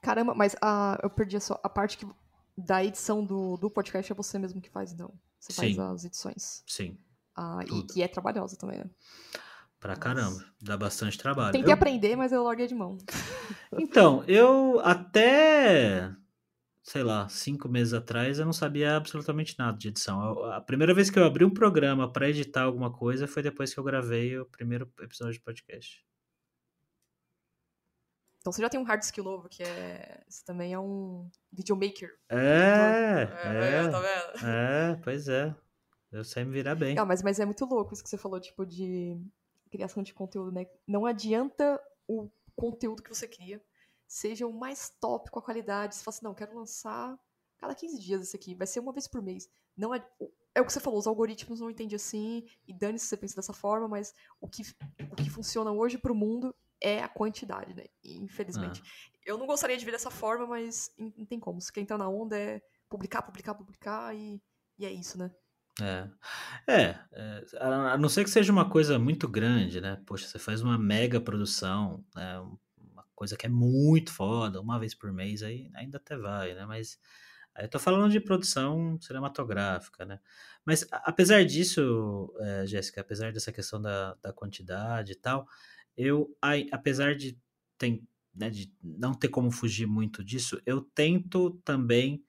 Caramba, 0.00 0.34
mas 0.34 0.56
a, 0.62 0.98
eu 1.02 1.10
perdi 1.10 1.36
a, 1.36 1.40
sua, 1.40 1.60
a 1.62 1.68
parte 1.68 1.98
que, 1.98 2.06
da 2.56 2.84
edição 2.84 3.24
do, 3.24 3.56
do 3.56 3.70
podcast 3.70 4.10
é 4.10 4.14
você 4.14 4.38
mesmo 4.38 4.60
que 4.60 4.70
faz, 4.70 4.94
não? 4.96 5.12
Você 5.38 5.52
Sim. 5.52 5.74
faz 5.74 5.78
as 5.78 6.04
edições. 6.04 6.64
Sim. 6.66 6.98
Ah, 7.36 7.60
e 7.66 7.82
que 7.84 8.02
é 8.02 8.08
trabalhosa 8.08 8.56
também, 8.56 8.78
né? 8.78 8.90
Pra 9.78 9.96
caramba, 9.96 10.44
dá 10.60 10.76
bastante 10.76 11.16
trabalho. 11.16 11.52
Tem 11.52 11.62
que 11.62 11.70
eu... 11.70 11.74
aprender, 11.74 12.14
mas 12.14 12.32
eu 12.32 12.42
larguei 12.42 12.66
de 12.66 12.74
mão. 12.74 12.98
Então, 13.78 14.24
eu 14.26 14.80
até, 14.82 16.12
sei 16.82 17.04
lá, 17.04 17.28
cinco 17.28 17.68
meses 17.68 17.94
atrás, 17.94 18.38
eu 18.38 18.44
não 18.44 18.52
sabia 18.52 18.96
absolutamente 18.96 19.56
nada 19.56 19.78
de 19.78 19.88
edição. 19.88 20.22
Eu, 20.22 20.52
a 20.52 20.60
primeira 20.60 20.92
vez 20.92 21.08
que 21.08 21.18
eu 21.18 21.24
abri 21.24 21.44
um 21.44 21.54
programa 21.54 22.12
para 22.12 22.28
editar 22.28 22.62
alguma 22.62 22.92
coisa 22.92 23.28
foi 23.28 23.44
depois 23.44 23.72
que 23.72 23.78
eu 23.78 23.84
gravei 23.84 24.36
o 24.38 24.44
primeiro 24.44 24.92
episódio 25.00 25.34
de 25.34 25.40
podcast. 25.40 26.04
Então 28.40 28.52
você 28.52 28.62
já 28.62 28.70
tem 28.70 28.80
um 28.80 28.84
hard 28.84 29.02
skill 29.02 29.24
novo, 29.24 29.48
que 29.48 29.62
é. 29.62 30.22
Você 30.28 30.44
também 30.44 30.72
é 30.72 30.78
um 30.78 31.30
videomaker. 31.52 32.18
É, 32.28 33.28
é, 33.44 33.84
é, 33.84 33.88
tá 33.88 34.00
vendo? 34.00 34.46
É, 34.46 35.00
pois 35.02 35.28
é. 35.28 35.54
Eu 36.10 36.24
sei 36.24 36.44
me 36.44 36.52
virar 36.52 36.74
bem. 36.74 36.98
Ah, 36.98 37.04
mas, 37.04 37.22
mas 37.22 37.38
é 37.38 37.44
muito 37.44 37.64
louco 37.64 37.92
isso 37.92 38.02
que 38.02 38.08
você 38.08 38.18
falou, 38.18 38.40
tipo, 38.40 38.66
de 38.66 39.16
criação 39.70 40.02
de 40.02 40.12
conteúdo, 40.12 40.50
né? 40.50 40.66
Não 40.86 41.06
adianta 41.06 41.80
o 42.08 42.28
conteúdo 42.56 43.02
que 43.02 43.14
você 43.14 43.28
cria 43.28 43.62
seja 44.10 44.44
o 44.44 44.52
mais 44.52 44.90
top 45.00 45.30
com 45.30 45.38
a 45.38 45.42
qualidade. 45.42 45.94
Você 45.94 46.02
fala 46.02 46.14
assim, 46.16 46.24
não, 46.24 46.34
quero 46.34 46.56
lançar 46.56 47.16
cada 47.58 47.74
15 47.74 48.00
dias 48.00 48.22
esse 48.22 48.36
aqui, 48.36 48.54
vai 48.54 48.66
ser 48.66 48.80
uma 48.80 48.92
vez 48.92 49.06
por 49.06 49.22
mês. 49.22 49.48
Não 49.76 49.94
é, 49.94 50.04
é 50.54 50.60
o 50.60 50.64
que 50.64 50.72
você 50.72 50.80
falou, 50.80 50.98
os 50.98 51.06
algoritmos 51.06 51.60
não 51.60 51.70
entendem 51.70 51.94
assim, 51.94 52.44
e 52.66 52.72
dane-se 52.72 53.04
se 53.04 53.10
você 53.10 53.16
pensa 53.16 53.36
dessa 53.36 53.52
forma, 53.52 53.86
mas 53.86 54.12
o 54.40 54.48
que, 54.48 54.62
o 55.12 55.14
que 55.14 55.30
funciona 55.30 55.70
hoje 55.70 55.96
pro 55.96 56.14
mundo 56.14 56.54
é 56.80 57.02
a 57.02 57.08
quantidade, 57.08 57.74
né? 57.74 57.84
Infelizmente. 58.04 58.82
Ah. 58.84 59.10
Eu 59.26 59.38
não 59.38 59.46
gostaria 59.46 59.76
de 59.76 59.84
ver 59.84 59.92
dessa 59.92 60.10
forma, 60.10 60.46
mas 60.46 60.92
não 60.98 61.26
tem 61.26 61.38
como. 61.38 61.60
Se 61.60 61.72
quer 61.72 61.80
entrar 61.80 61.98
na 61.98 62.08
onda 62.08 62.38
é 62.38 62.62
publicar, 62.88 63.22
publicar, 63.22 63.54
publicar 63.54 64.14
e, 64.14 64.40
e 64.78 64.86
é 64.86 64.90
isso, 64.90 65.18
né? 65.18 65.30
É. 65.80 66.08
é. 66.66 66.98
é, 67.12 67.44
a 67.58 67.96
não 67.96 68.08
ser 68.08 68.24
que 68.24 68.30
seja 68.30 68.52
uma 68.52 68.68
coisa 68.68 68.98
muito 68.98 69.28
grande, 69.28 69.80
né? 69.80 70.00
Poxa, 70.06 70.26
você 70.26 70.38
faz 70.38 70.60
uma 70.62 70.78
mega 70.78 71.20
produção, 71.20 72.04
né? 72.14 72.40
uma 72.78 73.04
coisa 73.14 73.36
que 73.36 73.46
é 73.46 73.48
muito 73.48 74.12
foda, 74.12 74.60
uma 74.60 74.78
vez 74.78 74.94
por 74.94 75.12
mês, 75.12 75.42
aí 75.42 75.70
ainda 75.74 75.98
até 75.98 76.16
vai, 76.16 76.54
né? 76.54 76.66
Mas 76.66 76.98
aí 77.54 77.64
eu 77.64 77.70
tô 77.70 77.78
falando 77.78 78.10
de 78.10 78.20
produção 78.20 78.98
cinematográfica, 79.00 80.04
né? 80.04 80.18
Mas 80.64 80.86
apesar 80.90 81.44
disso, 81.44 82.32
é, 82.40 82.66
Jéssica, 82.66 83.00
apesar 83.00 83.32
dessa 83.32 83.52
questão 83.52 83.80
da, 83.80 84.14
da 84.22 84.32
quantidade 84.32 85.12
e 85.12 85.16
tal, 85.16 85.46
eu, 86.00 86.34
apesar 86.72 87.14
de, 87.14 87.38
tem, 87.76 88.06
né, 88.34 88.48
de 88.48 88.72
não 88.82 89.12
ter 89.12 89.28
como 89.28 89.50
fugir 89.50 89.86
muito 89.86 90.24
disso, 90.24 90.60
eu 90.64 90.80
tento 90.80 91.60
também 91.64 92.24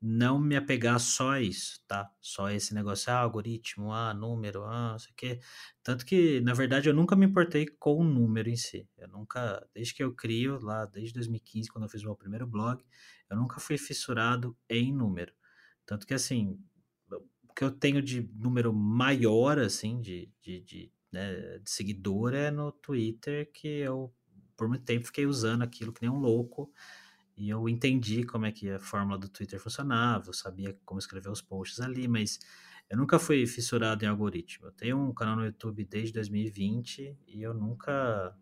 não 0.00 0.40
me 0.40 0.56
apegar 0.56 0.98
só 0.98 1.30
a 1.32 1.40
isso, 1.40 1.80
tá? 1.86 2.10
Só 2.20 2.50
esse 2.50 2.74
negócio, 2.74 3.12
ah, 3.12 3.18
algoritmo, 3.18 3.92
ah, 3.92 4.12
número, 4.12 4.64
ah, 4.64 4.92
não 4.92 4.98
sei 4.98 5.12
o 5.12 5.14
quê. 5.14 5.40
Tanto 5.80 6.04
que, 6.04 6.40
na 6.40 6.52
verdade, 6.52 6.88
eu 6.88 6.94
nunca 6.94 7.14
me 7.14 7.26
importei 7.26 7.66
com 7.66 7.98
o 7.98 8.04
número 8.04 8.50
em 8.50 8.56
si. 8.56 8.88
Eu 8.98 9.06
nunca, 9.06 9.64
desde 9.72 9.94
que 9.94 10.02
eu 10.02 10.12
crio, 10.12 10.58
lá 10.60 10.84
desde 10.86 11.14
2015, 11.14 11.68
quando 11.68 11.84
eu 11.84 11.88
fiz 11.88 12.02
meu 12.02 12.16
primeiro 12.16 12.48
blog, 12.48 12.84
eu 13.30 13.36
nunca 13.36 13.60
fui 13.60 13.78
fissurado 13.78 14.56
em 14.68 14.92
número. 14.92 15.32
Tanto 15.86 16.04
que, 16.04 16.14
assim, 16.14 16.58
o 17.08 17.54
que 17.54 17.62
eu 17.62 17.70
tenho 17.70 18.02
de 18.02 18.28
número 18.34 18.72
maior, 18.72 19.60
assim, 19.60 20.00
de, 20.00 20.28
de, 20.40 20.60
de 20.62 20.92
né, 21.12 21.58
de 21.58 21.70
seguidor 21.70 22.34
é 22.34 22.50
no 22.50 22.72
Twitter, 22.72 23.50
que 23.52 23.68
eu 23.68 24.12
por 24.56 24.68
muito 24.68 24.84
tempo 24.84 25.06
fiquei 25.06 25.26
usando 25.26 25.62
aquilo 25.62 25.92
que 25.92 26.02
nem 26.02 26.10
um 26.10 26.18
louco. 26.18 26.72
E 27.36 27.48
eu 27.48 27.68
entendi 27.68 28.24
como 28.24 28.46
é 28.46 28.52
que 28.52 28.70
a 28.70 28.78
fórmula 28.78 29.18
do 29.18 29.28
Twitter 29.28 29.58
funcionava, 29.60 30.28
eu 30.28 30.32
sabia 30.32 30.78
como 30.84 30.98
escrever 30.98 31.30
os 31.30 31.40
posts 31.40 31.80
ali, 31.80 32.06
mas 32.06 32.38
eu 32.88 32.96
nunca 32.96 33.18
fui 33.18 33.46
fissurado 33.46 34.04
em 34.04 34.08
algoritmo. 34.08 34.66
Eu 34.66 34.72
tenho 34.72 34.98
um 34.98 35.12
canal 35.14 35.36
no 35.36 35.44
YouTube 35.44 35.84
desde 35.84 36.12
2020 36.12 37.18
e 37.26 37.42
eu 37.42 37.54
nunca 37.54 38.36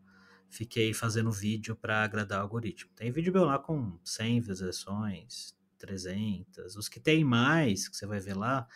fiquei 0.48 0.92
fazendo 0.92 1.30
vídeo 1.30 1.76
para 1.76 2.02
agradar 2.02 2.40
o 2.40 2.42
algoritmo. 2.42 2.90
Tem 2.96 3.12
vídeo 3.12 3.32
meu 3.32 3.44
lá 3.44 3.58
com 3.58 3.98
100 4.04 4.40
visualizações, 4.40 5.54
300. 5.78 6.76
Os 6.76 6.88
que 6.88 6.98
tem 6.98 7.24
mais, 7.24 7.88
que 7.88 7.96
você 7.96 8.06
vai 8.06 8.18
ver 8.18 8.36
lá, 8.36 8.66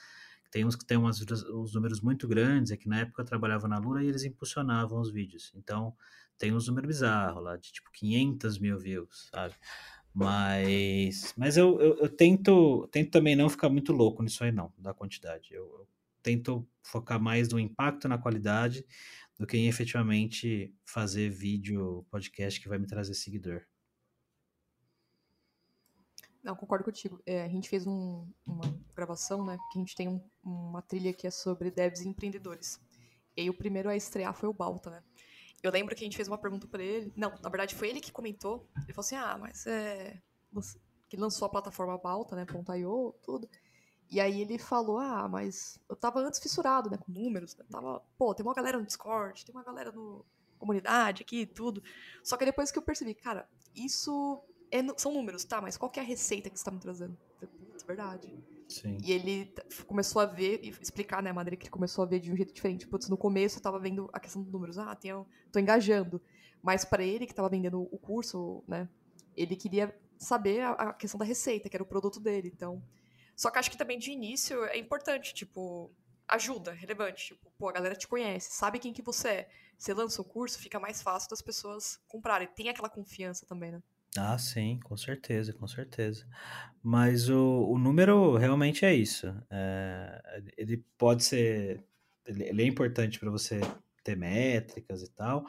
tem 0.54 0.64
uns 0.64 0.76
que 0.76 0.84
tem 0.84 0.96
umas, 0.96 1.20
uns 1.50 1.74
números 1.74 2.00
muito 2.00 2.28
grandes, 2.28 2.70
é 2.70 2.76
que 2.76 2.88
na 2.88 3.00
época 3.00 3.22
eu 3.22 3.26
trabalhava 3.26 3.66
na 3.66 3.76
Lura 3.76 4.04
e 4.04 4.06
eles 4.06 4.22
impulsionavam 4.22 5.00
os 5.00 5.10
vídeos. 5.10 5.50
Então, 5.56 5.92
tem 6.38 6.54
uns 6.54 6.68
números 6.68 6.86
bizarros 6.86 7.42
lá, 7.42 7.56
de 7.56 7.72
tipo 7.72 7.90
500 7.90 8.60
mil 8.60 8.78
views, 8.78 9.28
sabe? 9.32 9.52
Mas, 10.14 11.34
mas 11.36 11.56
eu, 11.56 11.80
eu, 11.80 11.98
eu, 11.98 12.08
tento, 12.08 12.86
tento 12.92 13.10
também 13.10 13.34
não 13.34 13.48
ficar 13.48 13.68
muito 13.68 13.92
louco 13.92 14.22
nisso 14.22 14.44
aí, 14.44 14.52
não, 14.52 14.72
da 14.78 14.94
quantidade. 14.94 15.52
Eu, 15.52 15.64
eu 15.64 15.88
tento 16.22 16.64
focar 16.84 17.20
mais 17.20 17.48
no 17.48 17.58
impacto 17.58 18.06
na 18.06 18.16
qualidade 18.16 18.86
do 19.36 19.48
que 19.48 19.56
em 19.56 19.66
efetivamente 19.66 20.72
fazer 20.84 21.30
vídeo, 21.30 22.06
podcast 22.12 22.60
que 22.60 22.68
vai 22.68 22.78
me 22.78 22.86
trazer 22.86 23.14
seguidor. 23.14 23.62
Não, 26.44 26.54
concordo 26.54 26.84
contigo. 26.84 27.18
É, 27.24 27.42
a 27.42 27.48
gente 27.48 27.70
fez 27.70 27.86
um, 27.86 28.30
uma 28.46 28.64
gravação, 28.94 29.42
né? 29.42 29.56
Que 29.72 29.78
a 29.78 29.80
gente 29.80 29.96
tem 29.96 30.06
um, 30.08 30.20
uma 30.44 30.82
trilha 30.82 31.14
que 31.14 31.26
é 31.26 31.30
sobre 31.30 31.70
devs 31.70 32.02
e 32.02 32.08
empreendedores. 32.08 32.78
E 33.34 33.40
aí 33.40 33.50
o 33.50 33.54
primeiro 33.54 33.88
a 33.88 33.96
estrear 33.96 34.34
foi 34.34 34.50
o 34.50 34.52
Balta, 34.52 34.90
né? 34.90 35.02
Eu 35.62 35.72
lembro 35.72 35.96
que 35.96 36.04
a 36.04 36.06
gente 36.06 36.16
fez 36.16 36.28
uma 36.28 36.36
pergunta 36.36 36.68
para 36.68 36.82
ele. 36.82 37.10
Não, 37.16 37.30
na 37.42 37.48
verdade 37.48 37.74
foi 37.74 37.88
ele 37.88 38.00
que 38.00 38.12
comentou. 38.12 38.68
Ele 38.76 38.92
falou 38.92 39.06
assim: 39.06 39.16
ah, 39.16 39.38
mas 39.38 39.66
é. 39.66 40.20
Que 41.08 41.16
lançou 41.16 41.46
a 41.46 41.48
plataforma 41.48 41.96
Balta, 41.96 42.36
né? 42.36 42.44
.io, 42.78 43.14
tudo. 43.22 43.48
E 44.10 44.20
aí 44.20 44.42
ele 44.42 44.58
falou: 44.58 44.98
ah, 44.98 45.26
mas 45.26 45.80
eu 45.88 45.96
tava 45.96 46.20
antes 46.20 46.40
fissurado, 46.40 46.90
né? 46.90 46.98
Com 46.98 47.10
números. 47.10 47.56
Né? 47.56 47.64
Tava, 47.70 48.02
pô, 48.18 48.34
tem 48.34 48.44
uma 48.44 48.54
galera 48.54 48.78
no 48.78 48.84
Discord, 48.84 49.46
tem 49.46 49.54
uma 49.54 49.64
galera 49.64 49.90
no 49.90 50.26
comunidade 50.58 51.22
aqui 51.22 51.46
tudo. 51.46 51.82
Só 52.22 52.36
que 52.36 52.44
depois 52.44 52.70
que 52.70 52.78
eu 52.78 52.82
percebi, 52.82 53.14
cara, 53.14 53.48
isso 53.74 54.42
é, 54.74 54.82
são 54.96 55.12
números, 55.12 55.44
tá, 55.44 55.60
mas 55.60 55.76
qual 55.76 55.88
que 55.88 56.00
é 56.00 56.02
a 56.02 56.06
receita 56.06 56.50
que 56.50 56.58
você 56.58 56.64
tá 56.64 56.70
me 56.72 56.80
trazendo? 56.80 57.16
Putz, 57.38 57.84
verdade. 57.84 58.34
Sim. 58.68 58.98
E 59.00 59.12
ele 59.12 59.54
começou 59.86 60.20
a 60.20 60.26
ver 60.26 60.60
e 60.64 60.70
explicar, 60.70 61.22
né, 61.22 61.30
a 61.30 61.34
maneira 61.34 61.56
que 61.56 61.64
ele 61.64 61.70
começou 61.70 62.02
a 62.02 62.06
ver 62.06 62.18
de 62.18 62.32
um 62.32 62.36
jeito 62.36 62.52
diferente. 62.52 62.86
Putz, 62.88 63.08
no 63.08 63.16
começo 63.16 63.58
eu 63.58 63.62
tava 63.62 63.78
vendo 63.78 64.10
a 64.12 64.18
questão 64.18 64.42
dos 64.42 64.50
números, 64.50 64.76
ah, 64.76 64.94
tenho, 64.96 65.26
tô 65.52 65.60
engajando. 65.60 66.20
Mas 66.60 66.84
para 66.84 67.04
ele 67.04 67.26
que 67.26 67.34
tava 67.34 67.48
vendendo 67.48 67.82
o 67.82 67.98
curso, 67.98 68.64
né, 68.66 68.88
ele 69.36 69.54
queria 69.54 69.94
saber 70.18 70.62
a, 70.62 70.70
a, 70.72 70.92
questão 70.92 71.18
da 71.18 71.24
receita, 71.24 71.68
que 71.68 71.76
era 71.76 71.82
o 71.82 71.86
produto 71.86 72.18
dele. 72.18 72.50
Então, 72.52 72.82
só 73.36 73.50
que 73.50 73.58
acho 73.58 73.70
que 73.70 73.78
também 73.78 73.98
de 73.98 74.10
início 74.10 74.64
é 74.64 74.78
importante, 74.78 75.32
tipo, 75.34 75.92
ajuda, 76.26 76.72
relevante, 76.72 77.26
tipo, 77.26 77.52
pô, 77.58 77.68
a 77.68 77.72
galera 77.72 77.94
te 77.94 78.08
conhece, 78.08 78.50
sabe 78.52 78.80
quem 78.80 78.92
que 78.92 79.02
você 79.02 79.28
é. 79.28 79.48
Você 79.78 79.92
lança 79.92 80.20
o 80.22 80.24
curso, 80.24 80.58
fica 80.58 80.80
mais 80.80 81.02
fácil 81.02 81.28
das 81.28 81.42
pessoas 81.42 82.00
comprarem. 82.08 82.48
Tem 82.48 82.68
aquela 82.68 82.88
confiança 82.88 83.44
também, 83.44 83.72
né? 83.72 83.82
Ah, 84.16 84.38
sim, 84.38 84.78
com 84.84 84.96
certeza, 84.96 85.52
com 85.52 85.66
certeza. 85.66 86.24
Mas 86.82 87.28
o, 87.28 87.66
o 87.70 87.78
número 87.78 88.36
realmente 88.36 88.84
é 88.84 88.94
isso. 88.94 89.26
É, 89.50 90.22
ele 90.56 90.84
pode 90.98 91.24
ser. 91.24 91.84
Ele, 92.26 92.44
ele 92.44 92.62
é 92.62 92.66
importante 92.66 93.18
para 93.18 93.30
você 93.30 93.60
ter 94.04 94.16
métricas 94.16 95.02
e 95.02 95.10
tal, 95.14 95.44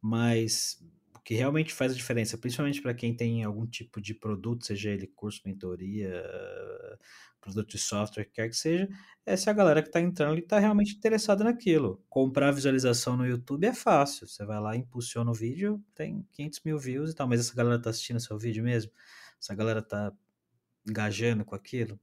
mas 0.00 0.82
o 1.14 1.20
que 1.20 1.34
realmente 1.34 1.74
faz 1.74 1.92
a 1.92 1.94
diferença, 1.96 2.38
principalmente 2.38 2.80
para 2.82 2.94
quem 2.94 3.14
tem 3.16 3.44
algum 3.44 3.66
tipo 3.66 4.00
de 4.00 4.14
produto, 4.14 4.64
seja 4.66 4.90
ele 4.90 5.06
curso, 5.08 5.42
mentoria, 5.44 6.22
produto 7.46 7.70
de 7.70 7.78
software, 7.78 8.24
que 8.24 8.32
quer 8.32 8.48
que 8.48 8.56
seja, 8.56 8.88
é 9.24 9.36
se 9.36 9.48
a 9.48 9.52
galera 9.52 9.82
que 9.82 9.88
está 9.88 10.00
entrando 10.00 10.32
ali 10.32 10.42
está 10.42 10.58
realmente 10.58 10.94
interessada 10.94 11.44
naquilo. 11.44 12.02
Comprar 12.08 12.50
visualização 12.50 13.16
no 13.16 13.26
YouTube 13.26 13.64
é 13.66 13.72
fácil. 13.72 14.26
Você 14.26 14.44
vai 14.44 14.60
lá, 14.60 14.76
impulsiona 14.76 15.30
o 15.30 15.34
vídeo, 15.34 15.82
tem 15.94 16.26
500 16.32 16.60
mil 16.64 16.78
views 16.78 17.10
e 17.10 17.14
tal, 17.14 17.28
mas 17.28 17.40
essa 17.40 17.54
galera 17.54 17.76
está 17.76 17.90
assistindo 17.90 18.20
seu 18.20 18.38
vídeo 18.38 18.62
mesmo? 18.62 18.92
Essa 19.40 19.54
galera 19.54 19.80
está 19.80 20.12
engajando 20.88 21.44
com 21.44 21.54
aquilo? 21.54 21.98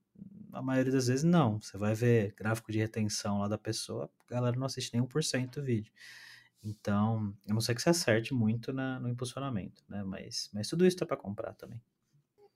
A 0.52 0.62
maioria 0.62 0.92
das 0.92 1.08
vezes 1.08 1.24
não. 1.24 1.60
Você 1.62 1.78
vai 1.78 1.94
ver 1.94 2.34
gráfico 2.36 2.72
de 2.72 2.80
retenção 2.80 3.40
lá 3.40 3.48
da 3.48 3.58
pessoa, 3.58 4.10
a 4.28 4.34
galera 4.34 4.58
não 4.58 4.66
assiste 4.66 4.94
nem 4.94 5.02
1% 5.02 5.50
do 5.56 5.64
vídeo. 5.64 5.92
Então, 6.64 7.36
eu 7.46 7.54
não 7.54 7.62
sei 7.62 7.76
que 7.76 7.82
você 7.82 7.90
acerte 7.90 8.34
muito 8.34 8.72
na, 8.72 8.98
no 9.00 9.10
impulsionamento, 9.10 9.84
né? 9.90 10.02
Mas, 10.04 10.50
mas 10.54 10.70
tudo 10.70 10.86
isso 10.86 10.96
tá 10.96 11.06
para 11.06 11.18
comprar 11.18 11.54
também. 11.54 11.82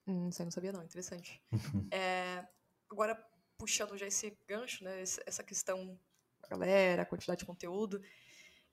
Hum, 0.08 0.32
você 0.32 0.46
não 0.46 0.52
sabia 0.52 0.72
não, 0.72 0.82
interessante. 0.82 1.42
é, 1.92 2.46
agora, 2.90 3.16
puxando 3.58 3.98
já 3.98 4.08
esse 4.08 4.38
gancho, 4.48 4.84
né? 4.84 5.02
Essa 5.02 5.44
questão 5.44 6.00
da 6.42 6.48
galera, 6.50 7.02
a 7.02 7.06
quantidade 7.06 7.40
de 7.40 7.46
conteúdo. 7.46 8.02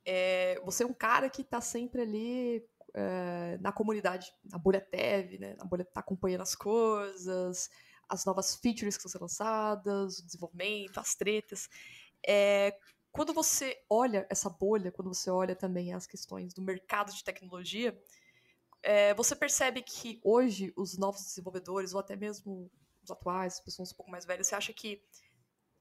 É, 0.04 0.60
você 0.64 0.82
é 0.84 0.86
um 0.86 0.94
cara 0.94 1.30
que 1.30 1.42
tá 1.42 1.60
sempre 1.60 2.02
ali 2.02 2.66
é, 2.92 3.58
na 3.60 3.72
comunidade, 3.72 4.32
na 4.44 4.58
bolha 4.58 4.80
Tev, 4.80 5.38
né? 5.38 5.54
Na 5.58 5.64
bolha 5.64 5.84
tá 5.84 6.00
acompanhando 6.00 6.42
as 6.42 6.54
coisas, 6.54 7.70
as 8.08 8.24
novas 8.24 8.54
features 8.56 8.96
que 8.96 9.00
estão 9.00 9.10
sendo 9.10 9.22
lançadas, 9.22 10.18
o 10.18 10.24
desenvolvimento, 10.24 10.98
as 10.98 11.14
tretas. 11.14 11.68
É, 12.26 12.76
quando 13.10 13.32
você 13.32 13.82
olha 13.88 14.26
essa 14.28 14.50
bolha, 14.50 14.92
quando 14.92 15.12
você 15.12 15.30
olha 15.30 15.54
também 15.54 15.92
as 15.92 16.06
questões 16.06 16.52
do 16.52 16.60
mercado 16.62 17.12
de 17.12 17.24
tecnologia, 17.24 17.98
é, 18.82 19.14
você 19.14 19.34
percebe 19.34 19.82
que 19.82 20.20
hoje 20.22 20.72
os 20.76 20.98
novos 20.98 21.22
desenvolvedores, 21.22 21.94
ou 21.94 22.00
até 22.00 22.14
mesmo 22.16 22.70
atuais, 23.11 23.55
as 23.55 23.61
pessoas 23.61 23.92
um 23.92 23.96
pouco 23.96 24.11
mais 24.11 24.24
velhas, 24.24 24.46
você 24.46 24.55
acha 24.55 24.72
que 24.72 25.02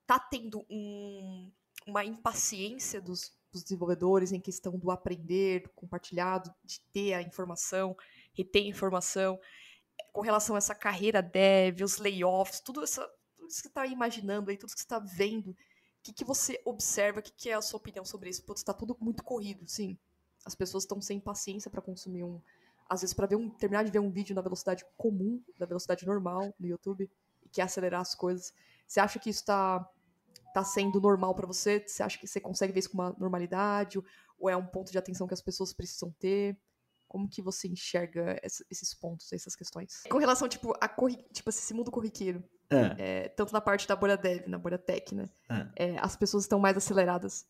tá 0.05 0.19
tendo 0.19 0.65
um, 0.69 1.51
uma 1.88 2.03
impaciência 2.03 3.01
dos, 3.01 3.32
dos, 3.51 3.63
desenvolvedores 3.63 4.32
em 4.32 4.39
questão 4.39 4.78
do 4.78 4.91
aprender, 4.91 5.63
do 5.63 5.69
compartilhado, 5.69 6.53
de 6.63 6.80
ter 6.91 7.13
a 7.13 7.21
informação, 7.21 7.95
reter 8.34 8.63
a 8.63 8.67
informação, 8.67 9.39
com 10.11 10.21
relação 10.21 10.55
a 10.55 10.57
essa 10.57 10.76
carreira 10.76 11.21
dev, 11.21 11.82
os 11.82 11.97
layoffs, 11.97 12.59
tudo, 12.59 12.84
essa, 12.84 13.07
tudo 13.36 13.47
isso 13.47 13.57
que 13.57 13.63
você 13.63 13.67
está 13.67 13.86
imaginando 13.86 14.49
aí, 14.49 14.57
tudo 14.57 14.67
isso 14.67 14.76
que 14.76 14.82
você 14.82 14.86
está 14.86 14.99
vendo, 14.99 15.51
o 15.51 15.55
que, 16.03 16.13
que 16.13 16.26
você 16.26 16.61
observa, 16.65 17.19
o 17.19 17.24
que, 17.24 17.32
que 17.32 17.49
é 17.49 17.53
a 17.53 17.61
sua 17.61 17.78
opinião 17.78 18.03
sobre 18.03 18.30
isso? 18.30 18.43
Está 18.53 18.74
tudo 18.74 18.97
muito 18.99 19.24
corrido, 19.24 19.67
sim. 19.67 19.97
As 20.45 20.53
pessoas 20.53 20.84
estão 20.84 20.99
sem 21.01 21.19
paciência 21.19 21.71
para 21.71 21.82
consumir 21.82 22.24
um, 22.24 22.41
às 22.93 23.01
vezes 23.01 23.13
para 23.13 23.27
ver 23.27 23.35
um 23.35 23.49
terminar 23.49 23.83
de 23.83 23.91
ver 23.91 23.99
um 23.99 24.11
vídeo 24.11 24.35
na 24.35 24.41
velocidade 24.41 24.85
comum, 24.97 25.41
na 25.59 25.65
velocidade 25.65 26.05
normal 26.05 26.53
no 26.59 26.67
YouTube 26.67 27.09
e 27.41 27.49
quer 27.49 27.63
acelerar 27.63 28.01
as 28.01 28.15
coisas. 28.15 28.53
Você 28.87 28.99
acha 28.99 29.19
que 29.19 29.29
isso 29.29 29.41
está 29.41 29.87
tá 30.53 30.63
sendo 30.63 31.01
normal 31.01 31.35
para 31.35 31.47
você? 31.47 31.83
Você 31.85 32.03
acha 32.03 32.17
que 32.17 32.27
você 32.27 32.39
consegue 32.39 32.71
ver 32.71 32.79
isso 32.79 32.89
com 32.89 32.97
uma 32.97 33.15
normalidade 33.17 33.99
ou 34.37 34.49
é 34.49 34.55
um 34.55 34.65
ponto 34.65 34.91
de 34.91 34.97
atenção 34.97 35.27
que 35.27 35.33
as 35.33 35.41
pessoas 35.41 35.73
precisam 35.73 36.11
ter? 36.19 36.57
Como 37.07 37.29
que 37.29 37.41
você 37.41 37.67
enxerga 37.67 38.39
esses 38.71 38.93
pontos, 38.93 39.31
essas 39.33 39.55
questões? 39.55 40.03
Com 40.09 40.17
relação, 40.17 40.47
tipo, 40.47 40.73
a 40.81 40.87
corri 40.87 41.17
tipo, 41.31 41.49
esse 41.49 41.73
mundo 41.73 41.91
corriqueiro, 41.91 42.43
é. 42.69 42.95
É, 42.97 43.29
tanto 43.29 43.53
na 43.53 43.61
parte 43.61 43.87
da 43.87 43.95
bolha 43.95 44.17
dev, 44.17 44.47
na 44.47 44.57
bolha 44.57 44.77
tech, 44.77 45.13
né? 45.13 45.29
É. 45.77 45.85
é 45.85 45.97
as 45.99 46.15
pessoas 46.15 46.43
estão 46.43 46.59
mais 46.59 46.75
aceleradas. 46.75 47.45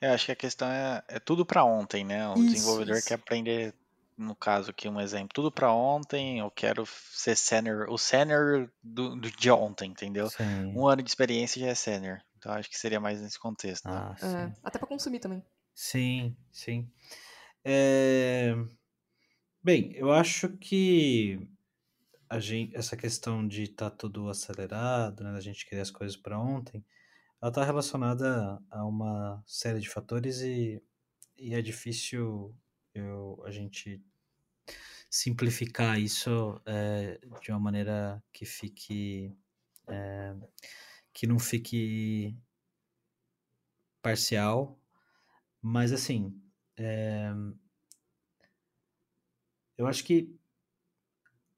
Eu 0.00 0.12
acho 0.12 0.26
que 0.26 0.32
a 0.32 0.36
questão 0.36 0.68
é, 0.68 1.02
é 1.08 1.18
tudo 1.18 1.44
para 1.44 1.64
ontem, 1.64 2.04
né? 2.04 2.28
O 2.28 2.34
isso, 2.34 2.52
desenvolvedor 2.52 2.96
isso. 2.96 3.08
quer 3.08 3.14
aprender 3.14 3.74
no 4.16 4.34
caso 4.34 4.70
aqui 4.70 4.88
um 4.88 5.00
exemplo, 5.00 5.30
tudo 5.34 5.50
para 5.50 5.72
ontem, 5.72 6.38
eu 6.38 6.50
quero 6.50 6.86
ser 6.86 7.36
senior, 7.36 7.88
o 7.88 7.98
senior 7.98 8.70
do, 8.82 9.16
do 9.16 9.30
de 9.30 9.50
ontem, 9.50 9.90
entendeu? 9.90 10.28
Sim. 10.30 10.72
Um 10.74 10.86
ano 10.86 11.02
de 11.02 11.10
experiência 11.10 11.60
já 11.60 11.68
é 11.68 11.74
senior. 11.74 12.20
Então 12.38 12.52
acho 12.52 12.68
que 12.68 12.78
seria 12.78 13.00
mais 13.00 13.20
nesse 13.20 13.38
contexto. 13.38 13.86
Ah, 13.86 14.14
é, 14.22 14.52
até 14.62 14.78
para 14.78 14.86
consumir 14.86 15.18
também. 15.18 15.42
Sim, 15.74 16.36
sim. 16.52 16.88
É... 17.64 18.54
Bem, 19.62 19.92
eu 19.94 20.12
acho 20.12 20.50
que 20.58 21.48
a 22.28 22.38
gente, 22.38 22.76
essa 22.76 22.96
questão 22.96 23.46
de 23.46 23.62
estar 23.62 23.90
tá 23.90 23.96
tudo 23.96 24.28
acelerado, 24.28 25.24
né, 25.24 25.30
a 25.36 25.40
gente 25.40 25.66
querer 25.66 25.80
as 25.80 25.90
coisas 25.90 26.16
para 26.16 26.38
ontem, 26.38 26.84
ela 27.40 27.50
está 27.50 27.64
relacionada 27.64 28.60
a 28.70 28.84
uma 28.84 29.42
série 29.46 29.80
de 29.80 29.88
fatores 29.88 30.40
e, 30.40 30.82
e 31.36 31.54
é 31.54 31.62
difícil 31.62 32.54
eu, 32.94 33.42
a 33.44 33.50
gente 33.50 34.00
simplificar 35.10 36.00
isso 36.00 36.60
é, 36.66 37.20
de 37.40 37.50
uma 37.50 37.60
maneira 37.60 38.22
que 38.32 38.44
fique 38.44 39.36
é, 39.88 40.34
que 41.12 41.26
não 41.26 41.38
fique 41.38 42.36
parcial, 44.02 44.80
mas 45.60 45.92
assim 45.92 46.40
é, 46.76 47.32
eu 49.76 49.86
acho 49.86 50.04
que 50.04 50.36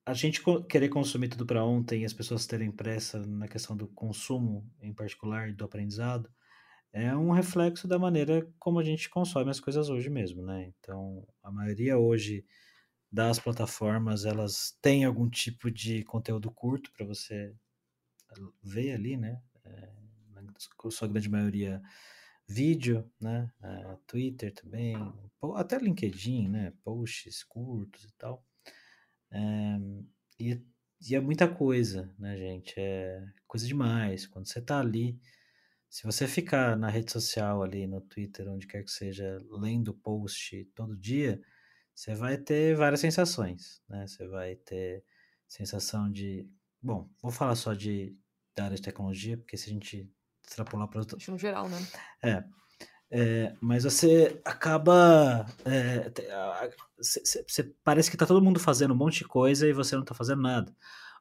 a 0.04 0.14
gente 0.14 0.42
querer 0.68 0.88
consumir 0.88 1.28
tudo 1.28 1.44
para 1.44 1.64
ontem 1.64 2.04
as 2.04 2.12
pessoas 2.12 2.46
terem 2.46 2.70
pressa 2.70 3.18
na 3.26 3.48
questão 3.48 3.76
do 3.76 3.88
consumo 3.88 4.70
em 4.80 4.94
particular 4.94 5.52
do 5.52 5.64
aprendizado 5.64 6.30
é 6.96 7.14
um 7.14 7.30
reflexo 7.30 7.86
da 7.86 7.98
maneira 7.98 8.50
como 8.58 8.78
a 8.78 8.82
gente 8.82 9.10
consome 9.10 9.50
as 9.50 9.60
coisas 9.60 9.90
hoje 9.90 10.08
mesmo, 10.08 10.42
né? 10.42 10.72
Então, 10.78 11.28
a 11.42 11.50
maioria 11.52 11.98
hoje 11.98 12.42
das 13.12 13.38
plataformas, 13.38 14.24
elas 14.24 14.78
têm 14.80 15.04
algum 15.04 15.28
tipo 15.28 15.70
de 15.70 16.02
conteúdo 16.04 16.50
curto 16.50 16.90
para 16.92 17.04
você 17.04 17.54
ver 18.62 18.94
ali, 18.94 19.14
né? 19.18 19.38
É, 19.62 19.92
sua 20.88 21.06
grande 21.06 21.28
maioria 21.28 21.82
vídeo, 22.48 23.10
né? 23.20 23.52
É, 23.62 23.96
Twitter 24.06 24.54
também, 24.54 24.96
até 25.54 25.78
LinkedIn, 25.78 26.48
né? 26.48 26.72
Posts 26.82 27.44
curtos 27.44 28.04
e 28.04 28.12
tal. 28.16 28.42
É, 29.30 29.78
e, 30.40 30.62
e 31.10 31.14
é 31.14 31.20
muita 31.20 31.46
coisa, 31.46 32.10
né, 32.18 32.38
gente? 32.38 32.72
É 32.78 33.22
coisa 33.46 33.66
demais. 33.66 34.26
Quando 34.26 34.46
você 34.48 34.62
tá 34.62 34.80
ali 34.80 35.20
se 35.88 36.04
você 36.04 36.26
ficar 36.26 36.76
na 36.76 36.88
rede 36.88 37.12
social 37.12 37.62
ali, 37.62 37.86
no 37.86 38.00
Twitter, 38.00 38.48
onde 38.48 38.66
quer 38.66 38.82
que 38.82 38.90
seja, 38.90 39.38
lendo 39.50 39.94
post 39.94 40.64
todo 40.74 40.96
dia, 40.96 41.40
você 41.94 42.14
vai 42.14 42.36
ter 42.36 42.76
várias 42.76 43.00
sensações, 43.00 43.82
né? 43.88 44.06
Você 44.06 44.26
vai 44.28 44.56
ter 44.56 45.04
sensação 45.48 46.10
de, 46.10 46.48
bom, 46.82 47.08
vou 47.22 47.30
falar 47.30 47.54
só 47.54 47.72
de 47.72 48.16
da 48.54 48.64
área 48.64 48.76
de 48.76 48.82
tecnologia, 48.82 49.36
porque 49.36 49.56
se 49.56 49.68
a 49.68 49.72
gente 49.72 50.10
extrapolar 50.42 50.88
para 50.88 51.00
outro... 51.00 51.18
no 51.30 51.38
geral, 51.38 51.68
né? 51.68 51.78
É, 52.22 52.44
é, 53.10 53.56
mas 53.60 53.84
você 53.84 54.40
acaba. 54.44 55.46
É, 55.64 56.10
você, 56.96 57.74
parece 57.84 58.10
que 58.10 58.16
tá 58.16 58.26
todo 58.26 58.42
mundo 58.42 58.58
fazendo 58.58 58.94
um 58.94 58.96
monte 58.96 59.18
de 59.18 59.28
coisa 59.28 59.68
e 59.68 59.72
você 59.72 59.94
não 59.94 60.04
tá 60.04 60.14
fazendo 60.14 60.42
nada 60.42 60.74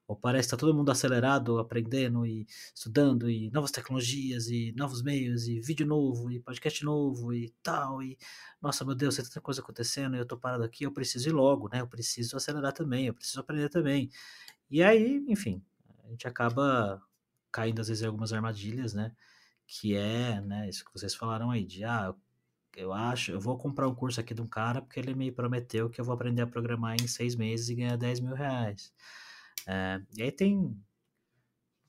ou 0.08 0.16
parece 0.16 0.48
que 0.48 0.56
está 0.56 0.58
todo 0.58 0.76
mundo 0.76 0.92
acelerado, 0.92 1.58
aprendendo 1.60 2.26
e 2.26 2.48
estudando, 2.74 3.30
e 3.30 3.50
novas 3.52 3.72
tecnologias, 3.72 4.48
e 4.48 4.72
novos 4.78 5.02
meios, 5.02 5.48
e 5.48 5.60
vídeo 5.60 5.86
novo, 5.86 6.32
e 6.32 6.40
podcast 6.40 6.84
novo, 6.84 7.34
e 7.34 7.50
tal, 7.64 8.04
e 8.04 8.18
nossa, 8.62 8.86
meu 8.86 8.96
Deus, 8.96 9.16
tem 9.16 9.26
tanta 9.26 9.42
coisa 9.42 9.62
acontecendo, 9.62 10.16
e 10.16 10.20
eu 10.20 10.24
estou 10.24 10.38
parado 10.38 10.64
aqui, 10.64 10.84
eu 10.86 10.92
preciso 10.92 11.30
ir 11.30 11.34
logo, 11.34 11.70
né? 11.70 11.82
Eu 11.82 11.88
preciso 11.88 12.38
acelerar 12.38 12.74
também, 12.74 13.08
eu 13.08 13.14
preciso 13.14 13.40
aprender 13.40 13.70
também. 13.70 14.10
E 14.70 14.84
aí, 14.84 15.24
enfim, 15.28 15.62
a 16.04 16.10
gente 16.10 16.28
acaba 16.28 17.02
caindo 17.52 17.82
às 17.82 17.88
vezes 17.88 18.04
em 18.04 18.08
algumas 18.08 18.34
armadilhas, 18.34 18.94
né? 18.94 19.12
Que 19.68 19.96
é, 19.96 20.42
né, 20.42 20.70
isso 20.70 20.86
que 20.86 20.92
vocês 20.94 21.16
falaram 21.16 21.50
aí, 21.52 21.66
de 21.66 21.84
ah, 21.84 22.14
eu 22.76 22.94
acho, 22.94 23.32
eu 23.32 23.40
vou 23.40 23.58
comprar 23.58 23.88
um 23.88 23.96
curso 23.96 24.20
aqui 24.20 24.34
de 24.34 24.42
um 24.42 24.48
cara 24.48 24.82
porque 24.82 25.00
ele 25.00 25.16
me 25.16 25.32
prometeu 25.32 25.90
que 25.90 26.00
eu 26.00 26.06
vou 26.06 26.14
aprender 26.14 26.42
a 26.42 26.48
programar 26.48 26.96
em 27.02 27.08
seis 27.08 27.36
meses 27.36 27.70
e 27.70 27.76
ganhar 27.76 27.98
10 27.98 28.20
mil 28.20 28.36
reais. 28.36 28.94
É, 29.68 30.02
e 30.18 30.24
aí 30.24 30.32
tem. 30.32 30.58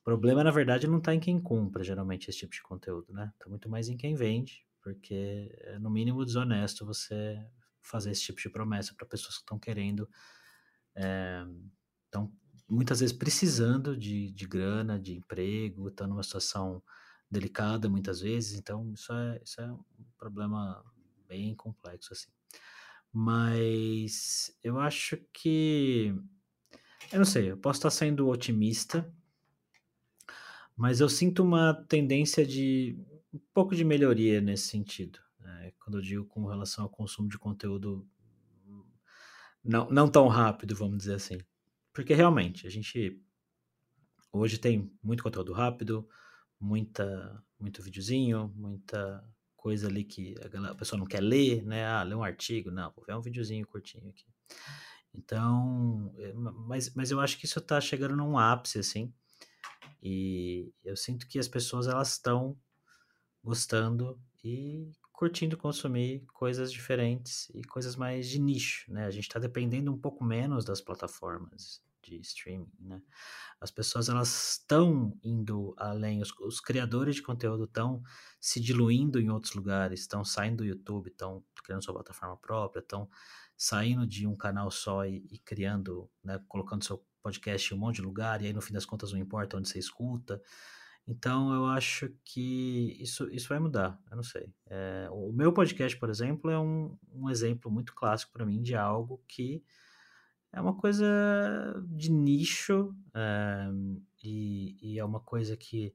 O 0.00 0.04
problema, 0.04 0.44
na 0.44 0.50
verdade, 0.52 0.86
não 0.86 0.98
está 0.98 1.14
em 1.14 1.20
quem 1.20 1.40
compra, 1.40 1.82
geralmente, 1.82 2.30
esse 2.30 2.38
tipo 2.38 2.52
de 2.52 2.62
conteúdo, 2.62 3.12
né? 3.12 3.32
Está 3.34 3.48
muito 3.48 3.68
mais 3.68 3.88
em 3.88 3.96
quem 3.96 4.14
vende, 4.14 4.64
porque 4.80 5.50
é 5.62 5.78
no 5.78 5.90
mínimo 5.90 6.24
desonesto 6.24 6.86
você 6.86 7.44
fazer 7.82 8.10
esse 8.12 8.22
tipo 8.22 8.40
de 8.40 8.48
promessa 8.48 8.94
para 8.94 9.06
pessoas 9.06 9.36
que 9.36 9.42
estão 9.42 9.58
querendo. 9.58 10.08
Estão 12.06 12.24
é, 12.24 12.28
muitas 12.68 13.00
vezes 13.00 13.16
precisando 13.16 13.96
de, 13.96 14.30
de 14.32 14.46
grana, 14.46 14.98
de 14.98 15.14
emprego, 15.14 15.88
estão 15.88 16.06
numa 16.06 16.22
situação 16.22 16.82
delicada 17.30 17.88
muitas 17.88 18.20
vezes, 18.20 18.58
então 18.58 18.92
isso 18.92 19.12
é, 19.12 19.40
isso 19.42 19.60
é 19.60 19.72
um 19.72 19.84
problema 20.16 20.84
bem 21.26 21.54
complexo 21.54 22.12
assim. 22.12 22.30
Mas 23.12 24.56
eu 24.62 24.78
acho 24.78 25.16
que 25.32 26.14
eu 27.12 27.18
não 27.18 27.24
sei, 27.24 27.50
eu 27.50 27.56
posso 27.56 27.78
estar 27.78 27.90
sendo 27.90 28.28
otimista, 28.28 29.12
mas 30.76 31.00
eu 31.00 31.08
sinto 31.08 31.42
uma 31.42 31.74
tendência 31.88 32.46
de 32.46 32.98
um 33.32 33.40
pouco 33.52 33.74
de 33.74 33.84
melhoria 33.84 34.40
nesse 34.40 34.68
sentido. 34.68 35.18
É, 35.44 35.72
quando 35.78 35.98
eu 35.98 36.02
digo 36.02 36.24
com 36.26 36.46
relação 36.46 36.84
ao 36.84 36.90
consumo 36.90 37.28
de 37.28 37.38
conteúdo 37.38 38.06
não, 39.66 39.90
não 39.90 40.08
tão 40.08 40.28
rápido, 40.28 40.76
vamos 40.76 40.98
dizer 40.98 41.14
assim. 41.14 41.38
Porque 41.92 42.14
realmente, 42.14 42.66
a 42.66 42.70
gente 42.70 43.20
hoje 44.32 44.58
tem 44.58 44.92
muito 45.02 45.22
conteúdo 45.22 45.52
rápido, 45.52 46.08
muita, 46.60 47.42
muito 47.58 47.82
videozinho, 47.82 48.52
muita 48.54 49.24
coisa 49.56 49.88
ali 49.88 50.04
que 50.04 50.34
a, 50.70 50.74
pessoa 50.74 50.98
não 50.98 51.06
quer 51.06 51.20
ler, 51.20 51.64
né? 51.64 51.84
Ah, 51.86 52.02
ler 52.02 52.14
um 52.14 52.22
artigo, 52.22 52.70
não, 52.70 52.92
vou 52.94 53.04
ver 53.04 53.16
um 53.16 53.20
videozinho 53.20 53.66
curtinho 53.66 54.08
aqui. 54.08 54.26
Então, 55.16 56.12
eh, 56.18 56.32
mas, 56.34 56.94
mas 56.94 57.10
eu 57.10 57.20
acho 57.20 57.38
que 57.38 57.46
isso 57.46 57.58
está 57.58 57.80
chegando 57.80 58.16
num 58.16 58.38
ápice, 58.38 58.78
assim, 58.78 59.12
e 60.02 60.72
eu 60.84 60.96
sinto 60.96 61.26
que 61.26 61.38
as 61.38 61.48
pessoas, 61.48 61.86
elas 61.86 62.12
estão 62.12 62.56
gostando 63.42 64.20
e 64.44 64.92
curtindo 65.12 65.56
consumir 65.56 66.26
coisas 66.32 66.70
diferentes 66.70 67.48
e 67.54 67.64
coisas 67.64 67.96
mais 67.96 68.28
de 68.28 68.38
nicho, 68.38 68.92
né? 68.92 69.06
A 69.06 69.10
gente 69.10 69.24
está 69.24 69.38
dependendo 69.38 69.90
um 69.92 69.98
pouco 69.98 70.22
menos 70.22 70.64
das 70.64 70.80
plataformas 70.80 71.82
de 72.02 72.20
streaming, 72.20 72.70
né? 72.78 73.02
As 73.60 73.70
pessoas 73.70 74.08
elas 74.08 74.52
estão 74.52 75.18
indo 75.24 75.74
além, 75.78 76.20
os, 76.20 76.30
os 76.40 76.60
criadores 76.60 77.16
de 77.16 77.22
conteúdo 77.22 77.64
estão 77.64 78.02
se 78.38 78.60
diluindo 78.60 79.18
em 79.18 79.30
outros 79.30 79.54
lugares, 79.54 80.00
estão 80.00 80.24
saindo 80.24 80.58
do 80.58 80.64
YouTube, 80.64 81.08
estão 81.08 81.42
criando 81.64 81.82
sua 81.82 81.94
plataforma 81.94 82.36
própria, 82.36 82.80
estão 82.80 83.08
saindo 83.56 84.06
de 84.06 84.26
um 84.26 84.36
canal 84.36 84.70
só 84.70 85.06
e, 85.06 85.26
e 85.30 85.38
criando, 85.38 86.10
né, 86.22 86.40
colocando 86.48 86.84
seu 86.84 87.04
podcast 87.22 87.72
em 87.72 87.76
um 87.76 87.80
monte 87.80 87.96
de 87.96 88.02
lugar, 88.02 88.42
e 88.42 88.46
aí 88.46 88.52
no 88.52 88.60
fim 88.60 88.72
das 88.72 88.86
contas 88.86 89.12
não 89.12 89.18
importa 89.18 89.56
onde 89.56 89.68
você 89.68 89.78
escuta. 89.78 90.40
Então 91.08 91.54
eu 91.54 91.66
acho 91.66 92.12
que 92.24 92.96
isso, 93.00 93.28
isso 93.30 93.48
vai 93.48 93.58
mudar, 93.58 94.00
eu 94.10 94.16
não 94.16 94.24
sei. 94.24 94.52
É, 94.66 95.08
o 95.10 95.32
meu 95.32 95.52
podcast, 95.52 95.96
por 95.98 96.10
exemplo, 96.10 96.50
é 96.50 96.58
um, 96.58 96.98
um 97.12 97.30
exemplo 97.30 97.70
muito 97.70 97.94
clássico 97.94 98.32
para 98.32 98.44
mim 98.44 98.60
de 98.60 98.74
algo 98.74 99.22
que 99.28 99.62
é 100.52 100.60
uma 100.60 100.76
coisa 100.76 101.06
de 101.88 102.10
nicho 102.10 102.94
é, 103.14 103.68
e, 104.22 104.76
e, 104.82 104.98
é 104.98 105.04
uma 105.04 105.20
coisa 105.20 105.56
que 105.56 105.94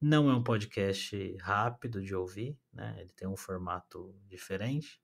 não 0.00 0.30
é 0.30 0.34
um 0.34 0.42
podcast 0.42 1.36
rápido 1.40 2.02
de 2.02 2.14
ouvir, 2.14 2.58
né? 2.72 2.96
Ele 3.00 3.12
tem 3.12 3.28
um 3.28 3.36
formato 3.36 4.14
diferente 4.26 5.00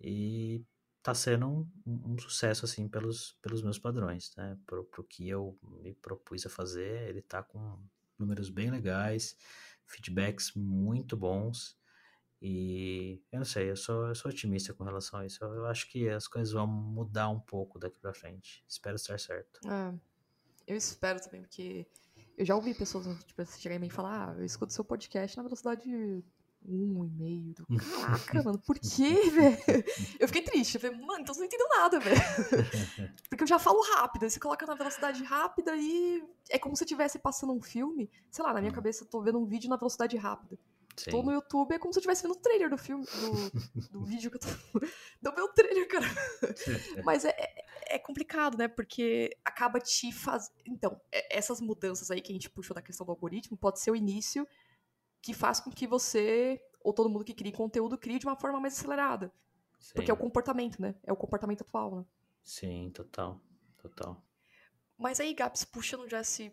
e 0.00 0.64
tá 1.04 1.14
sendo 1.14 1.46
um, 1.46 1.68
um, 1.86 2.18
sucesso 2.18 2.64
assim 2.64 2.88
pelos, 2.88 3.36
pelos 3.42 3.62
meus 3.62 3.78
padrões, 3.78 4.34
né? 4.38 4.58
Pro, 4.64 4.84
pro 4.84 5.04
que 5.04 5.28
eu 5.28 5.56
me 5.62 5.92
propus 5.92 6.46
a 6.46 6.48
fazer, 6.48 7.10
ele 7.10 7.20
tá 7.20 7.42
com 7.42 7.78
números 8.18 8.48
bem 8.48 8.70
legais, 8.70 9.36
feedbacks 9.84 10.54
muito 10.54 11.14
bons. 11.14 11.78
E 12.40 13.22
eu 13.30 13.38
não 13.38 13.44
sei, 13.44 13.70
eu 13.70 13.76
sou, 13.76 14.08
eu 14.08 14.14
sou 14.14 14.30
otimista 14.30 14.72
com 14.72 14.82
relação 14.82 15.20
a 15.20 15.26
isso. 15.26 15.44
Eu, 15.44 15.52
eu 15.52 15.66
acho 15.66 15.90
que 15.90 16.08
as 16.08 16.26
coisas 16.26 16.54
vão 16.54 16.66
mudar 16.66 17.28
um 17.28 17.38
pouco 17.38 17.78
daqui 17.78 18.00
pra 18.00 18.14
frente. 18.14 18.64
Espero 18.66 18.96
estar 18.96 19.20
certo. 19.20 19.60
É, 19.68 19.94
eu 20.66 20.74
espero 20.74 21.20
também, 21.20 21.42
porque 21.42 21.86
eu 22.34 22.46
já 22.46 22.56
ouvi 22.56 22.72
pessoas 22.72 23.06
tipo, 23.24 23.44
chegarem 23.44 23.76
em 23.76 23.80
mim 23.80 23.86
e 23.88 23.90
falar: 23.90 24.30
ah, 24.30 24.38
eu 24.38 24.44
escuto 24.44 24.72
seu 24.72 24.84
podcast 24.84 25.36
na 25.36 25.42
velocidade 25.42 26.24
um 26.66 27.04
e 27.04 27.10
meio. 27.10 27.54
Caraca, 28.26 28.42
mano, 28.42 28.58
por 28.58 28.78
quê, 28.78 29.30
velho? 29.30 29.84
Eu 30.18 30.26
fiquei 30.28 30.42
triste. 30.42 30.76
Eu 30.76 30.80
falei, 30.80 30.96
mano, 30.96 31.20
então 31.20 31.34
você 31.34 31.40
não 31.40 31.46
entendeu 31.46 31.68
nada, 31.68 32.00
velho. 32.00 32.20
Porque 33.28 33.44
eu 33.44 33.48
já 33.48 33.58
falo 33.58 33.80
rápido. 33.94 34.24
Aí 34.24 34.30
você 34.30 34.40
coloca 34.40 34.66
na 34.66 34.74
velocidade 34.74 35.22
rápida 35.22 35.76
e 35.76 36.24
é 36.50 36.58
como 36.58 36.76
se 36.76 36.84
estivesse 36.84 37.18
passando 37.18 37.52
um 37.52 37.60
filme. 37.60 38.10
Sei 38.30 38.44
lá, 38.44 38.52
na 38.52 38.60
minha 38.60 38.72
hum. 38.72 38.74
cabeça 38.74 39.04
eu 39.04 39.08
tô 39.08 39.20
vendo 39.20 39.38
um 39.38 39.44
vídeo 39.44 39.68
na 39.68 39.76
velocidade 39.76 40.16
rápida. 40.16 40.58
Sim. 40.96 41.10
Tô 41.10 41.22
no 41.22 41.32
YouTube, 41.32 41.72
é 41.72 41.78
como 41.78 41.92
se 41.92 41.98
eu 41.98 42.00
estivesse 42.00 42.22
vendo 42.22 42.36
o 42.36 42.40
trailer 42.40 42.70
do 42.70 42.78
filme, 42.78 43.04
do, 43.04 43.90
do 43.90 44.04
vídeo 44.06 44.30
que 44.30 44.36
eu 44.36 44.40
tô. 44.40 44.80
Do 45.20 45.34
meu 45.34 45.48
trailer, 45.48 45.88
cara. 45.88 46.06
Mas 47.04 47.24
é, 47.24 47.30
é, 47.30 47.96
é, 47.96 47.98
complicado, 47.98 48.56
né? 48.56 48.68
Porque 48.68 49.36
acaba 49.44 49.80
te 49.80 50.12
fazendo. 50.12 50.54
Então, 50.64 51.00
é, 51.10 51.36
essas 51.36 51.60
mudanças 51.60 52.10
aí 52.10 52.20
que 52.20 52.30
a 52.30 52.34
gente 52.34 52.48
puxou 52.48 52.74
da 52.74 52.82
questão 52.82 53.04
do 53.04 53.10
algoritmo 53.10 53.56
pode 53.56 53.80
ser 53.80 53.90
o 53.90 53.96
início 53.96 54.46
que 55.24 55.32
faz 55.32 55.58
com 55.58 55.70
que 55.70 55.86
você, 55.86 56.60
ou 56.82 56.92
todo 56.92 57.08
mundo 57.08 57.24
que 57.24 57.32
cria 57.32 57.50
conteúdo, 57.50 57.96
crie 57.96 58.18
de 58.18 58.26
uma 58.26 58.36
forma 58.36 58.60
mais 58.60 58.76
acelerada. 58.78 59.32
Sim. 59.80 59.94
Porque 59.94 60.10
é 60.10 60.14
o 60.14 60.18
comportamento, 60.18 60.82
né? 60.82 60.94
É 61.02 61.10
o 61.14 61.16
comportamento 61.16 61.62
atual, 61.62 61.96
né? 61.96 62.04
Sim, 62.42 62.90
total. 62.90 63.40
Total. 63.78 64.22
Mas 64.98 65.20
aí, 65.20 65.32
Gaps, 65.32 65.64
puxando 65.64 66.06
já 66.10 66.20
esse. 66.20 66.52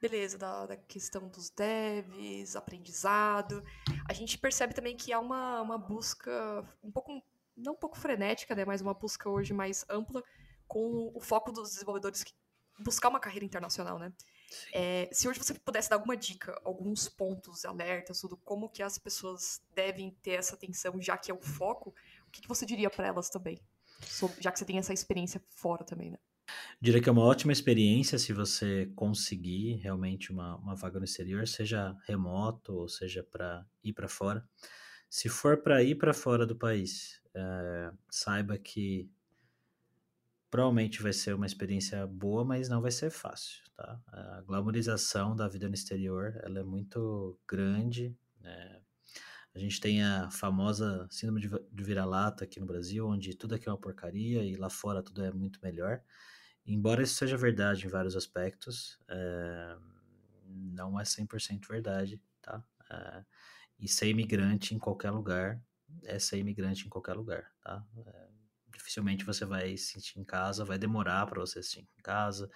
Beleza, 0.00 0.38
da, 0.38 0.64
da 0.64 0.76
questão 0.78 1.28
dos 1.28 1.50
devs, 1.50 2.56
aprendizado. 2.56 3.62
A 4.08 4.14
gente 4.14 4.38
percebe 4.38 4.72
também 4.72 4.96
que 4.96 5.12
há 5.12 5.20
uma, 5.20 5.60
uma 5.60 5.76
busca 5.76 6.66
um 6.82 6.90
pouco. 6.90 7.22
Não 7.54 7.74
um 7.74 7.76
pouco 7.76 7.98
frenética, 7.98 8.54
né? 8.54 8.64
Mas 8.64 8.80
uma 8.80 8.94
busca 8.94 9.28
hoje 9.28 9.52
mais 9.52 9.84
ampla 9.90 10.24
com 10.66 11.12
o 11.14 11.20
foco 11.20 11.52
dos 11.52 11.72
desenvolvedores 11.72 12.24
que 12.24 12.32
buscar 12.78 13.10
uma 13.10 13.20
carreira 13.20 13.44
internacional, 13.44 13.98
né? 13.98 14.10
É, 14.72 15.08
se 15.12 15.28
hoje 15.28 15.38
você 15.38 15.54
pudesse 15.54 15.88
dar 15.88 15.96
alguma 15.96 16.16
dica, 16.16 16.60
alguns 16.64 17.08
pontos, 17.08 17.64
alertas, 17.64 18.20
tudo, 18.20 18.36
como 18.36 18.68
que 18.68 18.82
as 18.82 18.98
pessoas 18.98 19.62
devem 19.74 20.10
ter 20.22 20.32
essa 20.32 20.54
atenção, 20.54 21.00
já 21.00 21.16
que 21.16 21.30
é 21.30 21.34
o 21.34 21.40
foco, 21.40 21.94
o 22.26 22.30
que, 22.30 22.42
que 22.42 22.48
você 22.48 22.66
diria 22.66 22.90
para 22.90 23.06
elas 23.06 23.30
também? 23.30 23.60
Sobre, 24.02 24.40
já 24.40 24.50
que 24.50 24.58
você 24.58 24.64
tem 24.64 24.78
essa 24.78 24.92
experiência 24.92 25.42
fora 25.50 25.84
também, 25.84 26.10
né? 26.10 26.18
Diria 26.80 27.00
que 27.00 27.08
é 27.08 27.12
uma 27.12 27.24
ótima 27.24 27.52
experiência 27.52 28.18
se 28.18 28.32
você 28.32 28.90
conseguir 28.96 29.74
realmente 29.76 30.32
uma, 30.32 30.56
uma 30.56 30.74
vaga 30.74 30.98
no 30.98 31.04
exterior, 31.04 31.46
seja 31.46 31.96
remoto 32.06 32.72
ou 32.72 32.88
seja 32.88 33.22
para 33.22 33.64
ir 33.84 33.92
para 33.92 34.08
fora. 34.08 34.44
Se 35.08 35.28
for 35.28 35.62
para 35.62 35.82
ir 35.82 35.96
para 35.96 36.14
fora 36.14 36.46
do 36.46 36.56
país, 36.56 37.20
é, 37.34 37.92
saiba 38.10 38.58
que 38.58 39.10
provavelmente 40.50 41.00
vai 41.02 41.12
ser 41.12 41.34
uma 41.34 41.46
experiência 41.46 42.06
boa, 42.06 42.44
mas 42.44 42.68
não 42.68 42.82
vai 42.82 42.90
ser 42.90 43.10
fácil, 43.10 43.62
tá? 43.76 44.00
A 44.08 44.42
glamorização 44.42 45.36
da 45.36 45.46
vida 45.46 45.68
no 45.68 45.74
exterior, 45.74 46.38
ela 46.42 46.58
é 46.58 46.64
muito 46.64 47.38
grande, 47.48 48.16
né? 48.40 48.80
A 49.54 49.58
gente 49.58 49.80
tem 49.80 50.02
a 50.02 50.30
famosa 50.30 51.08
síndrome 51.10 51.40
de 51.40 51.84
vira-lata 51.84 52.44
aqui 52.44 52.60
no 52.60 52.66
Brasil, 52.66 53.06
onde 53.06 53.34
tudo 53.34 53.54
aqui 53.54 53.68
é 53.68 53.72
uma 53.72 53.78
porcaria 53.78 54.44
e 54.44 54.54
lá 54.56 54.70
fora 54.70 55.02
tudo 55.02 55.24
é 55.24 55.32
muito 55.32 55.60
melhor. 55.62 56.02
Embora 56.64 57.02
isso 57.02 57.14
seja 57.14 57.36
verdade 57.36 57.86
em 57.86 57.88
vários 57.88 58.14
aspectos, 58.14 58.98
é... 59.08 59.76
não 60.46 61.00
é 61.00 61.04
100% 61.04 61.66
verdade, 61.68 62.20
tá? 62.42 62.62
É... 62.90 63.24
E 63.78 63.88
ser 63.88 64.08
imigrante 64.08 64.74
em 64.74 64.78
qualquer 64.78 65.10
lugar 65.10 65.60
é 66.04 66.18
ser 66.18 66.38
imigrante 66.38 66.86
em 66.86 66.88
qualquer 66.88 67.14
lugar, 67.14 67.50
tá? 67.60 67.84
É 68.06 68.29
dificilmente 68.80 69.24
você 69.24 69.44
vai 69.44 69.76
se 69.76 69.92
sentir 69.92 70.18
em 70.18 70.24
casa, 70.24 70.64
vai 70.64 70.78
demorar 70.78 71.26
para 71.26 71.40
você 71.40 71.62
se 71.62 71.70
sentir 71.70 71.88
em 71.98 72.02
casa. 72.02 72.50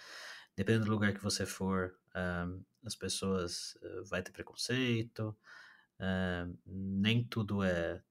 Dependendo 0.57 0.87
do 0.87 0.91
lugar 0.91 1.13
que 1.13 1.23
você 1.23 1.45
for, 1.45 1.95
um, 2.17 2.65
as 2.85 2.95
pessoas 2.95 3.75
uh, 3.83 4.05
vai 4.07 4.23
ter 4.23 4.33
preconceito. 4.33 5.37
Uh, 6.01 6.59
nem 6.67 7.25
tudo 7.25 7.63
é 7.63 8.03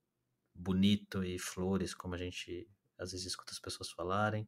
bonito 0.53 1.23
e 1.23 1.39
flores, 1.39 1.93
como 1.93 2.15
a 2.15 2.17
gente 2.17 2.69
às 2.97 3.11
vezes 3.11 3.25
escuta 3.25 3.51
as 3.51 3.59
pessoas 3.59 3.89
falarem. 3.89 4.47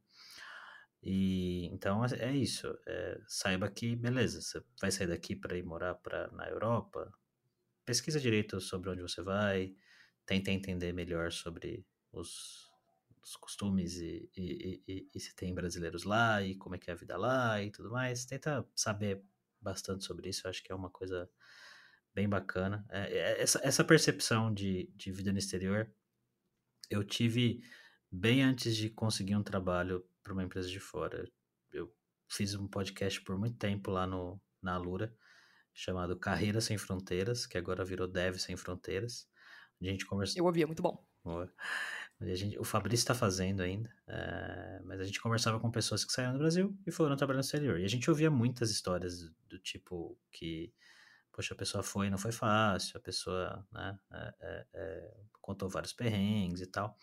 E 1.01 1.66
então 1.68 2.03
é, 2.05 2.07
é 2.20 2.36
isso. 2.36 2.68
É, 2.86 3.20
saiba 3.28 3.70
que, 3.70 3.95
beleza, 3.95 4.41
você 4.41 4.63
vai 4.80 4.91
sair 4.91 5.07
daqui 5.07 5.36
para 5.36 5.57
ir 5.57 5.63
morar 5.63 5.95
pra, 5.95 6.28
na 6.32 6.47
Europa. 6.47 7.11
Pesquisa 7.86 8.20
direito 8.20 8.59
sobre 8.61 8.89
onde 8.89 9.01
você 9.01 9.22
vai. 9.22 9.76
Tenta 10.26 10.51
entender 10.51 10.93
melhor 10.93 11.32
sobre 11.32 11.86
os, 12.11 12.64
os 13.26 13.36
costumes 13.36 13.97
e, 13.97 14.30
e, 14.38 14.84
e, 14.88 15.09
e, 15.15 15.19
se 15.19 15.36
tem 15.36 15.53
brasileiros 15.53 16.03
lá 16.03 16.43
e 16.43 16.55
como 16.55 16.76
é 16.76 16.78
que 16.78 16.91
é 16.91 16.93
a 16.93 16.95
vida 16.95 17.17
lá 17.17 17.61
e 17.61 17.71
tudo 17.71 17.89
mais. 17.89 18.26
Tenta 18.26 18.65
saber 18.76 19.23
bastante 19.59 20.05
sobre 20.05 20.30
isso, 20.30 20.45
eu 20.45 20.51
acho 20.51 20.63
que 20.63 20.71
é 20.71 20.76
uma 20.76 20.91
coisa 20.91 21.28
bem 22.13 22.30
bacana. 22.30 22.86
É, 22.89 23.17
é, 23.17 23.41
essa, 23.41 23.59
essa 23.63 23.84
percepção 23.84 24.53
de, 24.53 24.91
de 24.95 25.11
vida 25.11 25.32
no 25.32 25.39
exterior 25.39 25.91
eu 26.89 27.03
tive 27.03 27.63
bem 28.11 28.43
antes 28.43 28.76
de 28.76 28.89
conseguir 28.89 29.36
um 29.36 29.43
trabalho 29.43 30.05
para 30.23 30.34
uma 30.34 30.43
empresa 30.43 30.69
de 30.69 30.80
fora. 30.80 31.28
Eu 31.71 31.91
fiz 32.30 32.53
um 32.53 32.67
podcast 32.67 33.19
por 33.21 33.38
muito 33.38 33.57
tempo 33.57 33.89
lá 33.89 34.05
no, 34.05 34.39
na 34.61 34.76
Alura, 34.76 35.15
chamado 35.73 36.17
Carreira 36.17 36.61
Sem 36.61 36.78
Fronteiras, 36.78 37.47
que 37.47 37.57
agora 37.57 37.84
virou 37.84 38.07
Dev 38.07 38.38
Sem 38.38 38.55
Fronteiras. 38.55 39.28
A 39.82 39.86
gente 39.86 40.05
conversou. 40.05 40.38
Eu 40.38 40.45
ouvi, 40.45 40.61
é 40.61 40.65
muito 40.65 40.84
bom. 40.84 41.03
Gente, 42.22 42.57
o 42.57 42.63
Fabrício 42.63 43.03
está 43.03 43.13
fazendo 43.13 43.61
ainda, 43.61 43.93
é, 44.07 44.82
mas 44.86 45.01
a 45.01 45.03
gente 45.03 45.20
conversava 45.20 45.59
com 45.59 45.70
pessoas 45.70 46.05
que 46.05 46.13
saíram 46.13 46.32
do 46.32 46.39
Brasil 46.39 46.76
e 46.88 46.91
foram 46.91 47.16
trabalhar 47.18 47.38
no 47.38 47.41
exterior. 47.41 47.78
E 47.80 47.84
a 47.84 47.89
gente 47.89 48.09
ouvia 48.09 48.32
muitas 48.32 48.72
histórias 48.72 49.20
do, 49.20 49.36
do 49.49 49.59
tipo 49.59 50.18
que, 50.32 50.74
poxa, 51.34 51.53
a 51.53 51.57
pessoa 51.57 51.84
foi 51.84 52.07
e 52.07 52.09
não 52.09 52.18
foi 52.18 52.32
fácil, 52.32 52.97
a 52.97 53.01
pessoa 53.01 53.68
né, 53.72 53.99
é, 54.13 54.66
é, 54.74 55.18
contou 55.41 55.68
vários 55.68 55.91
perrengues 55.91 56.61
e 56.61 56.68
tal. 56.68 56.95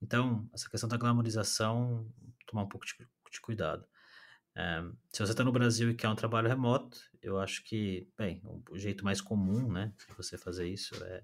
Então, 0.00 0.48
essa 0.54 0.68
questão 0.70 0.88
da 0.88 0.96
glamorização, 0.96 2.10
tomar 2.46 2.62
um 2.62 2.68
pouco 2.68 2.86
de, 2.86 2.94
de 3.30 3.40
cuidado. 3.42 3.86
se 5.10 5.18
você 5.18 5.32
está 5.32 5.44
no 5.44 5.52
Brasil 5.52 5.90
e 5.90 5.94
quer 5.94 6.08
um 6.08 6.14
trabalho 6.14 6.48
remoto, 6.48 6.98
eu 7.20 7.38
acho 7.38 7.62
que, 7.64 8.08
bem, 8.16 8.40
o 8.70 8.78
jeito 8.78 9.04
mais 9.04 9.20
comum 9.20 9.70
né, 9.70 9.92
de 10.08 10.14
você 10.14 10.38
fazer 10.38 10.66
isso 10.66 10.94
é 11.04 11.22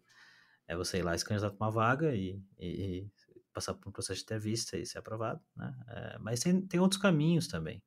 é 0.66 0.76
você 0.76 0.98
ir 0.98 1.02
lá 1.02 1.14
e 1.14 1.18
se 1.18 1.24
candidatar 1.24 1.56
uma 1.56 1.70
vaga 1.70 2.14
e, 2.14 2.42
e, 2.58 2.66
e, 2.66 3.10
passar 3.52 3.74
por 3.74 3.88
um 3.88 3.92
processo 3.92 4.18
de 4.18 4.24
entrevista 4.24 4.76
e 4.76 4.84
ser 4.86 4.98
aprovado, 4.98 5.40
né? 5.56 5.74
É, 5.88 6.18
mas 6.18 6.40
tem, 6.40 6.60
tem 6.66 6.80
outros 6.80 7.00
caminhos 7.00 7.46
também. 7.46 7.82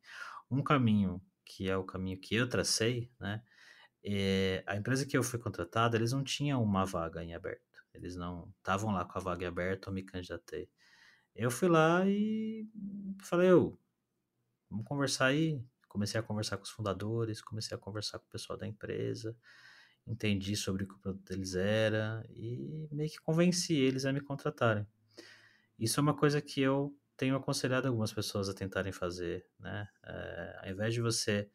Um 0.50 0.64
caminho 0.64 1.22
que 1.44 1.70
é 1.70 1.76
o 1.78 1.84
caminho 1.84 2.20
que 2.20 2.36
eu 2.36 2.48
tracei, 2.48 3.12
né? 3.20 3.44
É, 4.04 4.64
a 4.66 4.76
empresa 4.78 5.06
que 5.06 5.18
eu 5.18 5.24
fui 5.24 5.40
contratado, 5.40 5.98
eles 5.98 6.12
não 6.14 6.24
tinham 6.24 6.64
uma 6.64 6.86
vaga 6.86 7.24
em 7.24 7.34
aberto. 7.34 7.62
Eles 7.94 8.16
não 8.16 8.54
estavam 8.60 8.92
lá 8.92 9.04
com 9.04 9.18
a 9.18 9.22
vaga 9.22 9.48
aberta, 9.48 9.90
eu 9.90 9.94
me 9.94 10.04
candidatei. 10.04 10.70
Eu 11.36 11.52
fui 11.52 11.68
lá 11.68 12.06
e 12.08 12.68
falei, 13.22 13.52
eu, 13.52 13.80
vamos 14.70 14.86
conversar 14.86 15.28
aí. 15.28 15.62
Comecei 15.88 16.20
a 16.20 16.24
conversar 16.24 16.58
com 16.58 16.64
os 16.64 16.70
fundadores, 16.70 17.42
comecei 17.42 17.76
a 17.76 17.80
conversar 17.80 18.20
com 18.20 18.26
o 18.26 18.30
pessoal 18.30 18.58
da 18.58 18.68
empresa, 18.68 19.36
entendi 20.08 20.56
sobre 20.56 20.84
o 20.84 20.88
que 20.88 20.96
o 20.96 21.00
produto 21.00 21.30
deles 21.30 21.56
era 21.56 22.26
e 22.30 22.88
meio 22.92 23.10
que 23.10 23.18
convenci 23.18 23.74
eles 23.76 24.06
a 24.06 24.14
me 24.14 24.22
contratarem. 24.22 24.88
Isso 25.78 26.00
é 26.00 26.04
uma 26.04 26.16
coisa 26.16 26.42
que 26.42 26.62
eu 26.62 26.96
tenho 27.16 27.36
aconselhado 27.36 27.88
algumas 27.88 28.14
pessoas 28.14 28.50
a 28.50 28.54
tentarem 28.54 28.92
fazer, 28.92 29.46
né? 29.60 29.88
É, 30.04 30.60
ao 30.64 30.70
invés 30.72 30.94
de 30.94 31.02
você 31.02 31.50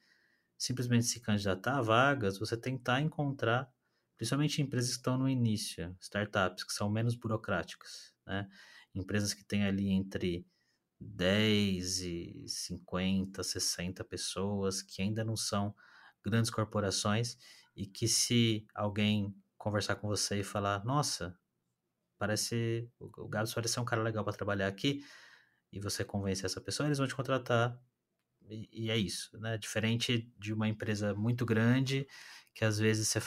simplesmente 0.58 1.06
se 1.06 1.20
candidatar 1.20 1.78
a 1.78 1.82
vagas, 1.82 2.38
você 2.38 2.56
tentar 2.56 3.00
encontrar, 3.00 3.68
principalmente 4.16 4.62
empresas 4.62 4.90
que 4.90 4.96
estão 4.98 5.18
no 5.18 5.28
início, 5.28 5.96
startups 6.00 6.64
que 6.64 6.72
são 6.72 6.90
menos 6.90 7.14
burocráticas, 7.16 8.14
né? 8.26 8.48
Empresas 8.94 9.34
que 9.34 9.44
têm 9.44 9.64
ali 9.64 9.90
entre 9.90 10.46
10 11.00 12.00
e 12.00 12.44
50, 12.46 13.42
60 13.42 14.04
pessoas, 14.04 14.82
que 14.82 15.02
ainda 15.02 15.24
não 15.24 15.36
são 15.36 15.74
grandes 16.24 16.50
corporações 16.50 17.36
e 17.76 17.86
que 17.86 18.08
se 18.08 18.66
alguém 18.74 19.34
conversar 19.58 19.96
com 19.96 20.08
você 20.08 20.40
e 20.40 20.44
falar, 20.44 20.84
nossa, 20.84 21.38
parece 22.18 22.90
o 23.00 23.28
Gabs 23.28 23.54
parece 23.54 23.74
ser 23.74 23.80
um 23.80 23.84
cara 23.84 24.02
legal 24.02 24.24
para 24.24 24.34
trabalhar 24.34 24.68
aqui, 24.68 25.04
e 25.72 25.80
você 25.80 26.04
convence 26.04 26.44
essa 26.46 26.60
pessoa, 26.60 26.88
eles 26.88 26.98
vão 26.98 27.06
te 27.08 27.14
contratar 27.14 27.78
e, 28.48 28.68
e, 28.86 28.90
é 28.90 28.96
isso, 28.96 29.38
né? 29.38 29.56
Diferente 29.58 30.30
de 30.38 30.52
uma 30.52 30.68
empresa 30.68 31.14
muito 31.14 31.44
grande 31.46 32.06
que 32.54 32.64
às 32.64 32.78
vezes 32.78 33.08
você, 33.08 33.20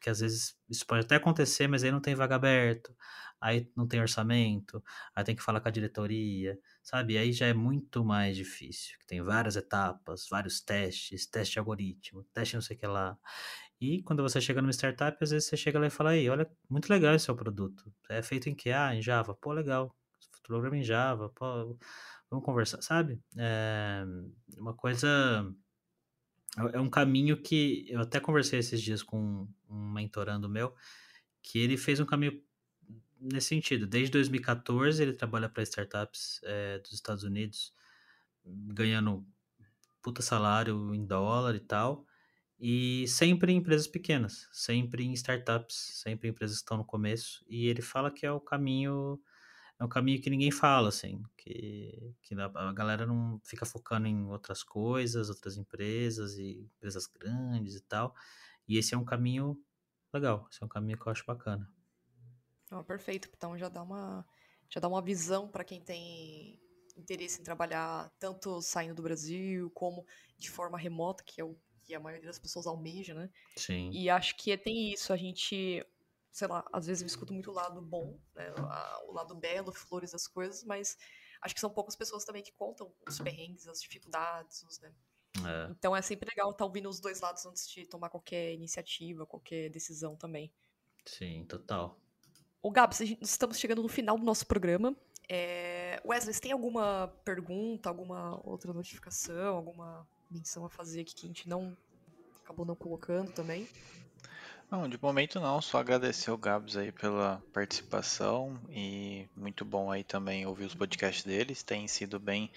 que 0.00 0.10
às 0.10 0.18
vezes 0.20 0.58
isso 0.68 0.84
pode 0.86 1.04
até 1.04 1.14
acontecer, 1.16 1.68
mas 1.68 1.84
aí 1.84 1.92
não 1.92 2.00
tem 2.00 2.14
vaga 2.16 2.34
aberto, 2.34 2.92
aí 3.40 3.70
não 3.76 3.86
tem 3.86 4.00
orçamento, 4.00 4.82
aí 5.14 5.22
tem 5.22 5.36
que 5.36 5.42
falar 5.42 5.60
com 5.60 5.68
a 5.68 5.70
diretoria, 5.70 6.58
sabe? 6.82 7.14
E 7.14 7.18
aí 7.18 7.32
já 7.32 7.46
é 7.46 7.54
muito 7.54 8.04
mais 8.04 8.36
difícil, 8.36 8.98
tem 9.06 9.22
várias 9.22 9.54
etapas, 9.56 10.26
vários 10.28 10.60
testes, 10.60 11.26
teste 11.26 11.52
de 11.54 11.58
algoritmo, 11.60 12.24
teste 12.34 12.54
não 12.56 12.62
sei 12.62 12.76
o 12.76 12.80
que 12.80 12.86
lá. 12.86 13.16
E 13.80 14.02
quando 14.02 14.22
você 14.22 14.40
chega 14.40 14.60
numa 14.60 14.72
startup, 14.72 15.16
às 15.22 15.30
vezes 15.30 15.48
você 15.48 15.56
chega 15.56 15.78
lá 15.78 15.86
e 15.86 15.90
fala, 15.90 16.10
aí, 16.10 16.28
olha, 16.28 16.50
muito 16.68 16.88
legal 16.90 17.14
esse 17.14 17.26
seu 17.26 17.36
produto. 17.36 17.92
É 18.08 18.20
feito 18.22 18.48
em 18.48 18.54
que? 18.54 18.70
Ah, 18.70 18.94
em 18.94 19.00
Java. 19.00 19.34
Pô, 19.34 19.52
legal. 19.52 19.94
Programa 20.42 20.76
em 20.76 20.82
Java. 20.82 21.28
Pô, 21.28 21.76
vamos 22.28 22.44
conversar, 22.44 22.82
sabe? 22.82 23.20
É 23.36 24.04
uma 24.56 24.74
coisa. 24.74 25.08
É, 26.58 26.76
é 26.76 26.80
um 26.80 26.90
caminho 26.90 27.40
que 27.40 27.86
eu 27.88 28.00
até 28.00 28.18
conversei 28.18 28.58
esses 28.58 28.82
dias 28.82 29.02
com 29.02 29.46
um 29.68 29.92
mentorando 29.92 30.48
meu, 30.48 30.74
que 31.42 31.58
ele 31.60 31.76
fez 31.76 32.00
um 32.00 32.06
caminho 32.06 32.42
nesse 33.20 33.48
sentido. 33.48 33.86
Desde 33.86 34.10
2014 34.10 35.02
ele 35.02 35.12
trabalha 35.12 35.48
para 35.48 35.62
startups 35.62 36.40
é, 36.42 36.78
dos 36.80 36.92
Estados 36.92 37.24
Unidos, 37.24 37.72
ganhando 38.44 39.24
puta 40.02 40.22
salário 40.22 40.94
em 40.94 41.04
dólar 41.04 41.54
e 41.54 41.60
tal. 41.60 42.07
E 42.60 43.06
sempre 43.08 43.52
em 43.52 43.56
empresas 43.56 43.86
pequenas, 43.86 44.48
sempre 44.52 45.04
em 45.04 45.12
startups, 45.12 45.76
sempre 46.02 46.28
em 46.28 46.30
empresas 46.32 46.56
que 46.58 46.62
estão 46.62 46.76
no 46.76 46.84
começo. 46.84 47.44
E 47.48 47.68
ele 47.68 47.82
fala 47.82 48.10
que 48.10 48.26
é 48.26 48.32
o 48.32 48.40
caminho 48.40 49.20
é 49.80 49.84
um 49.84 49.88
caminho 49.88 50.20
que 50.20 50.28
ninguém 50.28 50.50
fala, 50.50 50.88
assim, 50.88 51.22
que, 51.36 52.12
que 52.22 52.34
a 52.34 52.72
galera 52.72 53.06
não 53.06 53.40
fica 53.44 53.64
focando 53.64 54.08
em 54.08 54.26
outras 54.26 54.62
coisas, 54.64 55.30
outras 55.30 55.56
empresas 55.56 56.36
e 56.36 56.68
empresas 56.76 57.06
grandes 57.06 57.76
e 57.76 57.80
tal. 57.82 58.12
E 58.66 58.76
esse 58.76 58.94
é 58.94 58.98
um 58.98 59.04
caminho 59.04 59.56
legal, 60.12 60.48
esse 60.50 60.62
é 60.62 60.66
um 60.66 60.68
caminho 60.68 60.98
que 60.98 61.06
eu 61.06 61.12
acho 61.12 61.24
bacana. 61.24 61.72
Oh, 62.72 62.82
perfeito, 62.84 63.28
então 63.34 63.56
já 63.56 63.68
dá 63.68 63.82
uma 63.82 64.26
já 64.68 64.80
dá 64.80 64.88
uma 64.88 65.00
visão 65.00 65.48
para 65.48 65.64
quem 65.64 65.80
tem 65.80 66.60
interesse 66.96 67.40
em 67.40 67.44
trabalhar 67.44 68.10
tanto 68.18 68.60
saindo 68.60 68.94
do 68.94 69.02
Brasil 69.02 69.70
como 69.70 70.04
de 70.36 70.50
forma 70.50 70.76
remota, 70.76 71.24
que 71.24 71.40
é 71.40 71.44
o 71.44 71.56
que 71.88 71.94
a 71.94 72.00
maioria 72.00 72.26
das 72.26 72.38
pessoas 72.38 72.66
almeja, 72.66 73.14
né? 73.14 73.30
Sim. 73.56 73.90
E 73.90 74.10
acho 74.10 74.36
que 74.36 74.56
tem 74.58 74.92
isso, 74.92 75.10
a 75.10 75.16
gente 75.16 75.84
sei 76.30 76.46
lá, 76.46 76.64
às 76.70 76.86
vezes 76.86 77.00
eu 77.00 77.06
escuto 77.06 77.32
muito 77.32 77.50
o 77.50 77.54
lado 77.54 77.80
bom, 77.80 78.16
né, 78.34 78.52
o 79.08 79.12
lado 79.12 79.34
belo, 79.34 79.72
flores 79.72 80.12
das 80.12 80.28
coisas, 80.28 80.62
mas 80.62 80.96
acho 81.42 81.54
que 81.54 81.60
são 81.60 81.70
poucas 81.70 81.96
pessoas 81.96 82.24
também 82.24 82.42
que 82.42 82.52
contam 82.52 82.92
os 83.08 83.18
perrengues, 83.18 83.66
as 83.66 83.80
dificuldades, 83.80 84.62
os, 84.62 84.78
né? 84.78 84.92
É. 85.38 85.70
Então 85.70 85.96
é 85.96 86.02
sempre 86.02 86.28
legal 86.28 86.50
estar 86.50 86.58
tá 86.58 86.64
ouvindo 86.64 86.88
os 86.88 87.00
dois 87.00 87.20
lados 87.20 87.44
antes 87.46 87.66
de 87.68 87.86
tomar 87.86 88.10
qualquer 88.10 88.52
iniciativa, 88.52 89.26
qualquer 89.26 89.70
decisão 89.70 90.14
também. 90.14 90.52
Sim, 91.06 91.44
total. 91.46 91.98
O 92.60 92.70
Gabs, 92.70 93.00
estamos 93.00 93.58
chegando 93.58 93.82
no 93.82 93.88
final 93.88 94.18
do 94.18 94.24
nosso 94.24 94.46
programa. 94.46 94.94
É... 95.28 96.00
Wesley, 96.04 96.34
você 96.34 96.40
tem 96.40 96.52
alguma 96.52 97.08
pergunta, 97.24 97.88
alguma 97.88 98.40
outra 98.46 98.72
notificação, 98.72 99.56
alguma 99.56 100.06
menção 100.30 100.64
a 100.64 100.68
fazer 100.68 101.00
aqui 101.00 101.14
que 101.14 101.26
a 101.26 101.28
gente 101.28 101.48
não 101.48 101.76
acabou 102.44 102.64
não 102.64 102.74
colocando 102.74 103.32
também? 103.32 103.68
Não, 104.70 104.86
de 104.86 105.00
momento 105.00 105.40
não, 105.40 105.62
só 105.62 105.78
agradecer 105.78 106.30
o 106.30 106.36
Gabs 106.36 106.76
aí 106.76 106.92
pela 106.92 107.42
participação 107.52 108.60
e 108.68 109.26
muito 109.34 109.64
bom 109.64 109.90
aí 109.90 110.04
também 110.04 110.44
ouvir 110.44 110.66
os 110.66 110.74
podcasts 110.74 111.24
deles, 111.24 111.62
tem 111.62 111.88
sido 111.88 112.20
bem 112.20 112.50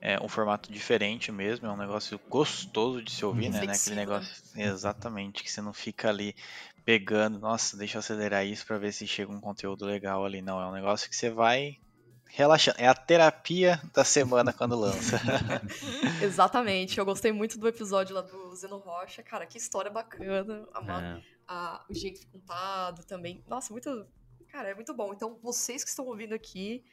é, 0.00 0.18
um 0.22 0.28
formato 0.28 0.72
diferente 0.72 1.30
mesmo, 1.30 1.66
é 1.66 1.70
um 1.70 1.76
negócio 1.76 2.18
gostoso 2.30 3.02
de 3.02 3.10
se 3.10 3.24
ouvir, 3.26 3.50
né, 3.50 3.60
né? 3.66 3.74
Aquele 3.74 3.96
negócio, 3.96 4.42
exatamente, 4.56 5.42
que 5.42 5.50
você 5.50 5.60
não 5.60 5.74
fica 5.74 6.08
ali 6.08 6.34
pegando, 6.84 7.38
nossa, 7.38 7.76
deixa 7.76 7.96
eu 7.96 8.00
acelerar 8.00 8.46
isso 8.46 8.66
para 8.66 8.78
ver 8.78 8.92
se 8.92 9.06
chega 9.06 9.30
um 9.30 9.40
conteúdo 9.40 9.84
legal 9.84 10.24
ali, 10.24 10.40
não, 10.40 10.60
é 10.60 10.66
um 10.66 10.72
negócio 10.72 11.08
que 11.10 11.16
você 11.16 11.28
vai 11.28 11.78
relaxando. 12.34 12.80
É 12.80 12.88
a 12.88 12.94
terapia 12.94 13.80
da 13.92 14.04
semana 14.04 14.52
quando 14.52 14.76
lança. 14.76 15.20
Exatamente. 16.20 16.98
Eu 16.98 17.04
gostei 17.04 17.32
muito 17.32 17.58
do 17.58 17.68
episódio 17.68 18.14
lá 18.14 18.22
do 18.22 18.54
Zeno 18.56 18.78
Rocha. 18.78 19.22
Cara, 19.22 19.46
que 19.46 19.56
história 19.56 19.90
bacana. 19.90 20.68
A, 20.74 21.02
é 21.02 21.22
a, 21.46 21.84
o 21.88 21.94
jeito 21.94 22.26
contado 22.26 23.04
também. 23.04 23.42
Nossa, 23.46 23.72
muito. 23.72 24.06
Cara, 24.48 24.68
é 24.68 24.74
muito 24.74 24.92
bom. 24.92 25.12
Então, 25.12 25.38
vocês 25.40 25.84
que 25.84 25.90
estão 25.90 26.06
ouvindo 26.06 26.34
aqui, 26.34 26.84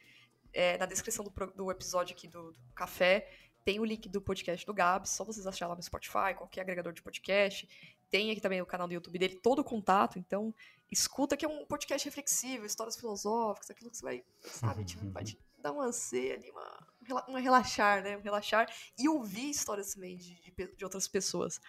é, 0.54 0.78
na 0.78 0.86
descrição 0.86 1.26
do, 1.26 1.32
do 1.56 1.72
episódio 1.72 2.16
aqui 2.16 2.28
do, 2.28 2.52
do, 2.52 2.74
Café, 2.76 3.28
tem 3.66 3.80
o 3.80 3.86
link 3.86 4.10
do 4.10 4.22
podcast 4.22 4.66
do 4.66 4.74
Gabs, 4.74 5.12
só 5.12 5.24
vocês 5.24 5.46
acharem 5.46 5.70
lá 5.70 5.76
no 5.76 5.84
Spotify, 5.84 6.34
qualquer 6.36 6.62
agregador 6.62 6.94
de 6.94 7.02
podcast. 7.02 7.68
Tem 8.12 8.30
aqui 8.30 8.42
também 8.42 8.62
o 8.62 8.66
canal 8.66 8.88
do 8.88 8.94
YouTube 8.94 9.18
dele, 9.18 9.36
todo 9.38 9.60
o 9.60 9.64
contato. 9.64 10.20
Então, 10.20 10.54
escuta 10.92 11.38
que 11.38 11.46
é 11.46 11.48
um 11.48 11.66
podcast 11.66 12.06
reflexivo, 12.06 12.66
histórias 12.66 12.98
filosóficas, 12.98 13.72
aquilo 13.72 13.90
que 13.90 13.98
você 13.98 14.04
vai, 14.04 14.24
sabe, 14.42 14.84
tipo, 14.84 15.10
vai 15.12 15.24
te 15.24 15.40
dar 15.58 15.72
uma 15.72 15.86
ânsia 15.86 16.34
ali, 16.34 16.52
uma, 16.52 17.26
uma 17.28 17.40
relaxar, 17.40 18.04
né? 18.04 18.18
Um 18.18 18.22
relaxar 18.22 18.68
e 19.00 19.08
ouvir 19.08 19.50
histórias 19.50 19.94
também 19.94 20.18
de, 20.18 20.36
de, 20.42 20.76
de, 20.76 20.84
outras 20.84 21.08
pessoas. 21.08 21.62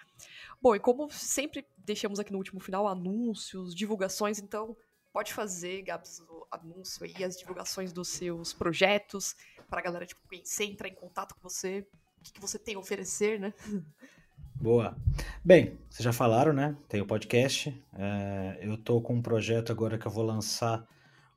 Bom, 0.61 0.75
e 0.75 0.81
como 0.81 1.09
sempre 1.13 1.65
deixamos 1.79 2.19
aqui 2.19 2.33
no 2.33 2.39
último 2.39 2.59
final 2.59 2.89
anúncios, 2.89 3.75
divulgações, 3.75 4.41
então 4.41 4.77
pode 5.13 5.33
fazer, 5.33 5.83
Gabs, 5.83 6.21
o 6.21 6.47
anúncio 6.51 7.05
aí, 7.05 7.23
as 7.23 7.39
divulgações 7.39 7.93
dos 7.93 8.09
seus 8.09 8.53
projetos, 8.53 9.37
para 9.69 9.79
a 9.79 9.83
galera 9.83 10.07
tipo, 10.07 10.27
conhecer, 10.27 10.65
entrar 10.65 10.89
em 10.89 10.95
contato 10.95 11.35
com 11.35 11.49
você, 11.49 11.87
o 12.19 12.23
que, 12.23 12.33
que 12.33 12.41
você 12.41 12.59
tem 12.59 12.75
a 12.75 12.79
oferecer, 12.79 13.39
né? 13.39 13.55
Boa. 14.63 14.97
Bem, 15.45 15.77
vocês 15.91 16.05
já 16.05 16.13
falaram, 16.13 16.53
né? 16.53 16.77
Tem 16.89 17.01
o 17.01 17.05
podcast. 17.05 17.77
É, 17.95 18.59
eu 18.63 18.77
tô 18.77 19.01
com 19.01 19.15
um 19.15 19.21
projeto 19.21 19.73
agora 19.73 19.99
que 19.99 20.07
eu 20.07 20.11
vou 20.13 20.25
lançar. 20.25 20.87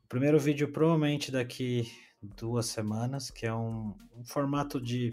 O 0.03 0.07
primeiro 0.07 0.39
vídeo 0.39 0.71
provavelmente 0.71 1.31
daqui 1.31 1.91
duas 2.21 2.67
semanas, 2.67 3.31
que 3.31 3.47
é 3.47 3.51
um, 3.51 3.95
um 4.15 4.23
formato 4.23 4.79
de 4.79 5.11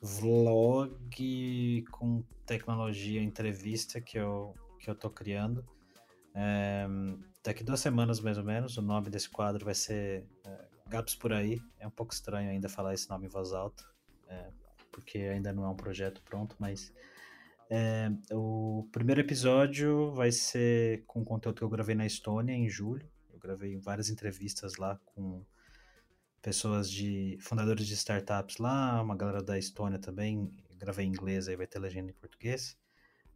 vlog 0.00 1.84
com 1.90 2.24
tecnologia, 2.46 3.22
entrevista 3.22 4.00
que 4.00 4.18
eu, 4.18 4.54
que 4.80 4.88
eu 4.88 4.94
tô 4.94 5.10
criando. 5.10 5.62
É, 6.34 6.86
daqui 7.44 7.62
duas 7.62 7.80
semanas, 7.80 8.18
mais 8.18 8.38
ou 8.38 8.44
menos, 8.44 8.78
o 8.78 8.82
nome 8.82 9.10
desse 9.10 9.28
quadro 9.28 9.62
vai 9.62 9.74
ser 9.74 10.24
é, 10.42 10.64
Gaps 10.88 11.14
por 11.14 11.34
aí. 11.34 11.60
É 11.78 11.86
um 11.86 11.90
pouco 11.90 12.14
estranho 12.14 12.48
ainda 12.48 12.66
falar 12.66 12.94
esse 12.94 13.10
nome 13.10 13.26
em 13.26 13.28
voz 13.28 13.52
alta, 13.52 13.84
é, 14.26 14.48
porque 14.90 15.18
ainda 15.18 15.52
não 15.52 15.66
é 15.66 15.68
um 15.68 15.76
projeto 15.76 16.22
pronto, 16.22 16.56
mas 16.58 16.90
é, 17.68 18.10
o 18.32 18.88
primeiro 18.92 19.20
episódio 19.20 20.12
vai 20.12 20.30
ser 20.30 21.04
com 21.06 21.24
conteúdo 21.24 21.56
que 21.56 21.64
eu 21.64 21.68
gravei 21.68 21.94
na 21.94 22.06
Estônia 22.06 22.52
em 22.52 22.68
julho. 22.68 23.08
Eu 23.32 23.38
gravei 23.38 23.76
várias 23.76 24.08
entrevistas 24.08 24.76
lá 24.76 25.00
com 25.04 25.44
pessoas 26.40 26.88
de 26.88 27.36
fundadores 27.40 27.86
de 27.86 27.94
startups 27.94 28.58
lá, 28.58 29.02
uma 29.02 29.16
galera 29.16 29.42
da 29.42 29.58
Estônia 29.58 29.98
também. 29.98 30.50
Gravei 30.76 31.06
em 31.06 31.08
inglês, 31.08 31.48
aí 31.48 31.56
vai 31.56 31.66
ter 31.66 31.78
legenda 31.78 32.10
em 32.10 32.14
português. 32.14 32.78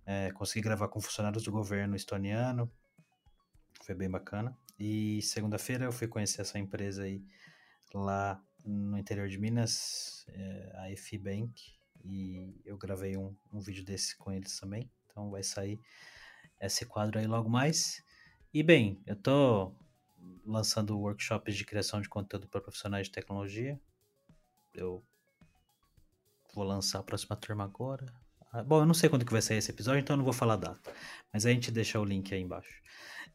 É, 0.07 0.31
consegui 0.33 0.63
gravar 0.63 0.89
com 0.89 1.01
funcionários 1.01 1.43
do 1.43 1.51
governo 1.51 1.97
estoniano, 1.97 2.71
foi 3.83 3.95
bem 3.95 4.09
bacana. 4.09 4.57
E 4.79 5.21
segunda-feira 5.23 5.85
eu 5.87 5.93
fui 5.93 6.07
conhecer 6.07 6.41
essa 6.41 6.59
empresa 6.59 7.03
aí 7.03 7.25
lá 7.93 8.41
no 8.65 8.97
interior 8.97 9.29
de 9.29 9.39
Minas, 9.39 10.25
é, 10.29 10.73
a 10.77 10.93
EFI 10.93 11.19
Bank, 11.19 11.80
e 12.05 12.61
eu 12.65 12.77
gravei 12.77 13.17
um, 13.17 13.35
um 13.53 13.61
vídeo 13.61 13.85
desse 13.85 14.17
com 14.17 14.33
eles 14.33 14.59
também. 14.59 14.91
Então 15.07 15.31
vai 15.31 15.43
sair 15.43 15.81
esse 16.61 16.87
quadro 16.87 17.19
aí 17.19 17.27
logo 17.27 17.49
mais. 17.49 18.05
E 18.53 18.63
bem, 18.63 19.03
eu 19.07 19.17
tô 19.17 19.73
lançando 20.45 20.99
workshops 20.99 21.55
de 21.55 21.65
criação 21.65 22.01
de 22.01 22.09
conteúdo 22.09 22.49
para 22.49 22.61
profissionais 22.61 23.07
de 23.07 23.13
tecnologia. 23.13 23.81
Eu 24.75 25.05
vou 26.55 26.65
lançar 26.65 27.01
a 27.01 27.03
próxima 27.03 27.37
turma 27.37 27.65
agora. 27.65 28.13
Ah, 28.53 28.65
bom, 28.65 28.81
eu 28.81 28.87
não 28.87 28.95
sei 28.95 29.09
quando 29.09 29.25
que 29.25 29.33
vai 29.33 29.41
sair 29.41 29.59
esse 29.59 29.71
episódio, 29.71 30.01
então 30.01 30.15
eu 30.15 30.19
não 30.19 30.25
vou 30.25 30.33
falar 30.33 30.55
a 30.55 30.57
data. 30.57 30.93
Mas 31.33 31.47
a 31.47 31.51
gente 31.51 31.71
deixa 31.71 32.01
o 32.01 32.05
link 32.05 32.35
aí 32.35 32.41
embaixo. 32.41 32.81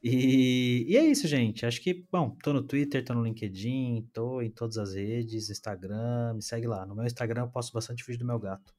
E, 0.04 0.86
e, 0.90 0.98
é 0.98 1.04
isso, 1.04 1.28
gente. 1.28 1.66
Acho 1.66 1.82
que, 1.82 2.06
bom, 2.12 2.36
tô 2.44 2.54
no 2.54 2.62
Twitter, 2.62 3.04
tô 3.04 3.14
no 3.14 3.24
LinkedIn, 3.24 4.10
tô 4.14 4.42
em 4.42 4.52
todas 4.52 4.78
as 4.78 4.94
redes, 4.94 5.50
Instagram, 5.50 6.34
me 6.36 6.42
segue 6.42 6.68
lá. 6.68 6.86
No 6.86 6.96
meu 6.96 7.06
Instagram 7.06 7.44
eu 7.44 7.48
posto 7.48 7.74
bastante 7.74 8.06
vídeo 8.06 8.20
do 8.20 8.26
meu 8.26 8.38
gato. 8.38 8.74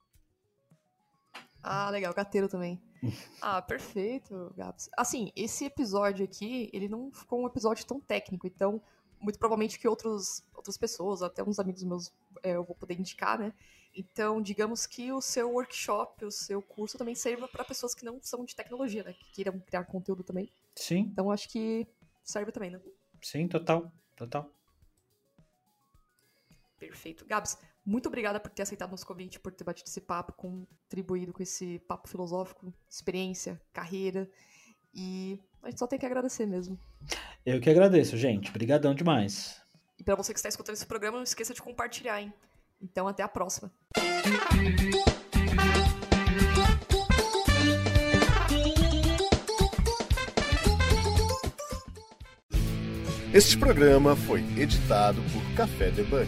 Ah, 1.62 1.91
legal, 1.91 2.14
gateiro 2.14 2.49
também. 2.49 2.80
ah, 3.43 3.61
perfeito, 3.61 4.53
Gabs. 4.57 4.89
Assim, 4.97 5.32
esse 5.34 5.64
episódio 5.64 6.24
aqui, 6.24 6.70
ele 6.72 6.89
não 6.89 7.11
ficou 7.11 7.43
um 7.43 7.47
episódio 7.47 7.84
tão 7.84 7.99
técnico, 7.99 8.47
então, 8.47 8.80
muito 9.20 9.39
provavelmente 9.39 9.78
que 9.78 9.89
outros, 9.89 10.45
outras 10.55 10.76
pessoas, 10.76 11.22
até 11.22 11.43
uns 11.43 11.59
amigos 11.59 11.82
meus, 11.82 12.12
é, 12.43 12.53
eu 12.53 12.62
vou 12.62 12.76
poder 12.76 12.95
indicar, 13.01 13.39
né? 13.39 13.53
Então, 13.97 14.42
digamos 14.42 14.86
que 14.86 15.11
o 15.11 15.22
seu 15.22 15.51
workshop, 15.53 16.26
o 16.26 16.30
seu 16.30 16.61
curso 16.61 16.99
também 16.99 17.14
serva 17.14 17.49
para 17.49 17.64
pessoas 17.64 17.94
que 17.94 18.05
não 18.05 18.20
são 18.22 18.44
de 18.44 18.55
tecnologia, 18.55 19.03
né? 19.03 19.14
Que 19.14 19.32
queiram 19.32 19.59
criar 19.59 19.84
conteúdo 19.84 20.22
também. 20.22 20.53
Sim. 20.74 21.09
Então, 21.11 21.30
acho 21.30 21.49
que 21.49 21.86
serve 22.22 22.53
também, 22.53 22.70
né? 22.70 22.80
Sim, 23.22 23.49
total, 23.49 23.90
total. 24.14 24.51
Perfeito. 26.78 27.24
Gabs, 27.24 27.57
muito 27.86 28.07
obrigada 28.07 28.38
por 28.38 28.51
ter 28.51 28.62
aceitado 28.62 28.90
nosso 28.90 29.07
convite, 29.07 29.40
por 29.40 29.51
ter 29.51 29.64
batido 29.64 29.88
esse 29.88 30.01
papo, 30.01 30.34
contribuído 30.34 31.32
com 31.32 31.42
esse 31.42 31.78
papo 31.88 32.07
filosófico, 32.07 32.70
experiência, 32.90 33.59
carreira. 33.72 34.30
E 34.92 35.40
a 35.62 35.70
gente 35.70 35.78
só 35.78 35.86
tem 35.86 35.99
que 35.99 36.05
agradecer 36.05 36.44
mesmo. 36.44 36.78
Eu 37.47 37.61
que 37.61 37.70
agradeço, 37.70 38.16
gente. 38.18 38.51
Obrigadão 38.51 38.94
demais. 38.94 39.62
E 39.99 40.05
para 40.05 40.14
você 40.14 40.34
que 40.34 40.38
está 40.38 40.51
escutando 40.51 40.74
esse 40.74 40.86
programa, 40.86 41.16
não 41.16 41.24
esqueça 41.24 41.55
de 41.55 41.62
compartilhar, 41.62 42.20
hein? 42.20 42.32
Então, 42.81 43.09
até 43.09 43.22
a 43.22 43.29
próxima. 43.29 43.70
Este 53.33 53.59
programa 53.59 54.16
foi 54.16 54.41
editado 54.57 55.20
por 55.33 55.43
Café 55.55 55.91
Debug. 55.91 56.27